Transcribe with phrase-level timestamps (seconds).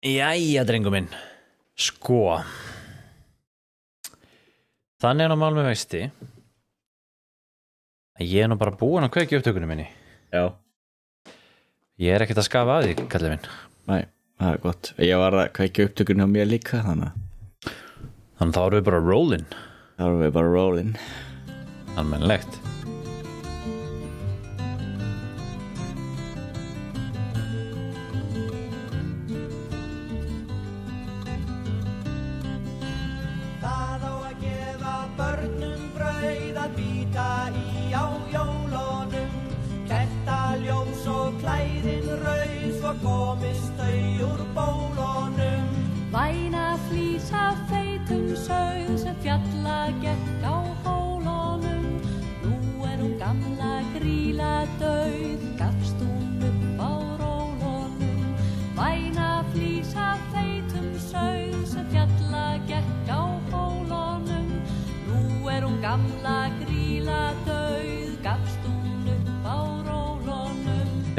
[0.00, 1.10] Jæja, drengur minn.
[1.76, 2.38] Sko.
[5.00, 6.00] Þannig er nú mál með vexti.
[8.16, 9.86] Að Ég er nú bara búin að kveiki upptökunum minni.
[10.32, 10.52] Já,
[12.00, 13.48] Ég er ekkert að skafa að því, kallið minn.
[13.90, 13.96] Næ,
[14.40, 14.92] það er gott.
[15.04, 17.74] Ég var að kveikja upptökun hjá mér líka þannig að
[18.40, 19.46] Þannig þá erum við bara rollin.
[19.98, 20.94] Þá erum við bara rollin.
[22.00, 22.60] Almennilegt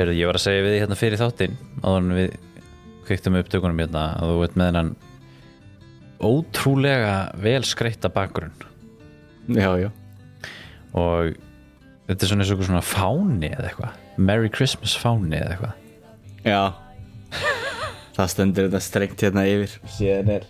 [0.02, 2.32] Heyrðu, ég var að segja við því hérna fyrir þáttinn áður en við
[3.06, 4.88] kveiktum upptökunum hérna að þú veit með hennan
[6.26, 7.12] ótrúlega
[7.44, 8.56] vel skreitta bakgrunn.
[9.54, 9.92] Já, já.
[10.98, 11.36] Og
[12.08, 14.00] þetta er svona eins og svona fáni eða eitthvað.
[14.18, 15.76] Merry Christmas fáni eða eitthvað.
[16.50, 16.64] Já.
[18.16, 19.76] Það stendur þetta strengt hérna yfir.
[20.00, 20.48] Síðan er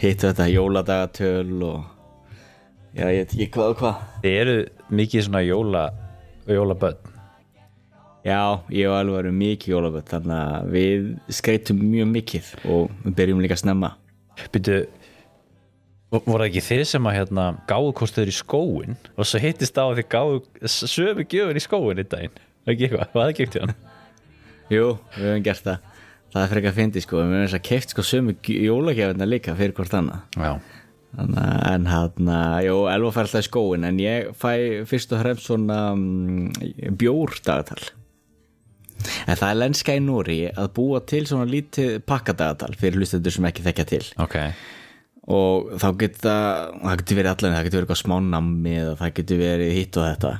[0.00, 1.84] hittu þetta jóladagatöl og
[2.96, 4.00] já, ég veit ekki hvað og hvað.
[4.24, 4.56] Þið eru
[5.02, 5.84] mikið svona jóla
[6.48, 7.12] jólaböld
[8.26, 11.04] Já, ég og alveg erum mikið jólaböld þannig að við
[11.36, 13.92] skreitum mjög mikið og við byrjum líka að snemma
[14.52, 14.80] Býtu
[16.10, 19.84] voru það ekki þeir sem að hérna gáðu kostuður í skóin og svo hittist á
[19.84, 22.40] að þið gáðu sömu gjöfin í skóin í daginn.
[22.66, 23.76] Ekki eitthvað, hvað það gekk til hann
[24.66, 25.92] Jú, við höfum gert það.
[26.34, 29.54] Það er frekar að fyndi sko, við höfum þess að keift sko sömu jólagjafina líka
[29.58, 30.24] fyrir hvort annað.
[30.34, 30.52] Já,
[31.16, 32.32] en hann,
[32.66, 34.50] jú, Elva fær alltaf í skóin en ég fæ
[34.90, 36.50] fyrst og fremst svona um,
[36.98, 37.78] bjórdagatal
[39.26, 43.48] en það er lenska í Núri að búa til svona lítið pakkadagatal fyrir hlustendur sem
[43.48, 44.02] ekki þekkja til.
[44.22, 44.36] Ok.
[45.36, 46.34] Og þá geta
[46.82, 50.06] það getur verið allan, það getur verið eitthvað smánammi eða það getur verið hitt og
[50.10, 50.34] þetta.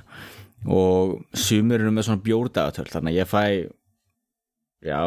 [0.76, 1.16] Og
[1.46, 3.44] sumur eru með svona bjórdagatöl þannig að ég fæ
[4.86, 5.02] já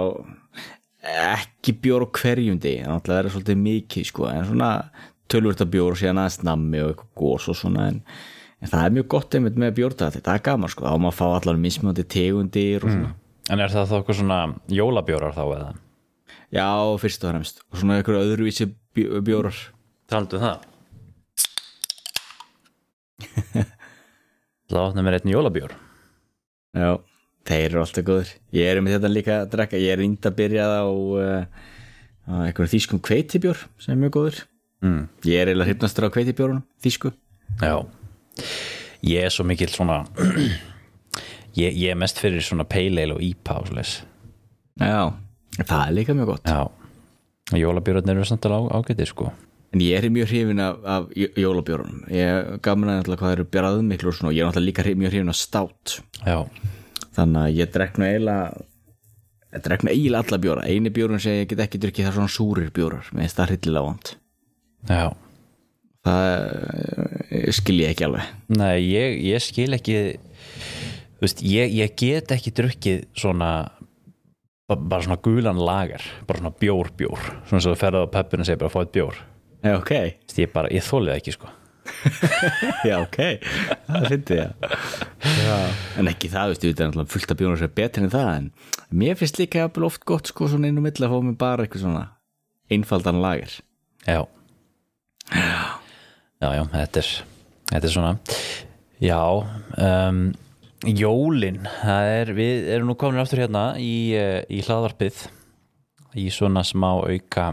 [0.99, 2.83] ekki bjór á hverjum degi.
[2.83, 4.73] Þannig að það er svolítið mikið sko en svona
[5.29, 7.99] tölvörta bjór og síðan aðeins nammi og eitthvað gós og svona en,
[8.59, 11.17] en það er mjög gott einmitt með bjórdagatöl það er gaman sko, þá má maður
[11.19, 13.11] fá allar mismjöndi tegundir og svona
[13.49, 14.39] En er það þá eitthvað svona
[14.69, 15.69] jólabjórar þá eða?
[16.53, 16.65] já,
[17.01, 17.61] fyrst og fremst.
[17.71, 18.65] Og svona eitthvað öðruvísi
[18.97, 19.57] bjó- bjórar.
[20.09, 20.65] Taldu um það.
[24.69, 25.73] Það átna mér einn jólabjór?
[26.77, 26.91] Já,
[27.49, 29.79] þeir eru alltaf góður Ég er með þetta líka að drekka.
[29.81, 31.45] Ég er índa að byrja á, uh,
[32.29, 34.41] á einhverjum þýskum kveitibjór sem er mjög góður.
[34.85, 35.01] Mm.
[35.25, 37.11] Ég er eiginlega hrifnastur á kveitibjórunum, þýsku.
[37.59, 37.73] Já.
[39.09, 40.03] Ég er svo mikill svona
[41.59, 43.93] ég, ég er mest fyrir svona pale ale og IPA og svoleiðis.
[44.79, 45.01] Já,
[45.59, 46.49] það er líka mjög gott.
[46.49, 46.63] Já.
[47.59, 49.31] Jólabjórarnir eru samt alveg ágætið sko.
[49.73, 52.01] En ég er mjög hrifin af, af jó- jólabjórunum.
[52.09, 55.29] Ég gaman að náttúrulega hvað eru bjarað miklu og Ég er náttúrulega líka mjög hrifin
[55.29, 56.39] af stát Já.
[57.17, 58.65] Þannig að ég drekk nú eiginlega
[59.53, 60.65] Ég drekk nú eiginlega alla bjóra.
[60.65, 63.09] Einu bjórun sem ég get ekki drukkið það er svona súrir bjórar.
[63.13, 64.15] Með það hryllilega vant
[64.89, 65.05] Já.
[66.07, 66.25] Það
[67.29, 68.27] eh, skil ég ekki alveg.
[68.55, 69.97] Nei, ég, ég skil ekki
[71.25, 73.51] veist, ég, ég get ekki drukkið svona
[74.69, 77.19] ba- bara svona gulan lagar bara svona bjór bjór.
[77.49, 79.17] Svona svo þú ferðu á peppinu og segir bara fá eitt bjór.
[79.63, 79.89] Já, ok.
[79.91, 81.49] Þú veist, ég bara, ég þólið ekki sko.
[82.85, 83.17] Já, ok,
[83.87, 84.67] það finnst ég.
[85.97, 88.29] En ekki það, veistu, þetta er náttúrulega fullt af bjónur sem er betri en það
[88.35, 88.49] en
[89.01, 91.83] mér finnst líka oft gott sko svona inn á milli að fá mig bara eitthvað
[91.87, 92.03] svona
[92.69, 93.55] einfaldan lager.
[94.05, 94.21] Já.
[95.33, 97.09] Já, já, þetta er
[97.73, 98.13] þetta er svona.
[99.03, 99.19] Já
[99.81, 100.21] um,
[100.87, 105.25] Jólin það er, við erum nú komin aftur hérna í, eh, í hlaðvarpið
[106.19, 107.51] í svona smá auka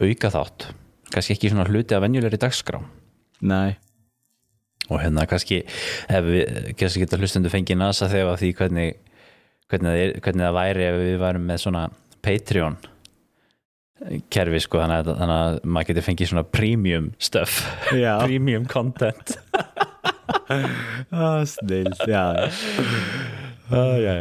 [0.00, 0.70] auka þátt.
[1.10, 2.80] Kannski ekki svona hluti að venjulegri dagskrá.
[3.40, 3.76] Nei,
[4.90, 8.94] og hérna kannski ef við kannski geta hlustundu fengið nasa þegar því hvernig
[9.70, 11.84] hvernig er, hvernig það væri ef við værum með svona
[12.20, 12.76] Patreon
[14.32, 17.62] kerfi sko þannig að, þannig að maður geti fengið svona premium stuff.
[18.24, 19.36] Premium content
[20.50, 22.24] ah, snill, já.
[23.70, 24.14] Ah, já.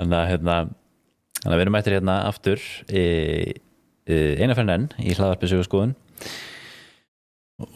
[0.00, 0.54] þannig að hérna
[1.40, 3.02] þannig að við erum mættir hérna aftur e,
[4.08, 5.94] e, eina fyrir enn í hlaðarpið sögurskoðun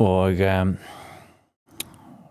[0.01, 0.75] og um,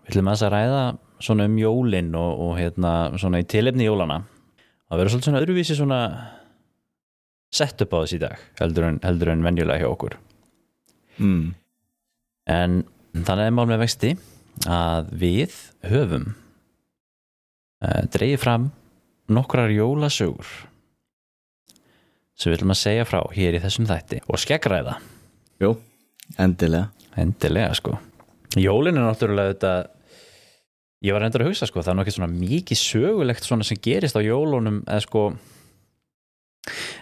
[0.04, 0.84] við ætlum aðeins að ræða
[1.24, 4.24] svona um jólin og, og hérna svona í tilefni jólana
[4.90, 6.00] að vera svolítið svona öðruvísi svona
[7.54, 10.18] sett upp á þess í dag heldur en, heldur en venjulega hjá okkur.
[11.22, 11.54] Mm.
[12.50, 12.80] en
[13.14, 14.16] þannig er mál með vexti
[14.70, 15.56] að við
[15.90, 16.28] höfum
[17.84, 18.70] uh, dreigið fram
[19.32, 20.46] nokkrar jólasögur
[22.34, 24.98] sem við viljum að segja frá hér í þessum þætti og skeggræða
[25.62, 25.76] Jú,
[26.40, 26.90] endilega.
[27.16, 27.98] Endilega sko.
[28.58, 29.72] Jólin er náttúrulega þetta
[31.04, 33.80] ég var reyndur að hugsa sko það er nú ekki svona mikið sögulegt svona sem
[33.82, 35.24] gerist á jólunum eða sko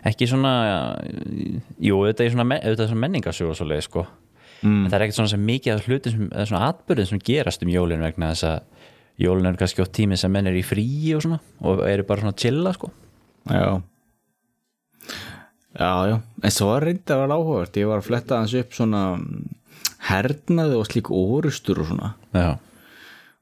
[0.08, 0.52] ekki svona
[1.78, 4.04] jú, er auðvitað er svona menningasög og svo leið sko
[4.62, 4.86] mm.
[4.88, 7.72] það er ekkert svona sem mikið af hlutin sem, eða svona atbyrðin sem gerast um
[7.72, 8.58] jólin vegna þess að
[9.22, 12.24] jólin er kannski á tími sem menn er í fríi og svona og eru bara
[12.24, 12.92] svona að chilla sko.
[13.50, 13.82] Já.
[15.72, 17.78] Já, já, en svo var reyndi að vera áhugavert.
[17.80, 19.46] Ég var að fletta hans upp svona mm,
[20.10, 22.10] hernaði og slík orustur og svona.
[22.36, 22.50] Já,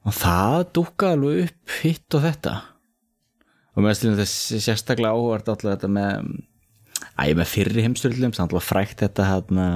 [0.06, 2.55] og það dúkkaði alveg upp hitt og þetta.
[3.75, 6.31] Og með slíðum þessi sérstaklega áhugavert alltaf þetta með
[7.19, 9.66] æ, með fyrri heimstyrlum, samt alltaf frækt þetta hérna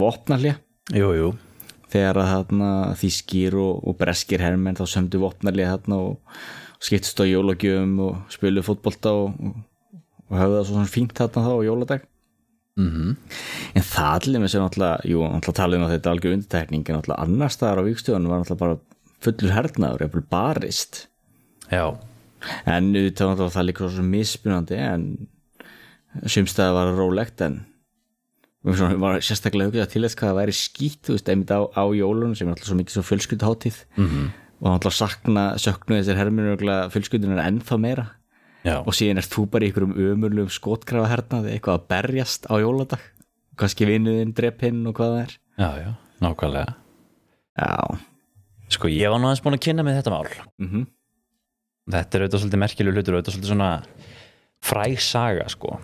[0.00, 0.58] vopnarlja
[0.92, 1.32] jú, jú.
[1.94, 6.18] Þegar að hérna þýskir og, og breskir hermenn þá sömdu vopnarlja hérna og,
[6.74, 9.62] og skiptist á jólagjöfum og spilu fótbolta og, og,
[10.34, 12.08] höfðu það svo svona fínt hérna þá á jóladag.
[12.74, 12.90] Mm
[13.74, 16.88] en það allir með sér náttúrulega jú, náttúrulega talið um að þetta er algjör undirtekning
[16.88, 18.78] en náttúrulega annar staðar á vikstöðunum var náttúrulega bara
[19.24, 21.00] fullur hernaður, jafnvel barist.
[21.70, 21.86] Já,
[22.66, 25.06] en náttúrulega það líka svo misspunandi en
[26.30, 27.62] sumstæði var rólegt en
[28.64, 31.52] við svona, var sérstaklega hugið að til þess hvað það væri skýtt þú veist, einmitt
[31.52, 34.06] á, á jólunum sem er náttúrulega svo mikið svo fjölskylduháttíð Mhm.
[34.08, 34.28] -hmm.
[34.64, 36.56] og náttúrulega sakna, söknu þessir herminu
[36.90, 38.06] fjölskyldunar ennþá meira.
[38.64, 42.54] Já, og síðan er þú bara í einhverjum ömurlegum skotgrafa hernaði, eitthvað að berjast á
[42.56, 43.00] jóladag.
[43.56, 45.32] Kannski vinnuðinn, dreppinn og hvað það er.
[45.58, 46.74] Já, já, nákvæmlega.
[47.58, 47.98] Já,
[48.70, 50.28] sko ég var nú aðeins búin að kynna með þetta mál.
[50.58, 50.86] Mhm.
[51.90, 53.82] Þetta er auðvitað svolítið merkilegu hlutur auðvitað svolítið svona
[54.64, 55.78] fræg saga sko.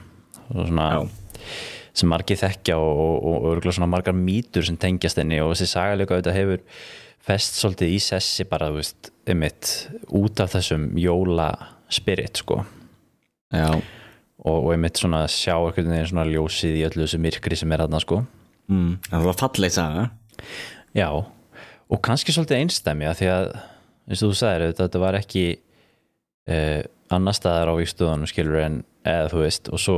[0.51, 1.09] Svona Já.
[1.97, 5.71] Sem margir þekkja og, og, og örgulega svona margar mýtur sem tengjast henni og þessi
[5.73, 6.67] saga líka auðvitað hefur
[7.25, 9.73] fest svolítið í sessi bara þú veist, einmitt
[10.17, 11.51] út af þessum jóla
[11.93, 12.63] spirit sko.
[13.51, 17.75] Já, og, og einmitt svona sjá einhvern veginn svona ljósið í öllu þessu myrkri sem
[17.75, 18.23] er þarna sko.
[18.71, 19.01] Mm.
[19.09, 20.07] það var falleg saga.
[20.95, 21.09] Já,
[21.91, 23.51] og kannski svolítið einstæmi að því að,
[24.07, 28.79] eins og þú sagðir þetta, þetta var ekki uh, annar staðar á víkstöðunum skilur en
[29.07, 29.97] eða þú veist og svo,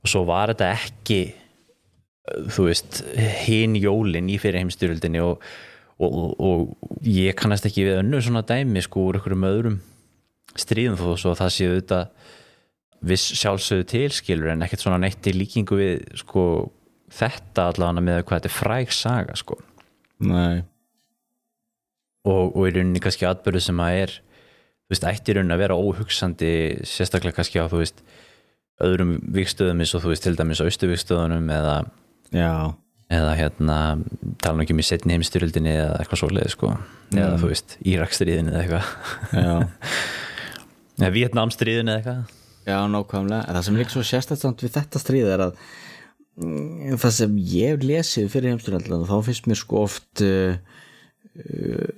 [0.00, 3.02] og svo var þetta ekki eh, þú veist
[3.44, 5.44] hinn jólin í fyrir heimstyrjöldinni og,
[6.00, 9.80] og, og, og ég kannast ekki við önnu svona dæmi sko úr einhverjum öðrum
[10.58, 12.00] stríðum þó svo að það séu þetta
[13.10, 16.44] viss sjálfsögðu til skilur en ekkert svona neitt í líkingu við sko
[17.10, 19.56] þetta allavega með hvað þetta er fræg saga sko.
[20.20, 20.60] Nei,
[22.28, 25.62] og, og í rauninni kannski atbyrðu sem að er þú veist, ætti í rauninni að
[25.62, 26.52] vera óhugsandi
[26.88, 28.02] sérstaklega kannski á, þú veist
[28.84, 31.76] öðrum vikstöðum eins og þú veist til dæmis á austuvikstöðunum eða,
[33.10, 33.78] eða hérna
[34.40, 36.74] tala nú ekki um í setni heimstyrjöldinni eða eitthvað svoleiði sko.
[37.14, 39.86] Eða þú veist, Írakstríðin eða eitthvað.
[41.00, 42.36] Eða Vietnamstríðin eða eitthvað.
[42.68, 45.54] Já, nákvæmlega, það sem líka svo sérstætt við þetta stríð er að
[46.36, 50.58] mm, það sem ég lesið fyrir heimstyrjallan þá finnst mér sko oft uh,
[51.40, 51.88] uh,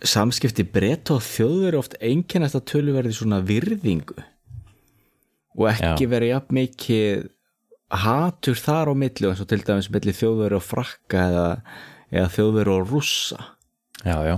[0.00, 4.22] samskipti breyta og þjóðveri oft einkennast að töluverði svona virðingu
[5.58, 6.10] og ekki Já.
[6.14, 7.24] verið jafn mikið
[8.00, 11.46] hatur þar á milli eins og til dæmis milli þjóðveri og frakka eða,
[12.12, 13.40] eða þjóðveri og rússa.
[14.06, 14.36] Já, já,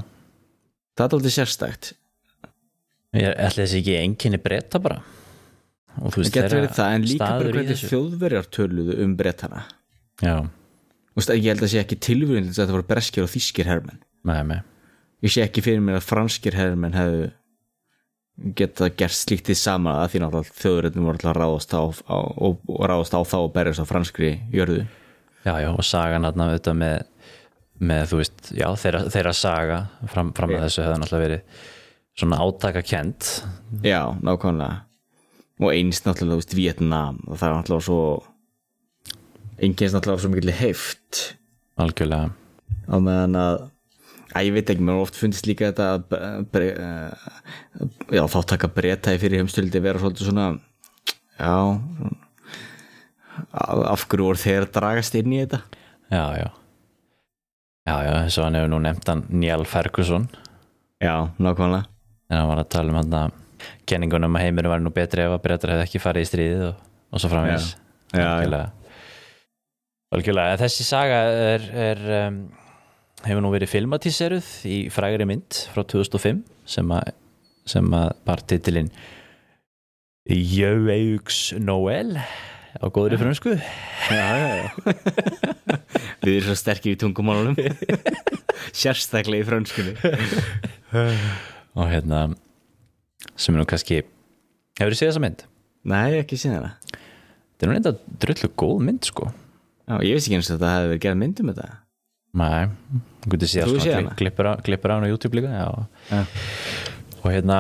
[0.99, 1.93] það er aldrei sérstætt
[3.13, 5.03] ég ætla þessi ekki enginni breyta bara?
[6.01, 9.67] Og þú það veist, þeirra það en líka bara hvernig þjóðverjar töluðu um breytana
[10.25, 10.37] já,
[11.13, 13.29] Þú veist, ég held að sé ekki tilvíðin til þess að þetta voru breskir og
[13.29, 13.99] þýskir hermenn.
[14.25, 14.63] Með, með
[15.23, 17.27] ég sé ekki fyrir mér að franskir hermenn hefðu
[18.57, 22.63] geta gert slíkt því sama að því náttúrulega þjóðurinn voru alltaf ráðast á, á og,
[22.67, 24.87] og ráðast á þá og berjast á franskri jörðu.
[25.43, 26.97] Já, já, og sagan þarna auðvitað með,
[27.83, 29.79] með þú veist, já, þeirra, þeirra saga
[30.11, 31.63] fram, fram að þessu hefði náttúrulega verið
[32.23, 33.31] svona átaka kent
[33.85, 34.83] já, nákvæmlega.
[35.63, 38.03] Og eins náttúrulega, þú veist, Vietnam og það er náttúrulega svo
[39.63, 41.23] engins náttúrulega svo mikil heift.
[41.83, 42.33] Algjörlega,
[42.89, 43.69] á meðan að
[44.33, 47.13] að ég veit ekki, mér har oft fundist líka þetta að bre- eh,
[48.17, 50.47] já, þá taka breyta í fyrir heimstöldi vera svolítið svona
[51.39, 51.55] já
[53.93, 55.63] af hverju voru þeir að dragast inn í þetta?
[56.13, 56.49] Já, já.
[57.89, 60.29] Já, já, eins og hann hefur nú nefnt hann Níal Ferguson.
[61.03, 61.89] Já, nákvæmlega.
[62.31, 63.39] En hann var að tala um hann að
[63.91, 66.85] kenningunum að heiminu var nú betri ef að breytar hefði ekki farið í stríðið og,
[67.13, 67.73] og svo framvegis.
[68.13, 68.23] Já.
[68.23, 68.63] Já, já.
[70.13, 70.59] algjörlega.
[70.63, 71.19] Þessi saga
[71.57, 72.39] er, er um,
[73.27, 77.13] hefur nú verið filmatíseruð í frægri mynd frá 2005 sem að,
[77.69, 78.91] sem að bar titilinn
[80.29, 82.17] Jöauks Noel
[82.79, 83.57] á góðri frönsku.
[84.09, 84.69] Já, já, já.
[86.23, 87.59] við erum svo sterkir í tungumálunum.
[88.83, 89.97] Sérstaklega í frönskunni.
[91.75, 92.29] Og hérna
[93.35, 94.03] sem er nú kannski
[94.79, 95.47] hefur þið séð þessa mynd?
[95.83, 97.01] nei, ekki síðan það
[97.63, 99.29] þetta er nú reynda drullu góð mynd sko.
[99.87, 101.67] Já, ég veist ekki eins og þetta hefði verið gerð mynd um þetta.
[102.41, 105.53] Nei, þú getur Þú svona klippur á, hann á YouTube líka.
[105.53, 106.23] Já.
[107.23, 107.59] og hérna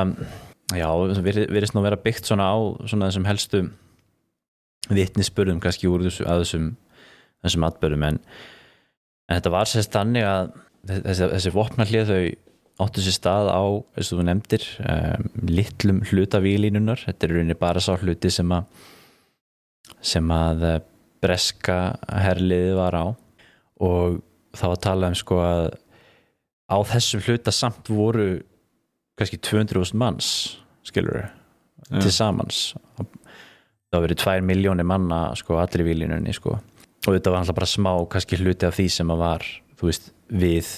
[0.74, 0.88] já,
[1.22, 2.56] við virðist nú vera byggt svona á
[2.88, 3.62] svona þessum helstu
[4.92, 6.70] vitnisspörðum kannski úr þessu, að þessum
[7.42, 8.18] þessum atbörðum en,
[9.28, 10.54] en þetta var sérst þannig að
[10.88, 12.22] þessi, þessi vopnarlið þau
[12.82, 13.62] áttu sér stað á,
[13.94, 18.54] eins og þú nefndir um, litlum hluta víglínunar þetta er rauninni bara sá hluti sem
[18.54, 18.88] að
[20.02, 20.78] sem að eh,
[21.22, 21.76] breska
[22.10, 23.04] herliðið var á
[23.82, 24.22] og
[24.56, 25.68] þá að tala um sko að
[26.72, 28.42] á þessum hluta samt voru
[29.18, 30.28] kannski 200.000 manns
[30.86, 32.00] skilur Já.
[32.00, 32.60] til samans.
[33.92, 36.56] Það verið 2 miljónir manna sko allir í vílinunni sko.
[37.02, 39.46] Og þetta var alltaf bara smá kannski hluti af því sem að var
[39.80, 40.70] þú veist við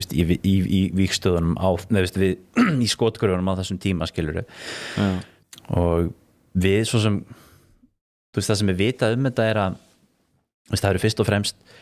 [0.00, 2.38] veist, í, í, í víkstöðunum á, neð, veist, við,
[2.86, 5.10] í skotgröfunum á þessum tíma skilur já,
[5.76, 6.12] og
[6.56, 7.20] við svo sem
[8.30, 9.78] þú veist það sem er vitað um þetta er að
[10.72, 11.72] það eru fyrst og fremst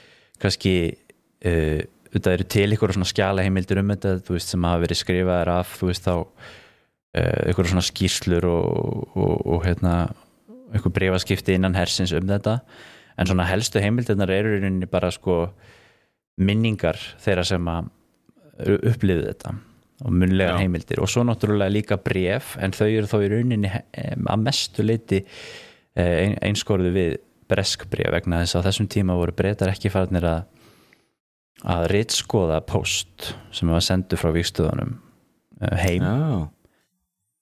[0.43, 1.81] kannski uh,
[2.13, 5.53] þetta eru til ykkur svona skjala heimildir um þetta þú veist sem hafa verið skrifaðar
[5.59, 9.97] af þú veist þá uh, ykkur svona skýrslur og, og, og hérna
[10.79, 12.59] ykkur brefaskipti innan hersins um þetta
[13.19, 15.47] en svona helstu heimildirnar eru í rauninni bara sko
[16.39, 17.89] minningar þeirra sem að
[18.59, 19.55] upplifðu þetta
[20.07, 20.63] og munlegar Já.
[20.63, 25.25] heimildir og svo náttúrulega líka bref en þau eru þó í rauninni að mestu leiti
[25.99, 27.17] ein, einskorðu við
[27.49, 30.47] breskbref vegna þess að þessum tíma voru breytar ekki farnir að
[31.67, 34.95] að ritskoða post sem var sendur frá vikstöðunum
[35.59, 36.05] heim.
[36.05, 36.47] Já,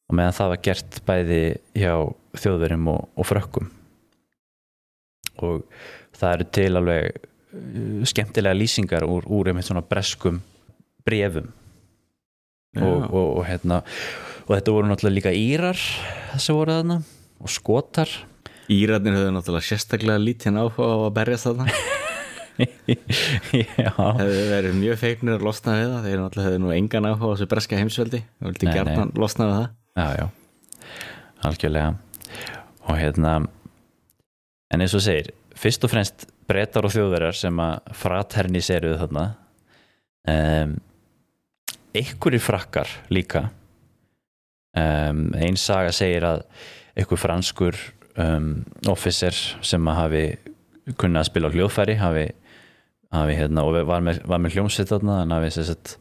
[0.07, 1.41] og meðan það var gert bæði
[1.77, 1.93] hjá
[2.41, 3.71] þjóðverjum og, og frökkum.
[5.45, 5.65] Og
[6.17, 10.41] það eru til alveg uh, skemmtilega lýsingar úr, úr einmitt svona breskum
[11.07, 11.51] brefum
[12.77, 13.83] og, og, og hérna
[14.47, 15.79] og þetta voru náttúrulega líka írar
[16.33, 16.97] þessi voru þarna
[17.41, 18.11] og skotar
[18.73, 21.67] Írarnir höfðu náttúrulega sérstaklega lítinn áhuga á að berjast þarna.
[22.57, 26.07] Hefðu verið mjög feiknir að losna við það.
[26.07, 28.23] Þeir náttúrulega hefðu nú engan áhuga á þessu breska heimsveldi.
[28.41, 29.69] Og vildi gjarnan losna við það.
[29.97, 30.27] Já, já.
[31.47, 31.91] Algjörlega.
[32.87, 33.35] Og hérna
[34.73, 39.27] en eins og segir, fyrst og fremst brettar og þjóðverjar sem að fraterniseruðu þarna
[40.33, 40.75] um,
[41.97, 43.49] einhverjir frakkar líka.
[44.77, 46.43] Um, ein saga segir að
[46.97, 47.79] einhver franskur
[48.23, 48.51] um,
[48.93, 49.35] officer
[49.67, 50.25] sem hafi
[51.01, 52.27] kunnað að spila á hljóðfæri hafi,
[53.17, 55.97] hafi hérna, og var með, var með hljómsveit þarna en hafi sem sagt,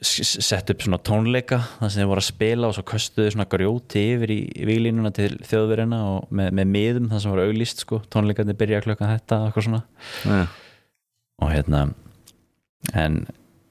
[0.00, 3.48] s- sett upp svona tónleika þar sem þeir voru að spila og svo köstuðu svona
[3.52, 4.38] grjóti yfir í
[4.70, 9.12] výlínuna til þjóðverina og með, með miðum það sem voru auglýst sko, tónleikarnir byrja klukkan
[9.12, 9.82] þetta eitthvað svona.
[10.24, 10.40] Já,
[11.44, 11.82] og hérna
[12.96, 13.18] en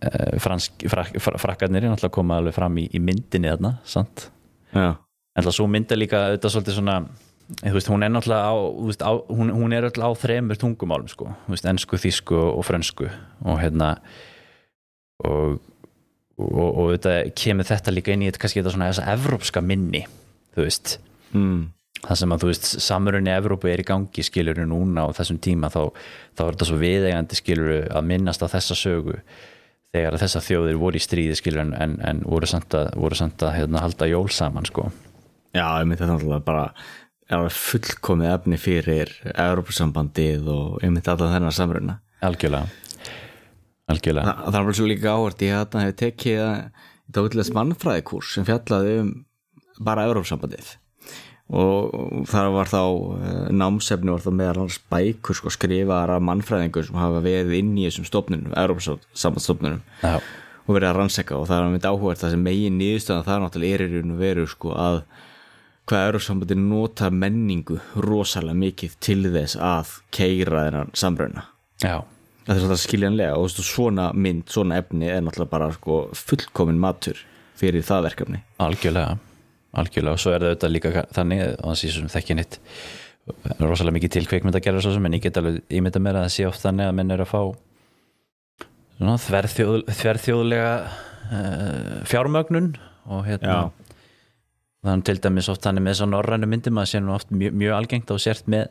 [0.05, 4.27] uh, fransk, frak, frak, frakkarnir er náttúrulega koma alveg fram í, í myndinni þarna, sant?
[4.69, 4.91] já,
[5.33, 6.99] en það svo mynda líka auðvitað svolítið svona
[7.63, 8.55] þú veist, hún er náttúrulega á,
[8.89, 13.09] veist, á hún, hún er alltaf á þremur tungumálum sko, veist, ensku, þýsku og frönsku.
[13.45, 13.97] Og hérna
[15.25, 15.59] og
[16.39, 20.05] og, og auðvitað kemur þetta líka inn í þetta kannski þetta svona þessa evrópska minni
[20.55, 20.95] þú veist,
[21.33, 21.61] mm.
[22.05, 25.39] það sem að þú veist samurinn í Evrópu er í gangi skilur núna á þessum
[25.43, 25.81] tíma þá,
[26.35, 29.19] þá er þetta svo viðeigandi skilur að minnast á þessa sögu.
[29.89, 33.41] Þegar þessa þjóðir voru í stríði skilur en, en, en voru samt að, voru samt
[33.41, 34.89] að hérna, halda jól saman sko.
[35.55, 36.65] Já einmitt þetta er náttúrulega bara
[37.29, 41.98] fullkomið efni fyrir Európusambandið og einmitt allan þennan samruna.
[42.25, 42.67] Algjörlega.
[43.89, 44.33] Algjörlega.
[44.33, 46.45] Þa, það var svo líka áhört ég að hef tekið í
[47.15, 49.12] tóklega mannfræðikurs sem fjallaði um
[49.79, 50.75] bara Európsambandið
[51.50, 52.81] og þar var þá
[53.25, 57.71] eh, námsefni var þá meðal annars bækur sko skrifaðar af mannfræðingur sem hafa verið inn
[57.79, 62.36] í þessum stofnunum, Európsambandstofnunum Já, og verið að rannseka og það er mitt áhugað það
[62.36, 65.01] sem megin nýðustöðan það náttúrulega er í raun og veru sko að
[65.89, 71.46] hvað Európsambandið nota menningu rosalega mikið til þess að keira þennan samruna?
[71.81, 72.03] Já,
[72.50, 77.19] Það er svolítið skiljanlega og svona mynd, svona efni er náttúrulega bara sko, fullkomin matur
[77.60, 78.39] fyrir það verkefni.
[78.58, 79.19] algjörlega.
[79.77, 80.15] Algjörlega.
[80.15, 82.58] Og svo er auðvitað líka þannig og það sé sem þekki nýtt
[83.60, 86.25] rosalega mikið til kveikmynd að gera svo sem en ég get alveg ímynda mér að
[86.25, 87.41] það sé oft þannig að menn er að fá
[88.98, 92.72] svona þverþjóð, þverþjóðlega uh, fjármögnun
[93.05, 93.60] og hérna
[94.86, 97.55] þannig til dæmis oft þannig með þess að norrænu myndum að sé nú oft mjög,
[97.59, 98.69] mjög algengt og sért með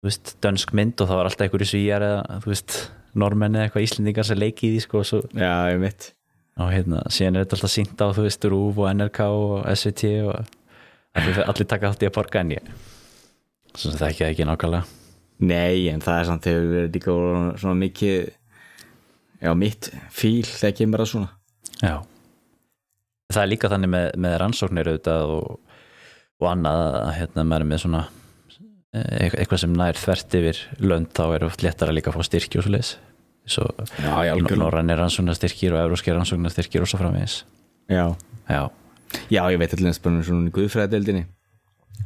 [0.00, 2.76] þú veist, dönsk mynd og það var alltaf einhverju svíjar eða þú veist,
[3.18, 6.06] normenni eða eitthvað íslendingar sem leiki í því sko og svo Já, ég mitt.
[6.60, 10.12] og hérna, síðan er þetta alltaf sínt á þú veist, RÚV og NRK og SVT
[10.30, 10.38] og
[11.18, 12.70] allir, allir taka allt í að borga en ég
[13.78, 14.96] sem það ekki ekki nákvæmlega.
[15.46, 17.12] Nei, en það er samt þegar við erum líka
[17.62, 18.16] svona mikið
[19.40, 21.30] já, mitt fíl þegar kemur að svona.
[21.80, 21.94] Já
[23.30, 25.76] Það er líka þannig með, með rannsóknir auðvitað og,
[26.40, 28.00] og annað að hérna maður er með svona
[28.94, 32.66] eh, eitthvað sem nær þvert yfir lönd þá er oft líka að fá styrki og
[32.66, 32.96] svo leis
[33.50, 34.58] svo algjörlega.
[34.60, 37.40] norrænir rannsóknarstyrkir og euróskir rannsóknarstyrkir og svo framvegis.
[37.90, 38.14] Já,
[38.50, 38.70] Já,
[39.30, 41.24] já ég veit allir bara um svona í guðfræðadeildinni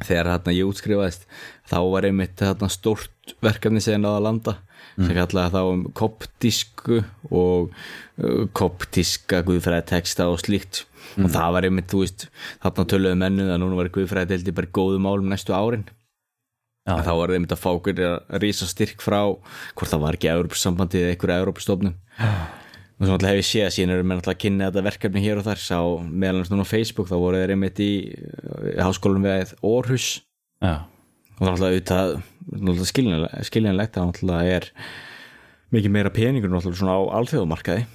[0.05, 1.27] þegar þarna ég útskrifaðist
[1.71, 4.55] þá var einmitt þarna stórt verkefni sem náða að landa
[4.95, 6.99] sem fjallaði þá um koptísku
[7.31, 10.85] og uh, koptíska guðfræðateksta og slíkt
[11.19, 12.27] og það var einmitt, þú veist,
[12.65, 15.87] þarna töluðu mennu að núna var guðfræðadeildi bara í góðum málum næstu árin.
[16.85, 16.99] Já.
[16.99, 21.01] að þá var einmitt að fá að rísa styrk frá hvort það var ekki Európsambandið
[21.07, 24.43] eða einhverja Európstofnum og svo náttúrulega hef ég séð að síðan eru með náttúrulega að
[24.43, 25.63] kynna þetta verkefni hér og þar.
[25.65, 27.91] Sá meðal hans núna á Facebook þá voru þeir einmitt í,
[28.77, 30.09] háskólum við Orhus
[30.61, 30.75] já,
[31.39, 32.15] og það er auðvitað
[32.53, 34.71] náttúrulega skiljanlegt, skiljanlegt að náttúrulega er
[35.75, 37.89] mikið meira peningur náttúrulega svona á alþjóðumarkaði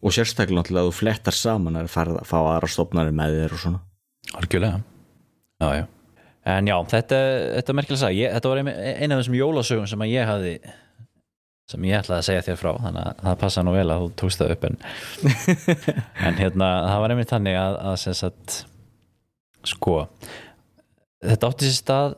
[0.00, 3.56] og sérstaklega náttúrulega að þú flettar saman að fara að fá aðra stofnari með þér
[3.56, 3.80] og svona.
[4.40, 4.82] Algjörlega.
[5.60, 5.86] Já, já.
[6.50, 7.16] En já, þetta,
[7.58, 8.70] þetta er merkilega sag ég, Þetta var ein-
[9.04, 10.54] eina af þessum jólasögum sem að ég hafði
[11.70, 14.08] sem ég ætlaði að segja þér frá þannig að það passa nú vel að þú
[14.22, 14.78] tókst það upp en,
[16.26, 18.56] en hérna það var einmitt þannig að, að sagt
[19.70, 19.94] sko
[21.20, 22.16] þetta átti sér stað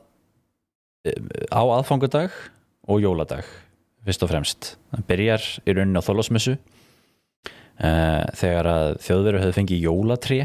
[1.11, 2.39] um, á aðfangadag
[2.89, 3.51] og jóladag
[4.07, 4.71] fyrst og fremst.
[4.95, 6.57] Það byrjar í rauninni á þólasmessu
[7.81, 10.41] uh, þegar að þjóðveru hefði fengið jólatrí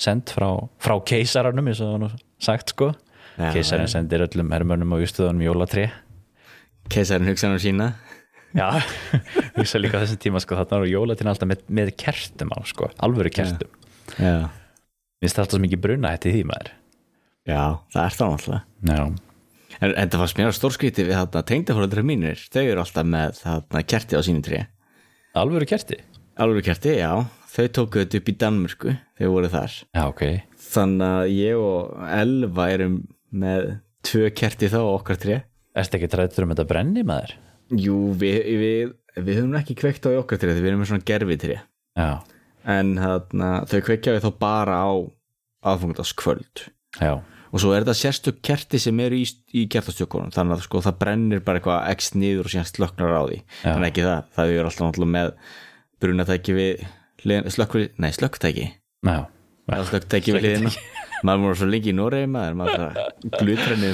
[0.00, 0.48] send frá,
[0.80, 2.10] frá keisaranum eins og það var nú
[2.40, 2.92] sagt sko.
[3.40, 5.88] Já, keisarinn sendir öllum hermönnum og justöðunum jólatrí
[6.90, 7.92] keisarinn hugsanum sína.
[8.56, 8.80] Já,
[9.58, 12.88] hugsa líka á þessum tíma sko, þarna eru jólatíðin alltaf með, með kertum á sko,
[12.98, 13.70] alvöru kertum.
[14.16, 14.48] Já,
[15.20, 16.68] Mér finnst það alltaf svo mikið bruna í því maður?
[17.48, 17.60] Já
[17.92, 18.60] það er það náttúrulega
[18.90, 19.02] Já,
[19.80, 23.82] en, en það var smjara stórskríti við þarna tengdafólöldra mínir þau eru alltaf með þarna
[23.92, 24.60] kerti á sínu trí
[25.40, 26.00] alvöru kerti
[26.38, 27.12] alveg kerti, já,
[27.50, 29.76] þau tóku þetta upp í Danmörku þau voru þar.
[29.96, 30.24] Já, ok,
[30.70, 32.98] þannig að ég og Elva erum
[33.30, 33.70] með
[34.06, 35.40] tvö kerti þá okkar trí
[35.78, 37.36] ertu ekki trættur um þetta brenni maður?
[37.78, 41.06] Jú, við, við, við höfum ekki kveikt á okkar tré því við erum með svona
[41.06, 41.58] gerfitri
[41.98, 42.10] Já,
[42.66, 44.90] en þarna, þau kveikja við þá bara á
[45.70, 46.64] aðfungdaskvöld
[46.98, 50.82] já, og svo er þetta sérstök kerti sem eru í, í kertastjökunum þannig að sko,
[50.86, 53.40] það brennir bara eitthvað x niður og síðan slöknar á því.
[53.60, 53.70] Já.
[53.70, 55.32] þannig ekki það, það er alltaf náttúrulega með
[56.00, 56.84] brunatæki við
[59.70, 60.72] eða slökktæki við hliðina.
[61.26, 62.80] Maður voru svo lengi í Noregi maður maður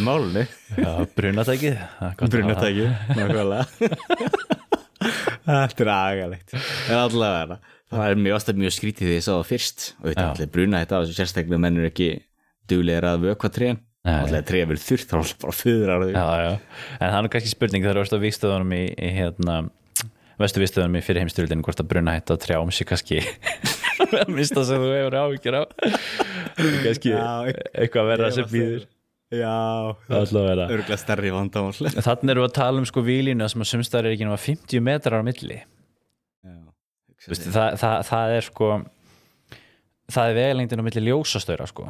[0.07, 0.45] málunni
[0.77, 1.01] það
[2.21, 2.29] gott að hafa.
[2.37, 2.85] Brunatæki
[3.19, 3.65] nákvæmlega.
[5.47, 6.55] Þetta er agalegt.
[6.57, 9.85] En allavega það er mjög ástæð mjög skrítið því ég sá það fyrst.
[10.01, 12.09] Og þetta er allir bruna þetta og sérstaklega mennur ekki
[12.71, 13.83] duglegir að vökva trén.
[14.07, 15.57] Allir trén verið þurrt þá er alltaf bara
[16.15, 16.51] já,
[17.01, 18.83] en það er kannski spurning þegar þú ert á vikstöðunum í
[19.17, 19.57] hérna
[20.41, 23.23] vestu vikstöðunum í fyrir heimstyrildinu hvort að bruna hætta á trjám sé kannski
[24.21, 25.63] að mista sem þú hefur áhyggjur á
[26.85, 28.85] kannski Já, eitthvað verða sem býður
[29.33, 29.97] já.
[30.09, 31.73] Örgulega stærri vandamál.
[31.75, 34.85] Þannig erum við að tala um sko výlínu sem að sumstæður er ekki nema 50
[34.87, 35.59] metrar á milli.
[37.27, 38.69] Vistu, það, það, það er sko
[40.15, 41.89] það er vegalengdin á milli ljósastöra sko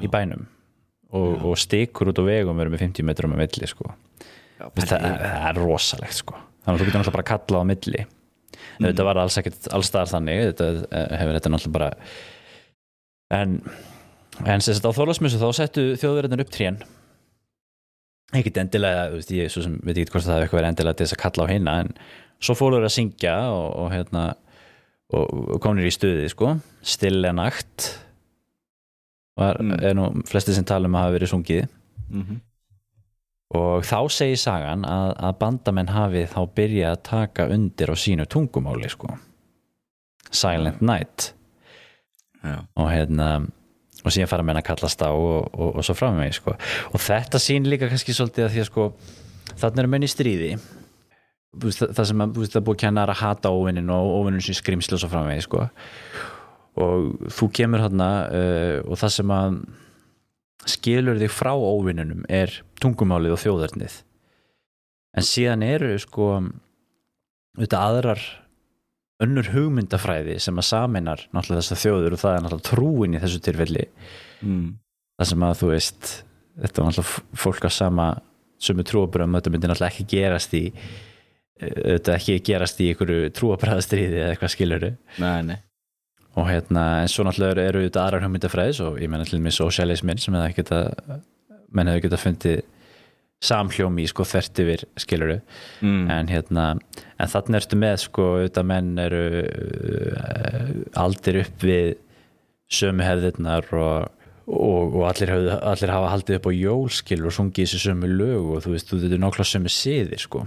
[0.00, 0.46] í bænum.
[1.14, 3.92] Og, og stikur út á vegum eru með 50 metrum á milli sko.
[4.72, 7.70] Vistu, það, það er rosalegt sko þannig að þú getur náttúrulega bara að kalla á
[7.70, 8.86] milli mm.
[8.88, 11.90] þetta var alls ekkert allstaðar þannig þetta eh, hefur þetta náttúrulega bara
[13.40, 13.56] en
[14.44, 16.80] en sem sagt á þólasmissu þá settu þjóðverðin upp trén
[18.34, 21.16] ekkert endilega, veist, ég sem veit ekki hvort það hefur eitthvað verið endilega til þess
[21.16, 21.92] að kalla á hinna en
[22.42, 24.24] svo fólur að syngja og, og hérna
[25.14, 27.92] og, og komnir í stuði, sko stille nakt
[29.38, 29.76] var, Mm.
[29.82, 31.64] er nú flesti sem tala um að hafa verið sungið
[32.10, 32.40] Mhm.
[33.54, 38.26] Og þá segir sagan að, að bandamenn hafi þá byrjað að taka undir á sínu
[38.30, 39.14] tungumáli, sko.
[40.34, 41.32] Silent Night.
[42.44, 43.28] Já, og hérna
[44.04, 46.54] og síðan fara menn að kallast á og, og, og svo fram með mig sko.
[46.92, 48.88] og þetta sín líka kannski svolítið að því að sko
[49.54, 50.50] þannig eru menn í stríði.
[51.54, 55.04] Það sem að, það búið að kenna að hata óvinnin og óvinnin sem skrimslu og
[55.04, 55.68] svo fram með sko.
[56.82, 59.58] og þú kemur þarna uh, og það sem að
[60.68, 63.98] skilur þig frá óvinnunum er tungumálið og þjóðarnið
[65.14, 66.28] en síðan eru sko
[67.54, 68.24] auðvitað aðrar
[69.24, 73.42] önnur hugmyndafræði sem að saminar náttúrulega þessar þjóður og það er náttúrulega trúin í þessu
[73.44, 73.84] tilfelli.
[74.44, 74.70] Mm.
[75.18, 76.12] það sem að þú veist
[76.64, 78.08] þetta var náttúrulega fólk á sama
[78.64, 80.64] sumu trúabröðum, þetta myndi náttúrulega ekki gerast í
[81.60, 84.90] þetta ekki gerast í einhverju trúabræðastriði eða eitthvað skiluru
[85.22, 85.58] nei, nei
[86.34, 90.18] og hérna, en svo náttúrulega eru þetta aðrar hugmyndafræðis og ég menna til mig sosialismin
[90.18, 90.80] sem hefði geta
[91.74, 92.64] menn hefði geta fundið
[93.44, 95.36] samhljómi sko þvert yfir skiluru
[95.84, 96.04] mm.
[96.10, 100.68] en hérna en þannig ertu með sko auðvitað menn eru uh,
[101.04, 101.94] aldir upp við
[102.72, 107.68] sömu hefðirnar og, og, og allir, höfðu, allir hafa haldið upp á jólskilur og sungið
[107.68, 110.46] þessu sömu lög og þú veist, þú er nokkla sömu siðir sko.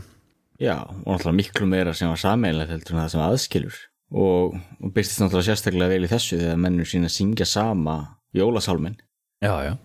[0.57, 3.77] Já, og náttúrulega miklu meira sem var sameinlega heldur en það sem aðskilur
[4.13, 7.97] og, og byrstist náttúrulega sérstaklega vel í þessu þegar mennur sína syngja sama
[8.35, 8.97] jólasálmin
[9.37, 9.75] Já, já.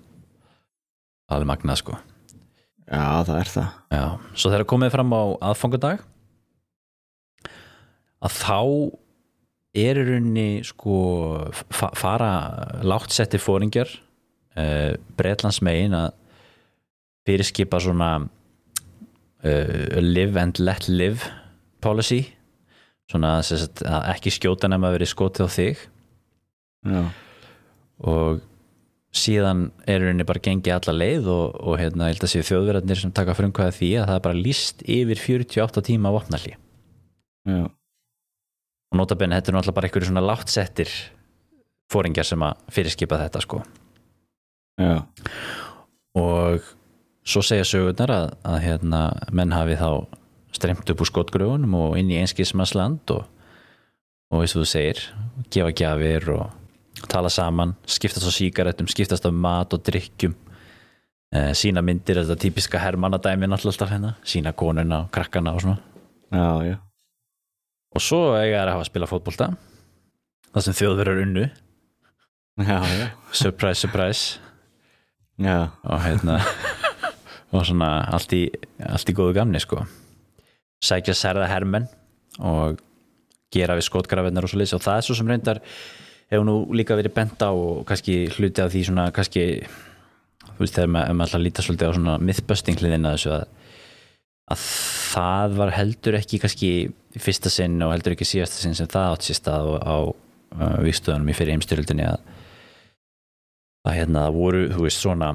[1.29, 1.99] Alveg magnað sko.
[2.89, 3.75] Já, það er það.
[3.93, 6.05] Já, svo þegar komið fram á aðfangadag
[8.23, 8.59] að þá
[9.83, 10.97] er í rauninni sko
[11.73, 12.33] fa fara
[12.85, 13.89] látt setti fóringjar
[14.57, 16.13] uh, Bretlands megin að
[17.29, 21.29] fyrirskipa svona uh, live and let live
[21.85, 22.27] policy
[23.11, 25.85] svona sagt, að ekki skjóta nema að veri skotið á þig.
[26.93, 27.03] Já,
[28.03, 28.41] og
[29.12, 33.03] síðan er rauninni bara gengið alla leið og, og hérna, ég held að séu þjóðverðarnir
[33.03, 36.57] sem taka frumkvæða því að það er bara líst yfir 48 tíma vopnalli.
[37.49, 37.62] Já,
[38.93, 40.91] og notabenni þetta er náttúrulega bara einhverju svona láttsettir
[41.93, 43.61] fóringjar sem að fyrirskipa þetta sko.
[44.81, 44.95] Já.
[46.21, 46.67] Og
[47.25, 49.01] svo segja sögurnar að, að hérna,
[49.33, 49.88] menn hafi þá
[50.53, 53.25] streymt upp úr skotgröfunum og inn í einskismasland og,
[54.33, 55.03] og eins og þú segir
[55.53, 60.35] gefa gjafir og tala saman, skiptast á sígarettum skiptast á mat og drikkjum
[61.35, 65.79] eh, sína myndir, þetta típiska hermannadæmi náttúrulega alltaf hérna, sína konuna og krakkana og svona.
[66.33, 66.77] Já, já,
[67.93, 69.51] og svo eiga þær að hafa að spila fótbolta
[70.53, 71.49] það sem þjóðverður unnu.
[72.62, 72.79] Já,
[73.33, 74.38] surprise, surprise.
[75.43, 76.38] Og hérna
[77.53, 78.45] og svona allt í,
[78.85, 79.81] allt í góðu gamni sko
[80.83, 81.88] sækja særða hermenn
[82.42, 82.81] og
[83.53, 85.61] gera við skotgrafinnar og svo og það er svo sem reyndar
[86.33, 90.79] hefur nú líka verið bent á og kannski hluti af því svona kannski þú veist
[90.79, 93.45] þegar maður, maður alltaf líta svolítið á svona mythbusting hliðina þessu að,
[94.53, 94.66] að
[95.12, 96.73] það var heldur ekki kannski
[97.21, 100.79] fyrsta sinn og heldur ekki síðasta sinn sem það átt sér stað á, á uh,
[100.87, 102.23] vikstöðunum í fyrir heimstyrjöldinni að
[103.83, 105.33] að hérna voru, þú veist, svona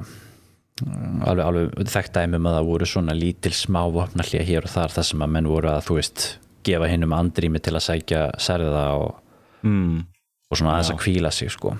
[0.82, 5.06] alveg, alveg þekkt dæmum að það voru svona lítil smá vopnallía hér og þar þar
[5.10, 6.26] sem að menn voru að, þú veist,
[6.68, 9.16] gefa hinn um andrými til að sækja særða og,
[9.66, 10.04] Mm.
[10.50, 11.72] og svona aðeins að kvíla sig, sko.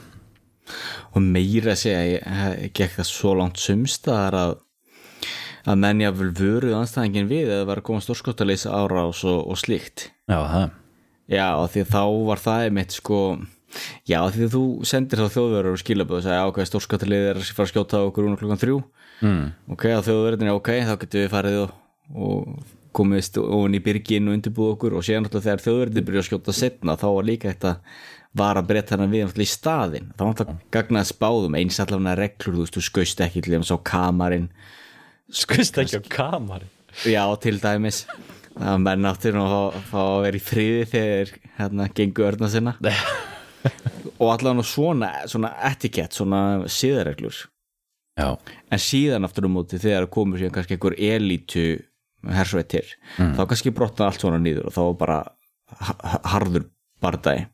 [1.14, 4.56] og meira að segja ég, gekk það svo langt sumstaðar að
[5.68, 10.08] að menn jáfnvel vöruð anstæðingin við eða var að koma stórskottaleysa árás og, og slíkt
[10.28, 10.70] Já, það,
[11.28, 13.18] já og því þá var það einmitt sko
[14.08, 17.52] já því að þú sendir þá þjóðverður og skilaböð og segja ok, stórskottalið er að
[17.52, 18.80] fara að skjóta á okkur úr klukkan þrjú.
[19.18, 21.72] Mm, ok, á þjóðverðinni ok, þá getum við farið og,
[22.14, 26.28] og komist ofan í byrgin og undirbúið okkur og síðan náttúrulega þegar þjóðverðinni byrja að
[26.30, 27.74] skjóta setna þá var líka þetta
[28.38, 30.10] var að breyta hann við náttúrulega í staðinn.
[30.16, 33.74] Þá náttúrulega gagnaði spáðum eins allavega reglur, þú veist, þú skaust ekki til þeim sá
[33.90, 34.50] kamarinn.
[35.28, 36.68] Skust ekki á kamari.
[37.08, 38.04] Já, til dæmis.
[38.58, 42.72] Að menn áttir nú að að vera í friði þegar hérna gengu örna sinna
[44.18, 47.44] og allavega svona, svona etikett, svona síðareglur
[48.18, 48.32] Já,
[48.74, 51.66] en síðan aftur um móti þegar komur síðan kannski einhver elítu
[52.34, 55.18] hersveitir, þá kannski brotna allt svona nýður og þá bara
[55.78, 56.64] ha- harður
[57.04, 57.44] bardagi.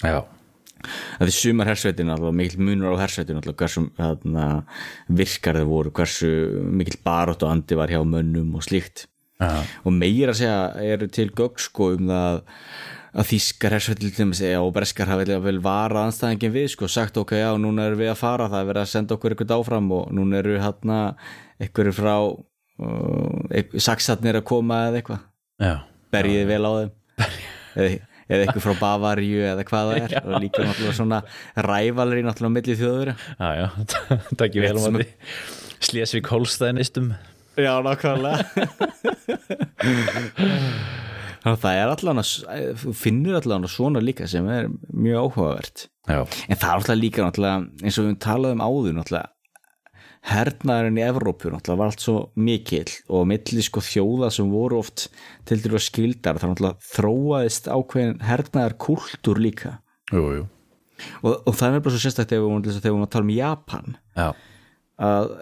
[0.00, 0.22] Já,
[1.20, 4.46] að því sumar hersveitin alltaf mikil munur á hersveitin alltaf hversu hérna,
[5.12, 6.30] virkar þau voru, hversu
[6.72, 9.04] mikil barótt og andi var hjá mönnum og slíkt.
[9.42, 12.40] Já, og meira að segja eru til gögn sko um það
[13.14, 16.88] að þýskar hersveitil til dæmis eða og breskar hafa vel- vel vara anstæðingin við sko
[16.90, 19.54] sagt ok, já, núna erum við að fara það er verið að senda okkur eitthvað
[19.58, 20.98] áfram og núna eru hérna
[21.62, 25.22] eitthvað frá uh, saksatnir að koma eða eitthvað.
[25.62, 25.74] Já,
[26.14, 26.90] berjið vel á þeim.
[27.74, 27.88] Eða,
[28.24, 30.16] eða eitthvað frá Bavaríu eða hvað það er.
[30.26, 31.20] Og líka náttúrulega svona
[31.68, 33.66] rævalri náttúrulega á milli þjóður já, já,
[34.34, 35.08] það ekki vel um að því.
[35.84, 37.12] Slésvík Holstæðinistum.
[37.60, 38.38] Já, nákvæmlega
[41.44, 42.32] það er allan að
[42.80, 45.86] þú finnur allan að svona líka sem er mjög áhugavert.
[46.08, 49.30] Já, en það er alltaf líka náttúrulega eins og við talaðum áður náttúrulega
[50.24, 55.08] hernaðurinn í Evrópu náttúrulega var allt svo mikill og milli sko þjóða sem voru oft
[55.48, 59.76] til dæru að skildar það náttúrulega þróaðist ákveðin hernaðar kultúr líka.
[60.12, 60.46] Jú, jú.
[61.24, 63.96] og, og það er bara svo vorum þegar við vorum að tala um Japan.
[64.16, 64.28] Já,
[65.02, 65.32] að,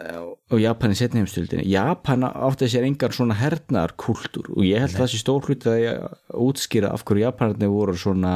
[0.53, 4.97] og Japan í setni heimstöldinni Japan átti sér engar svona hernaðar kultúr og ég held
[4.97, 6.07] það sé stór hluti að
[6.47, 8.35] útskýra af hverju Japanarnir voru svona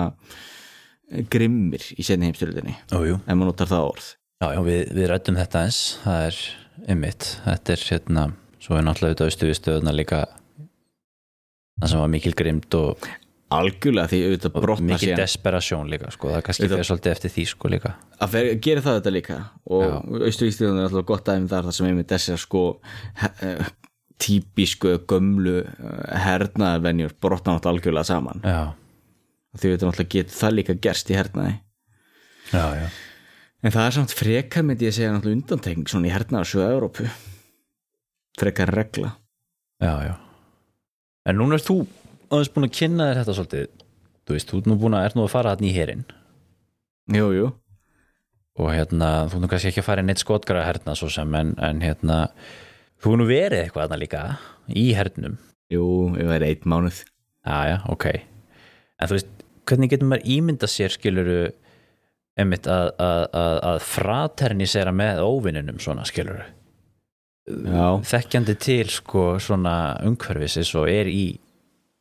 [1.33, 4.09] grimmir í setni heimstöldinni ef maður notar það orð.
[4.42, 6.40] Já, já, við, við rættum þetta eins, það er
[6.92, 8.24] ymmit, þetta er hérna,
[8.61, 10.18] svo er náttúrulega auðvitað austu við stöðuna líka
[11.81, 13.07] það sem var mikil grimd og,
[13.54, 15.20] algjörlega því auðvitað brotna mikil síðan.
[15.22, 17.92] desperasjón líka, sko, það kannski Auðvitað- fyrir svolítið eftir því, sko, líka.
[18.20, 19.37] að fer, gera það þetta líka.
[19.70, 22.62] Og austu ístíðan er alltaf gott aðeins þar þar sem einmitt þessi sko
[23.42, 23.66] eh,
[24.18, 25.56] típisku gömlu
[26.26, 28.40] hernaðvenjur brotna nátt algjörlega saman.
[28.42, 28.74] Já,
[29.56, 31.61] því við náttúrulega getur það líka gerst í hernaði.
[32.52, 32.88] Já, já.
[33.62, 37.06] En það er samt frekar myndi ég segja náttúrulega undantekning svona í hernaðarsögu Evrópu.
[38.38, 39.14] Frekar regla.
[39.80, 40.14] Já, já.
[41.26, 41.87] En núna ert þú
[42.30, 43.66] aðeins búin að kynna þér þetta svolítið.
[44.26, 46.04] Þú veist, þú ert nú búin að, ert nú að fara þarna í herinn.
[47.14, 47.50] Jú, jú,
[48.56, 51.36] og hérna, þú ert nú kannski ekki að fara í neitt skotgara herna svo sem,
[51.38, 52.16] en, en hérna
[53.04, 54.22] þú er nú verið eitthvað þarna líka
[54.72, 55.36] í hernum,
[55.70, 55.84] jú,
[56.18, 57.04] ég væri eitt mánuð.
[57.46, 58.08] Já, ok.
[58.96, 61.40] En þú veist, hvernig getur maður ímynda sér skiluru
[62.36, 66.44] einmitt að, að, að, að fraternisera með óvinnunum svona skiluru
[67.46, 71.24] já, þekkjandi til sko svona umhverfisis og er í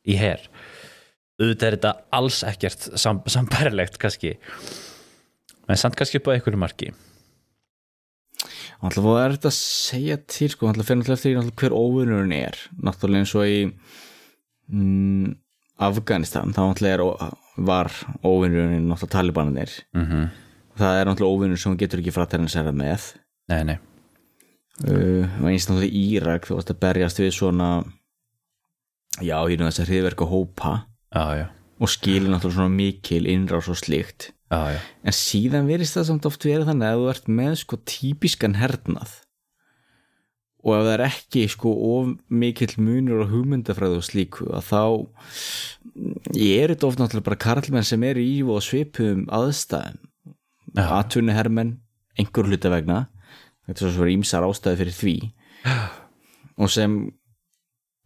[0.06, 0.42] í her.
[1.36, 4.36] Auðvitað er þetta alls ekkert sam, sambærilegt kannski
[5.66, 6.92] en samt kannski upp á einhverju marki.
[8.84, 12.58] Alltaf er þetta að segja til sko, alltaf fyrir alltaf eftir hver óvinnurinn er.
[12.84, 13.58] Náttúrulega eins og í
[14.68, 15.34] mm,
[15.86, 17.92] Afganistan þá er, ó- var
[18.22, 20.28] óvinnurinn náttúrulega talibananir mm -hmm.
[20.78, 23.14] það er náttúrulega óvinnur sem getur ekki fraternisera með.
[23.48, 23.78] Nei, nei,
[24.88, 27.84] uh, og eins náttúrulega í Írak þú varst að berjast við svona
[29.20, 30.72] já, hérna þess að hriðverka hópa.
[31.14, 31.46] Já, já,
[31.80, 36.44] og skilur náttúrulega svona mikil innrás og slíkt já, en síðan verist það samt oft
[36.46, 39.14] verið þannig að þú ert með sko típiskan hernað
[40.66, 44.82] og ef það er ekki sko of mikill munur og hugmyndafræðu og slíku að þá
[46.34, 50.00] ég er þetta oft náttúrulega bara karlmenn sem eru í og svipum aðstæðum.
[50.76, 50.90] Já.
[50.98, 51.76] atvinni hermenn
[52.18, 53.06] einhver hluta vegna.
[53.66, 55.14] Þetta er svo svo ímsar ástæði fyrir því.
[56.62, 56.98] Og sem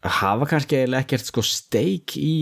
[0.04, 2.34] hafa kannski eiginlega ekkert sko steik í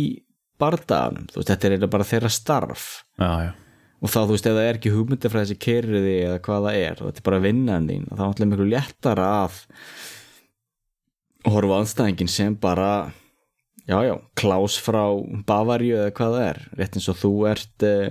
[0.59, 2.87] bardaganum, þú veist, þetta er eiginlega bara þeirra starf.
[3.19, 3.51] Já, já,
[3.99, 6.81] og þá þú veist ef það er ekki hugmyndafræði sem kerir þig eða hvað það
[6.83, 9.63] er þetta er bara vinnan þín þá er alltaf miklu léttara að
[11.49, 12.91] horfa anstæðingin sem bara
[13.89, 15.03] já já, Klaus frá
[15.49, 16.61] Bavaríu eða hvað það er.
[16.79, 18.11] Rétt eins og þú ert eh,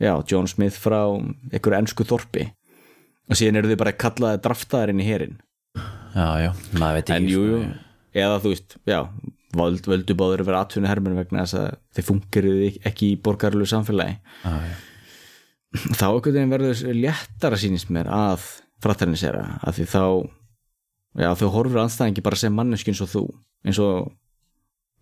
[0.00, 2.50] já, John Smith frá einhverju ennsku þorpi.
[3.26, 5.40] Og síðan eru þið bara kallaði draftaðar inn í herin
[6.16, 7.72] já, já maður veit en ekki jú, sko, jú,
[8.16, 8.98] eða þú veist já,
[9.56, 13.68] völd, völdu báður að vera atvinni hermenn vegna þess að þeir fungeruðu ekki í borgarlu
[13.68, 14.18] samfélagi.
[14.44, 14.54] Já,
[15.98, 18.46] þá einhvern veginn verður léttara sýnist mér að
[18.84, 20.04] fraternisera að því þá
[21.22, 23.24] já, þau horfur anstæðingi bara sem manneski eins og þú
[23.66, 24.12] eins og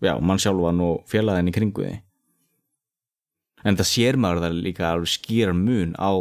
[0.03, 1.95] já, mann sjálfan og félagin í kringu því
[3.65, 6.11] en það sér maður það líka alveg skýrar mun á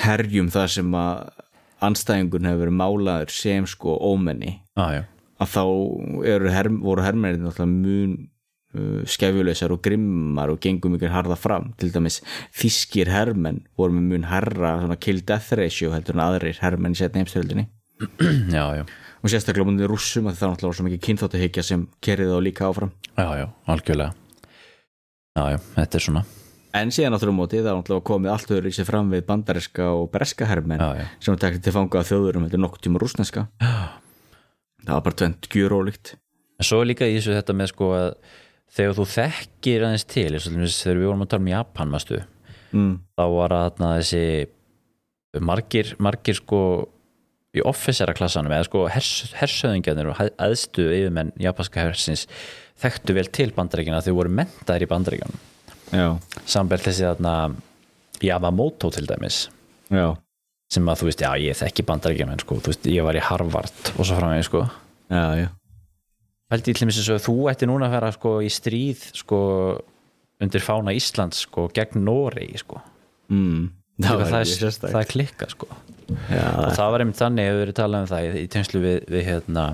[0.00, 1.46] herjum þar sem að
[1.84, 4.58] anstæðingun hefur verið málaður sem sko ómenni.
[4.76, 5.02] Já,
[5.40, 5.64] að þá
[6.52, 8.14] herm, voru hermennir náttúrulega mun
[8.76, 11.70] uh, skefjuleysar og grimmar og gengum ykkur harða fram.
[11.80, 12.20] Til dæmis
[12.56, 17.00] þískir hermenn voru með mun herra svona kill death ratio heldur en aðrir hermenn í
[17.00, 17.68] setna heimstöldinni
[18.56, 18.84] já, já,
[19.20, 22.68] og sérstaklega mútið rússum að það náttúrulega var svo mikið kynþáttahyggja sem kerið þá líka
[22.70, 22.92] áfram.
[23.12, 24.14] Já, já, algjörlega.
[25.36, 26.22] Já, já, þetta er svona.
[26.80, 29.88] En síðan náttúrulega á móti það náttúrulega komið allt öðru í sig fram við bandariska
[29.98, 33.48] og breska hermenn já, já, sem teknið til fanga af þjóðurum heldur nokkuð tíma rússneska
[34.84, 36.14] það var bara tvent gjur ólíkt
[36.60, 38.08] en svo líka í þessu þetta með sko að
[38.70, 42.22] þegar þú þekkir aðeins til þegar við vorum að tala um Japan mastu,
[42.70, 42.94] mm.
[43.18, 44.24] þá var að þarna þessi
[45.46, 46.62] margir, margir sko
[47.50, 52.28] í offisera klassanum eða sko hers, hersöðingjarnir og aðstu yfirmenn japanska hersins
[52.80, 55.40] þekktu vel til bandaríkjana þau voru mentaðir í bandaríkjanum
[55.90, 56.06] já,
[56.46, 57.34] samberð þessi þarna
[58.20, 59.48] Yamamoto til dæmis.
[59.90, 60.14] Já,
[60.70, 63.92] sem að þú veist, já ég þekki bandaríkjaman sko, þú veist, ég var í Harvard
[63.96, 64.62] og svo framvegis sko.
[65.10, 65.48] Já, já.
[66.50, 69.40] Pældi í til þess að þú ætti núna að vera sko í stríð sko
[70.40, 72.80] undir fána Íslands sko gegn Noregi sko.
[73.30, 73.70] Mm.
[74.02, 75.70] það, það, er, það er klikka sko.
[76.10, 79.26] Já, og það var einmitt þannig hefur verið talað um það í, tengslu við, við
[79.28, 79.64] hérna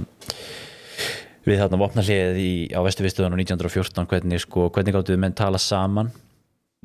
[1.46, 6.11] við þarna vopnarliðið á Vesturvistuðan 1914 hvernig sko, hvernig gáttu við menn tala saman?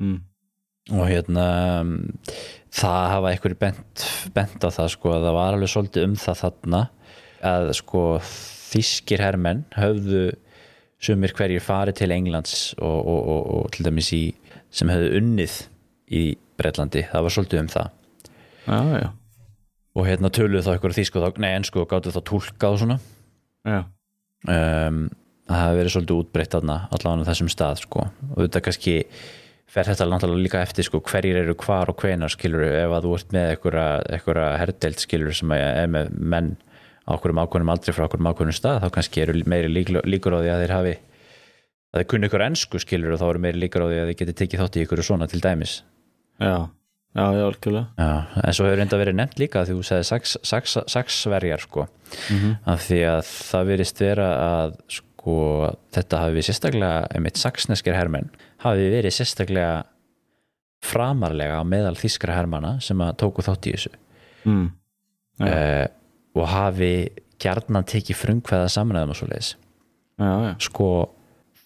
[0.00, 0.22] Mm.
[0.96, 1.46] og hérna
[2.72, 4.04] það hafa einhverju bent,
[4.34, 6.82] bent á það sko að það var alveg svolítið um það þarna
[7.52, 8.04] að sko
[8.72, 10.22] þýskir hermenn höfðu
[11.02, 14.22] sumir hverjir farið til Englands og, og, og, og til dæmis í
[14.72, 15.56] sem höfðu unnið
[16.12, 16.22] í
[16.60, 17.98] Bretlandi, það var svolítið um það.
[18.62, 19.08] Já, já,
[19.98, 22.80] og hérna töluðu þá einhverju þýsku og þá, nei ensku og gáttu þá túlkað og
[22.82, 22.98] svona.
[23.68, 23.80] Já.
[24.48, 25.02] um,
[25.48, 28.06] það hafi verið svolítið útbreytt allavega á þessum stað sko.
[28.32, 28.96] Og þetta kannski
[29.72, 33.14] fer þetta náttúrulega líka eftir sko hverjir eru hvar og hvenar skilur ef að þú
[33.16, 36.50] ert með einhverja, herdelt skilur sem er með menn
[37.08, 40.52] á okkurum ákveðnum aldrei frá okkurum ákveðnum stað þá kannski eru meiri líkur, á því
[40.52, 40.92] að þeir hafi
[41.92, 44.20] að þeir kunni ykkur ensku skilur og þá eru meiri líkur á því að þeir
[44.20, 45.74] geti tekið þátt í ykkur svona til dæmis.
[46.40, 46.68] Já.
[47.16, 47.86] já, já, algjörlega.
[47.96, 48.12] Já,
[48.44, 51.88] en svo hefur reynda verið nefnt líka því þú segði sax, sax, saxverjar sko
[52.68, 55.36] af því að það verist vera að sko
[55.94, 59.82] þetta hafi sérstaklega einmitt saxneskir hermenn hafi verið sérstaklega
[60.82, 63.92] framarlega á meðal þýskra hermanna sem að tóku þátt í þessu.
[64.42, 64.70] Mm.
[65.42, 65.46] Já.
[65.48, 65.86] uh,
[66.36, 66.92] og hafi
[67.42, 69.50] gjarnan tekið frumkvæða samræðum og svo leiðis
[70.20, 70.88] já, já, sko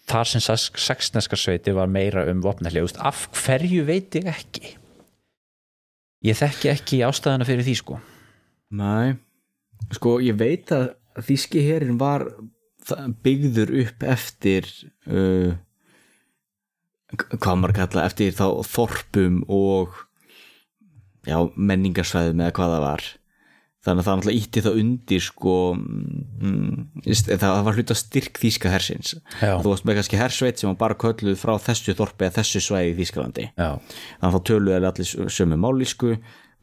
[0.07, 4.77] þar sem sax, saxneskar sveiti var meira um vopnalli af hverju veit ég ekki?
[6.27, 7.99] Ég þekki ekki ástæðana fyrir því sko.
[8.75, 9.17] Næ
[9.95, 10.95] sko, ég veit að
[11.27, 12.27] þýski herin var
[13.23, 14.67] byggður upp eftir
[15.11, 15.53] uh,
[17.15, 19.95] hvað maður kalla eftir þá þorpum og
[21.27, 23.07] já, menningarsvæðum eða hvað það var.
[23.87, 26.71] Þannig að það náttúrulega ítti það undir sko mm,
[27.05, 29.13] veist, það var hluta styrk þýska hersins.
[29.39, 29.53] Já.
[29.63, 32.91] þú varst með kannski hersveit sem var bara kölluð frá þessu þorpi eða þessu svæði
[32.91, 33.47] í Þýskalandi.
[33.55, 36.17] Þannig að þá töluðu þeir allir sömu málísku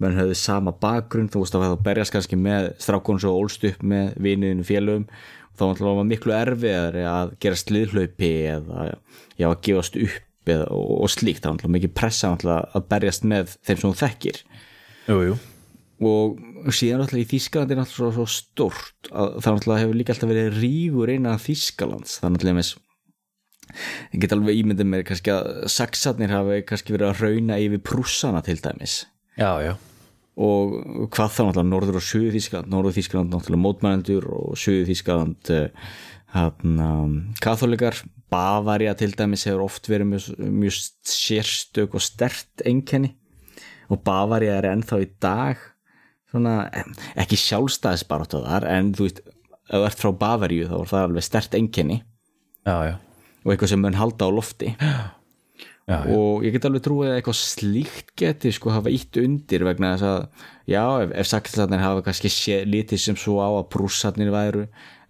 [0.03, 3.87] menn höfðu sama bakgrunn þú veist að það berjast kannski með strákon svo ólst upp
[3.87, 5.07] með viniðinu félögum.
[5.53, 8.87] Þá var miklu erfiðar að gera sliðhlaupi eða
[9.37, 13.57] já, að gefast upp eða, og, og slíkt það náttúrulega mikið pressa að berjast með
[13.61, 14.39] þeim sem þú þekkir.
[15.07, 15.37] Jú, jú.
[16.03, 20.15] Og síðan náttúrulega í Þýskalandi er náttúrulega svo, svo stórt að það náttúrulega hefur líka
[20.15, 22.17] alltaf verið rígur innan Þýskalands.
[22.19, 22.73] Það er náttúrulega með
[24.13, 28.43] ég get alveg ímyndið mér kannski að saksarnir hafi kannski verið að rauna yfir prússana
[28.45, 29.03] til dæmis.
[29.39, 29.73] Já, já,
[30.33, 30.73] og
[31.13, 35.53] hvað þá náttúrulega norður og söðu Þýskaland norður Þýskaland náttúrulega mótmænendur og söðu Þýskaland
[36.33, 36.89] hérna
[37.43, 37.99] katholikar
[38.33, 43.13] Bavaria til dæmis hefur oft verið mjög, mjög sérstök og stert einkenni.
[43.93, 45.61] Og Bavaria er ennþá í dag
[46.33, 46.67] svona,
[47.19, 49.19] ekki þar en þú veist,
[49.69, 51.99] ef þú ert frá Bavaríu þá er það alveg stert einkenni.
[52.63, 52.95] Já, já,
[53.43, 54.73] og eitthvað sem mun halda á lofti.
[55.83, 56.15] Já, já.
[56.15, 60.05] og ég get alveg trúið að eitthvað slíkt geti sko hafa ítt undir vegna þess
[60.07, 64.61] að já, ef, ef saksarnir hafa kannski sé, litið sem svo á að prússarnir væru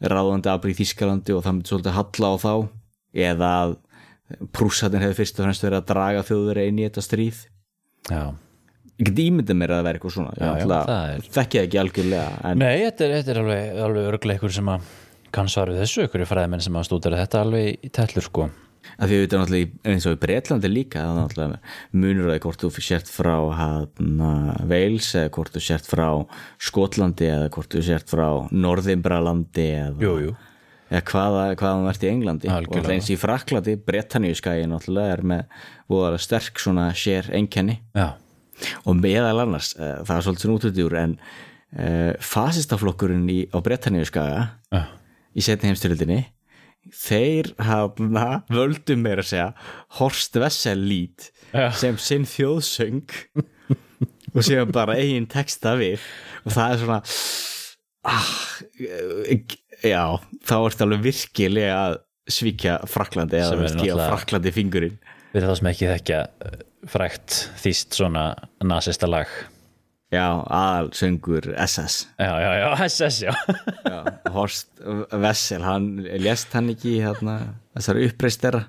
[0.02, 2.54] ráðandi afbrið í Þískalandi og það myndi svolítið halla á þá
[3.14, 3.76] eða að
[4.56, 7.44] prússarnir hefur fyrst og fremst verið að draga þjóður inn í þetta stríð.
[8.10, 8.24] Já.
[9.00, 10.34] ég get ímyndið mér að það veri eitthvað svona.
[10.38, 13.40] Já, já, Ég náttúrulega er- þekki það ekki algjörlega en Nei, þetta er, þetta er
[13.44, 14.82] alveg, alveg örglega ykkur sem að
[15.34, 17.18] kann svara við þessu ykkur fræðmenn sem að stúdera.
[17.24, 18.50] Þetta alveg í tællur sko.
[19.00, 21.60] Að því auðvitað náttúrulega í- eins og í Breitlandi líka það er náttúrulega
[21.94, 24.32] munur að hvort þú sért frá hana,
[24.70, 26.08] Wales eða hvort þú sért frá
[26.60, 30.36] Skotlandi eða hvort þú sért frá Norðimbralandi eða, Jú, jú,
[30.94, 32.52] eða hvaða, hvaða þú ert í Englandi.
[32.54, 32.84] Algjörlega.
[32.86, 35.58] og eins í Fraklandi, Bretaníuskæði náttúrulega er með
[35.92, 37.80] voðalega sterk svona sér einkenni.
[37.98, 38.14] Já,
[38.86, 44.84] og meðal annars, uh, það er svolítið útutjúr en uh, fasistaflokkurinn í, á Bretaníuskaga já,
[45.34, 46.22] í setni heimstyrildinni
[46.92, 49.50] þeir hafna völdum meira að segja
[50.00, 51.70] Horst Wessel lít Já.
[51.78, 53.14] sem sinn þjóðsöng
[54.34, 56.04] og séum bara eigin texta við.
[56.44, 57.00] Og það er svona
[58.10, 58.32] ah,
[59.84, 60.04] já
[60.48, 61.98] þá ertu alveg virkilega að
[62.34, 65.00] svíkja Fraklandi eða gefa náttúrulega- Fraklandi fingurinn.
[65.34, 66.62] Við það sem ekki þekkja eh,
[66.94, 68.24] frægt þýst svona
[68.64, 69.28] nasista lag.
[70.14, 73.34] Já, aðal söngur SS Já, já, já, SS, já.
[73.88, 74.02] Já,
[74.36, 74.70] Horst
[75.10, 75.88] Wessel hann
[76.22, 77.40] lést hann ekki hérna,
[77.74, 78.68] þessari uppreist þeirra.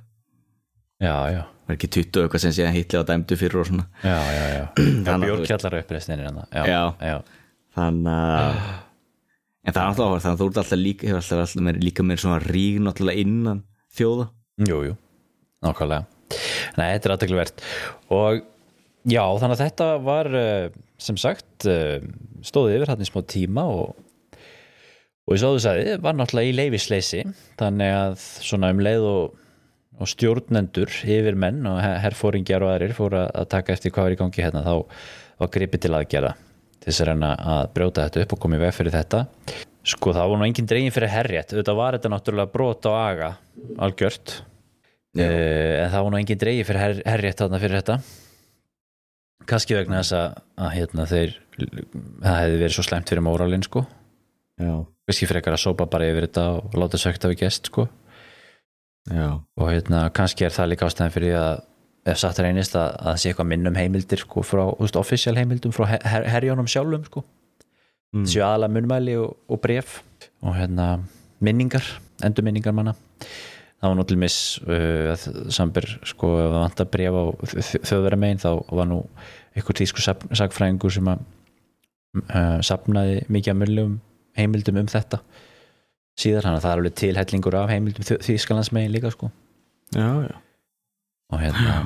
[1.05, 3.85] Já, já, var ekki 20 og eitthvað sem síðan hitlega dæmdu fyrir og svona.
[4.01, 4.65] Já, já, já.
[5.05, 6.83] að þú Bjórkjallar uppreistinir hann Já, Já.
[7.13, 7.17] já,
[7.77, 8.59] þannig að
[9.65, 11.79] en það er alltaf áhverð þannig að þú ert alltaf líka hefur alltaf, alltaf meir,
[11.83, 13.63] líka meir svona rík náttúrulega innan
[13.97, 14.27] þjóða.
[14.69, 14.97] Jú, jú
[15.65, 16.05] Nákvæmlega.
[16.77, 17.63] Nei, þetta er aðtekluvert
[18.13, 18.41] og
[19.09, 20.67] já, þannig að þetta var eh,
[21.01, 22.03] sem sagt eh,
[22.45, 23.95] stóði yfir hann í smá tíma og
[25.25, 27.23] og eins og þú sagði, var náttúrulega í leifisleysi
[27.61, 29.39] þannig að svona um leið og,
[29.97, 34.17] og stjórnendur yfir menn og her- herfóringjar og aðrir fóru að taka eftir hvað var
[34.17, 34.75] í gangi hérna þá
[35.41, 36.35] var gripið til aðgerða
[36.85, 39.23] til þess að reyna að brjóta þetta upp og koma í veg fyrir þetta.
[39.89, 43.31] Sko það var nú engin dregin fyrir herrétt auðvitað var þetta náttúrulega brot á aga
[43.87, 44.35] algjört.
[45.15, 47.99] Uh, en það var nú engin dregin fyrir her, herrétt þarna fyrir þetta.
[49.49, 53.85] Kannski vegna þess að, að hérna, þeir það hefði verið svo slæmt fyrir móralinn sko.
[54.61, 54.75] Já,
[55.09, 57.89] kannski frekar að sópa bara yfir þetta og láta sögt af í gest sko.
[59.09, 61.65] Já, og hérna kannski er það líka ástæðan fyrir að
[62.05, 65.37] ef satt reynist að, að það sé eitthvað minnum heimildir sko frá, þú veist, official
[65.39, 67.25] heimildum frá her, her, herjónum sjálfum sko
[68.15, 68.27] mm.
[68.29, 69.99] séu aðalega munnmæli og, og bref
[70.45, 70.89] og hérna
[71.45, 71.87] minningar
[72.25, 72.95] endurminningar manna
[73.85, 75.15] það var nú til mis uh,
[75.53, 77.25] samber sko ef það vantar bref á
[77.89, 79.01] þjóðverða megin þá var nú
[79.55, 81.25] einhver tísku sagfræðingur sem að
[82.23, 83.99] uh, sapnaði mikið af munnlegum
[84.39, 85.21] heimildum um þetta
[86.21, 89.31] síðar hann að það er alveg tilhellingur af heimildum Þýskalands megin líka sko
[89.95, 90.35] já, já.
[91.35, 91.85] Og hérna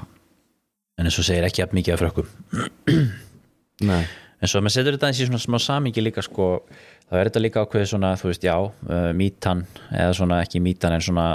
[0.99, 2.31] en eins og segir ekki að mikið af frökkum.
[3.89, 4.03] Nei,
[4.43, 6.49] en svo ef maður setur þetta eins í svona smá samingi líka sko,
[7.07, 10.97] þá er þetta líka ákveðið svona þú veist, já, uh, mítan eða svona ekki mítan
[10.97, 11.31] en svona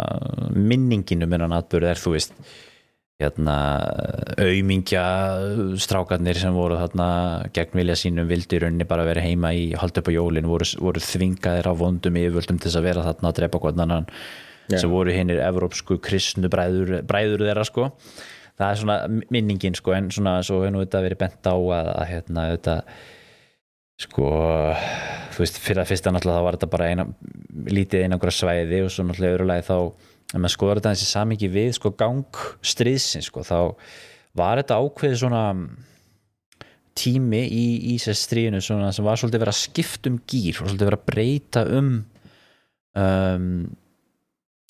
[0.51, 2.35] minningin um hennan atbyrð er þú veist
[3.21, 3.55] hérna
[4.41, 5.03] aumingja
[5.79, 7.07] strákarnir sem voru þarna
[7.55, 10.67] gegn vilja sínum vildi í rauninni bara vera heima í haldi upp á jólin, voru,
[10.81, 14.09] voru þvingaðir á vondum yfirvöldum til þess að vera þarna að drepa hvern annan
[14.71, 14.77] Já.
[14.79, 17.89] sem voru hinnir evrópsku kristnu bræður, bræður þeirra sko
[18.59, 18.97] það er svona
[19.33, 22.77] minningin sko en svona svo hefur nú þetta verið bent á að, að hérna þetta
[24.03, 24.29] sko
[25.33, 27.07] þú veist fyrir að fyrsta náttúrulega þá var þetta bara eina,
[27.73, 29.77] lítið einangra svæði og svo náttúrulega öðrulegi þá
[30.33, 33.57] ef maður skoðar þetta þessi samingi við sko gang stríðsins sko þá
[34.37, 35.43] var þetta ákveðið svona
[36.97, 40.67] tími í, í sér stríðinu svona sem var svolítið verið að skipta um gýr og
[40.67, 41.93] svolítið verið að breyta um
[42.93, 43.47] um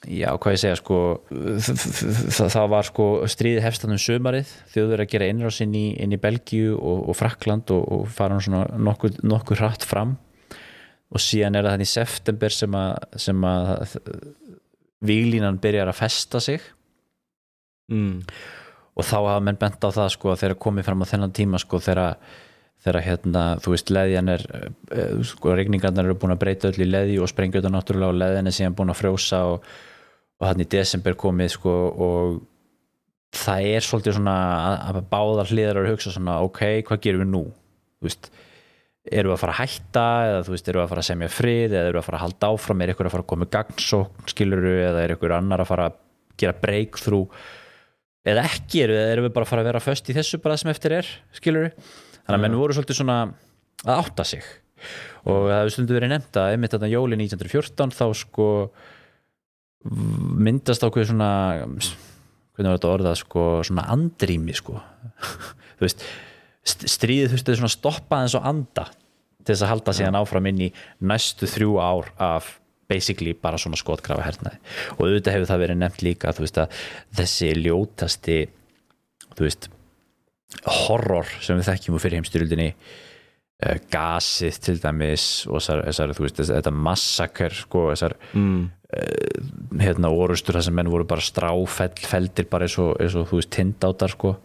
[0.09, 0.97] já, hvað ég segja sko
[1.29, 6.15] það, það var sko stríði hefstan um sömarið þjóður að gera innráð inn í, inn
[6.15, 10.17] í Belgíu og, og Frakland og, og fara hann svona nokkur, nokkur hratt fram.
[11.13, 13.97] Og síðan er það þannig september sem að, sem að
[15.05, 16.63] výlínan byrjar að festa sig.
[17.91, 18.23] Mm.
[18.95, 21.81] og þá hafa menn bent á það sko þegar komið fram á þennan tíma sko
[21.83, 22.13] þegar
[22.83, 24.43] þegar hérna, þú veist, leðjan er
[24.91, 28.19] eh, sko, regningarnar eru búin að breyta öll í leði og sprengja þetta náttúrulega og
[28.19, 29.67] leðjan er síðan búin að frjósa og,
[30.41, 31.73] og hann í desember komið sko
[32.05, 32.39] og
[33.33, 37.31] það er svolítið svona að, að báðar hliðar að hugsa svona, ok, hvað gerum við
[37.31, 37.43] nú?
[38.03, 38.29] Veist,
[39.09, 41.73] erum við að fara að hætta eða veist, erum við að fara að semja frið
[41.73, 44.29] eða erum við að fara að halda áfram, er ykkur að fara að koma gagnsókn,
[44.33, 45.99] skiluru, eða er ykkur annar að fara að
[46.43, 47.43] gera breakthrough?
[48.23, 50.59] Eða ekki, erum við, erum við bara að fara að vera föst í þessu bara
[50.59, 51.71] sem eftir er, skiluru
[52.23, 53.17] þannig að menn voru svolítið svona
[53.83, 54.45] að átta sig.
[55.27, 58.47] Og það hefur stundu verið nefnt að einmitt þetta jóli 1914 þá sko
[59.83, 61.29] myndast ákveð svona
[61.63, 64.77] hvernig var þetta orðað sko svona andrými sko.
[65.77, 66.03] Þú veist
[66.63, 68.85] st- stríðið þurfti svona að stoppa eins og anda
[69.43, 70.73] til þess að halda síðan áfram inn í
[71.03, 72.53] næstu þrjú ár af
[72.87, 74.59] basically bara svona skotgrafa hernaði
[74.95, 76.77] og auðvitað hefur það verið nefnt líka þú veist að
[77.19, 78.37] þessi ljótasti
[79.33, 79.67] þú veist
[80.85, 86.41] horror sem við þekkjum úr fyrir heimstyrjöldinni uh, gasið til dæmis og þessar, þú veist,
[86.51, 88.67] þetta massakar sko, þessar Mm.
[89.81, 93.51] Hérna orustur þar sem menn voru bara stráfeldir bara eins og, eins og þú veist
[93.53, 94.35] tindáttar sko.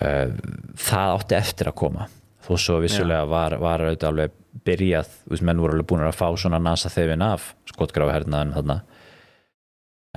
[0.00, 0.32] Uh,
[0.80, 2.06] það átti eftir að koma.
[2.46, 6.16] Þó svo vissulega var, var auðvitað alveg byrjað, þú veist, menn voru alveg búin að
[6.18, 8.78] fá svona nasa þefin af skotgráfa hernaðan þarna.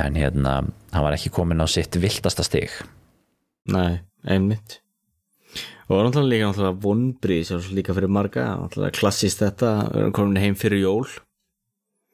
[0.03, 0.53] En hérna,
[0.93, 2.71] hann var ekki komin á sitt viltasta stig.
[3.69, 4.79] Nei, einmitt.
[5.91, 9.73] Og náttúrulega líka náttúrulega er líka fyrir marga, náttúrulega klassist þetta
[10.15, 11.05] komin heim fyrir jól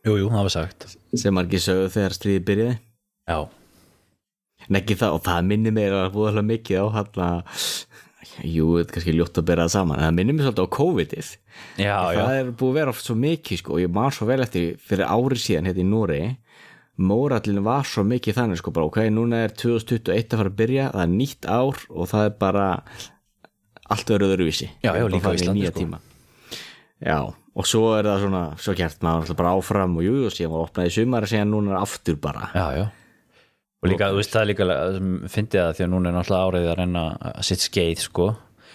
[0.07, 0.87] Jú, jú, það var sagt.
[1.19, 2.75] Sem margir sögðu þegar stríði byrjaði.
[3.29, 3.39] Já,
[4.69, 7.63] en ekki það, og það minnir mér að búið alveg mikið á hann að
[8.45, 10.75] jú, þetta er kannski ljótt að bera það saman en það minnir mér svolítið á
[10.77, 11.31] COVID-ið.
[11.79, 12.19] Já, já.
[12.19, 14.69] það er búið að vera oft svo mikið sko, og ég man svo vel eftir
[14.89, 16.21] fyrir árið síðan hérna í Nóri
[16.99, 20.87] mórallin var svo mikið þannig sko, bara, ok, núna er 2021 að fara að byrja
[20.91, 22.65] það er nýtt ár og það er bara
[23.89, 24.69] allt öðru öðruvísi.
[24.83, 25.79] Já, já, líka í Íslandi, sko.
[25.79, 26.01] tíma.
[26.99, 27.19] já,
[27.59, 30.65] og svo er það svona svo kjært maður bara áfram og jú, og síðan var
[30.67, 32.49] opnað í sumar og síðan núna er aftur bara.
[32.55, 32.85] Já, já.
[33.79, 36.65] Og líka, þú veist, það líka sem fyndi það því að núna er náttúrulega árið
[36.67, 38.25] að reyna að sitt skeið, sko.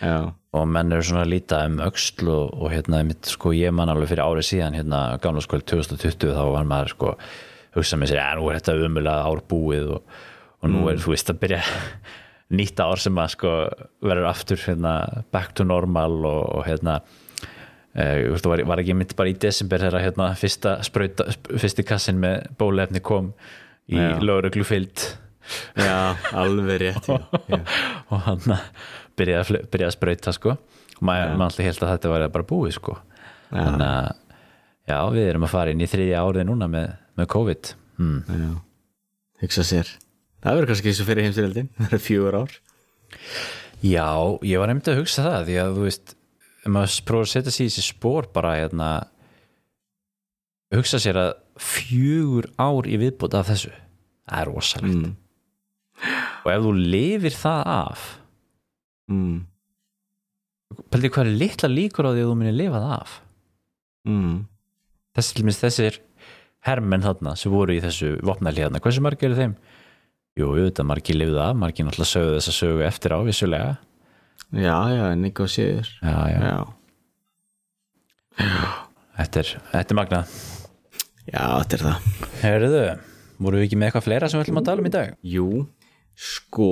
[0.01, 0.14] Já,
[0.57, 3.93] og menn eru svona að líta um öxl og, og hérna, mitt, sko, ég man
[3.93, 7.12] alveg fyrir árið síðan hérna, gamla skóli 2020 þá var maður, sko,
[7.76, 10.16] hugsa með sér ja, nú er þetta umulega ár búið og,
[10.61, 11.61] og nú er, þú veist, að byrja
[12.59, 13.55] nýtt ár sem að, sko,
[14.09, 14.97] verður aftur, hérna,
[15.37, 16.99] back to normal og, og hérna
[17.95, 21.84] Uh, veist, var, var ekki mynd bara í desember þegar hérna, fyrsta sprauta, sp- fyrsti
[21.86, 23.28] kassin með bólefni kom
[23.86, 24.16] í Já.
[24.18, 25.05] lögreglufylgd
[25.78, 27.07] já, alveg rétt
[28.11, 28.40] og hann
[29.14, 30.55] byrjaði, að byrjaði að sprauta sko.
[30.99, 32.97] Og maður alltaf held að þetta var bara búið sko.
[33.53, 33.61] Já.
[33.61, 34.11] þannig að
[34.90, 36.88] já, við erum að fara inn í þriðja árið núna með,
[37.20, 37.72] með COVID.
[38.01, 38.51] Já,
[39.45, 39.92] hugsa sér.
[40.45, 42.59] Það verður kannski eins og fyrir heimstyrjöldin Það er fjögur ár.
[43.84, 44.09] Já,
[44.51, 46.16] ég var nefndi að hugsa það því að þú veist,
[46.64, 48.88] ef maður prófur að setja sig í þessi spór bara hérna
[50.74, 55.12] hugsa sér að fjögur ár í viðbót af þessu það er rosalegt mm.
[56.44, 58.06] og ef þú lifir það af
[59.04, 59.42] Mm.
[60.88, 63.10] pældi hvað er litla líkur á því að þú munir lifa það af
[64.08, 64.38] Mm.
[65.16, 65.98] þessi, þessir
[66.64, 69.54] hermenn þarna sem voru í þessu vopnæli hérna, hversu margir eru þeim?
[70.40, 73.70] Jú, auðvitað margir lifið af, margir náttúrulega sögðu þessa sögu eftir á, vissulega
[74.53, 76.40] Já, já, á síður já, já,
[78.34, 78.84] Já,
[79.14, 80.36] Þetta, er, þetta er magnað.
[81.24, 82.07] Já, þetta er það.
[82.40, 82.80] Herðu,
[83.47, 85.12] voru við ekki með eitthvað fleira sem við ætlum að tala um í dag?
[85.34, 85.49] Jú,
[86.18, 86.70] sko.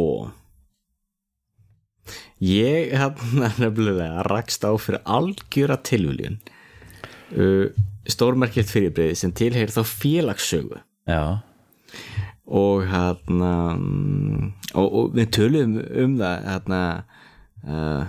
[2.43, 6.41] Ég hérna nefnilega rakst á fyrir algjöra tilviljun
[7.39, 7.71] uh,
[8.11, 10.83] stórmerkilt fyrirbreyði sem tilheyr þá félagssögu.
[11.07, 11.23] Já,
[12.53, 16.81] og hérna mm, og, og við töluðum um það hérna
[17.69, 18.05] uh,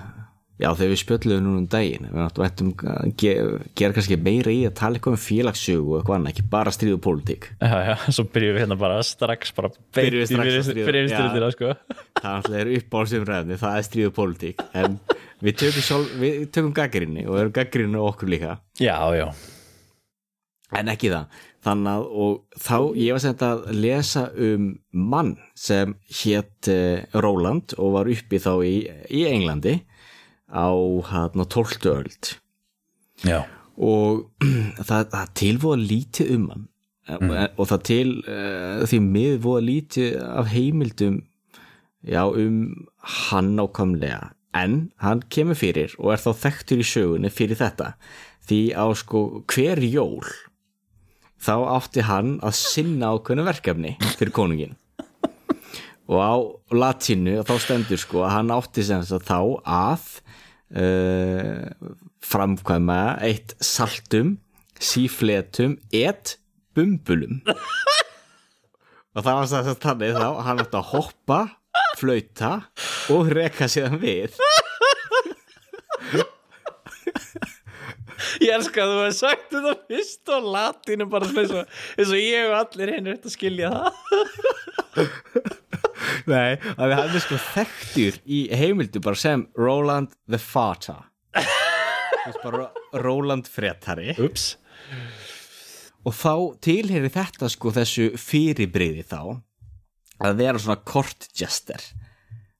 [0.61, 3.33] já þegar við spjöldluðum núna um daginn við náttúrulega ættum að ge,
[3.79, 6.99] gera kannski meira í að tala eitthvað um félagssögu og eitthvað annað, ekki bara stríðu
[7.03, 7.47] pólitík.
[7.59, 11.49] Já, já, svo byrjum við hérna bara strax bara Byrjum við strax að stríða.
[11.57, 11.73] sko.
[12.21, 14.99] Það er alltaf uppáhaldsumræðni, það er stríðu pólitík en
[15.43, 18.59] við tökum, sjálf, við tökum gaggrinni og erum gaggrinni okkur líka.
[18.79, 19.27] Já, já,
[20.79, 25.95] en ekki það þannig að og þá ég var sent að lesa um mann sem
[26.21, 28.75] hétt uh, Róland og var uppi þá í,
[29.09, 29.79] í Englandi
[30.53, 30.69] á
[31.09, 31.89] hérna 12.
[31.93, 32.33] öld.
[33.23, 33.43] Já,
[33.77, 34.29] og
[34.89, 36.69] það, það tilvoða lítið um hann.
[37.03, 37.33] Mm.
[37.59, 41.17] og það til uh, því mið voða lítið af heimildum
[42.07, 42.61] já um
[43.27, 47.93] hann ákamlega en hann kemur fyrir og er þá þekktur í sögunni fyrir þetta.
[48.47, 50.23] Því á sko hver jól
[51.43, 54.77] þá átti hann að sinna ákveðnu verkefni fyrir konungin
[56.07, 56.33] og á
[56.75, 60.07] latínu þá stendur sko að hann átti sem sagt þá að
[60.75, 61.67] uh,
[62.23, 64.37] framkvæma eitt saltum
[64.83, 66.37] sífletum et
[66.75, 67.41] bumbulum.
[69.13, 71.39] Og það var sem sagt þannig þá hann átti að hoppa
[71.99, 72.53] flauta
[73.13, 74.35] og reka síðan við
[78.43, 82.49] ég elska að þú hefði sagt þetta fyrst og latinu bara svona eins og, ég
[82.49, 83.93] og allir hinn er að skilja það.
[86.29, 90.99] Nei, að hann er sko þekktur í heimildu bara sem Roland the Fata
[93.03, 94.53] Roland Fretari ups,
[96.07, 99.19] og þá tilheyri þetta sko þessu fyrirbreyði þá
[100.23, 101.83] að vera svona kortjester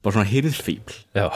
[0.04, 1.30] bara svona hyrðfíbl já,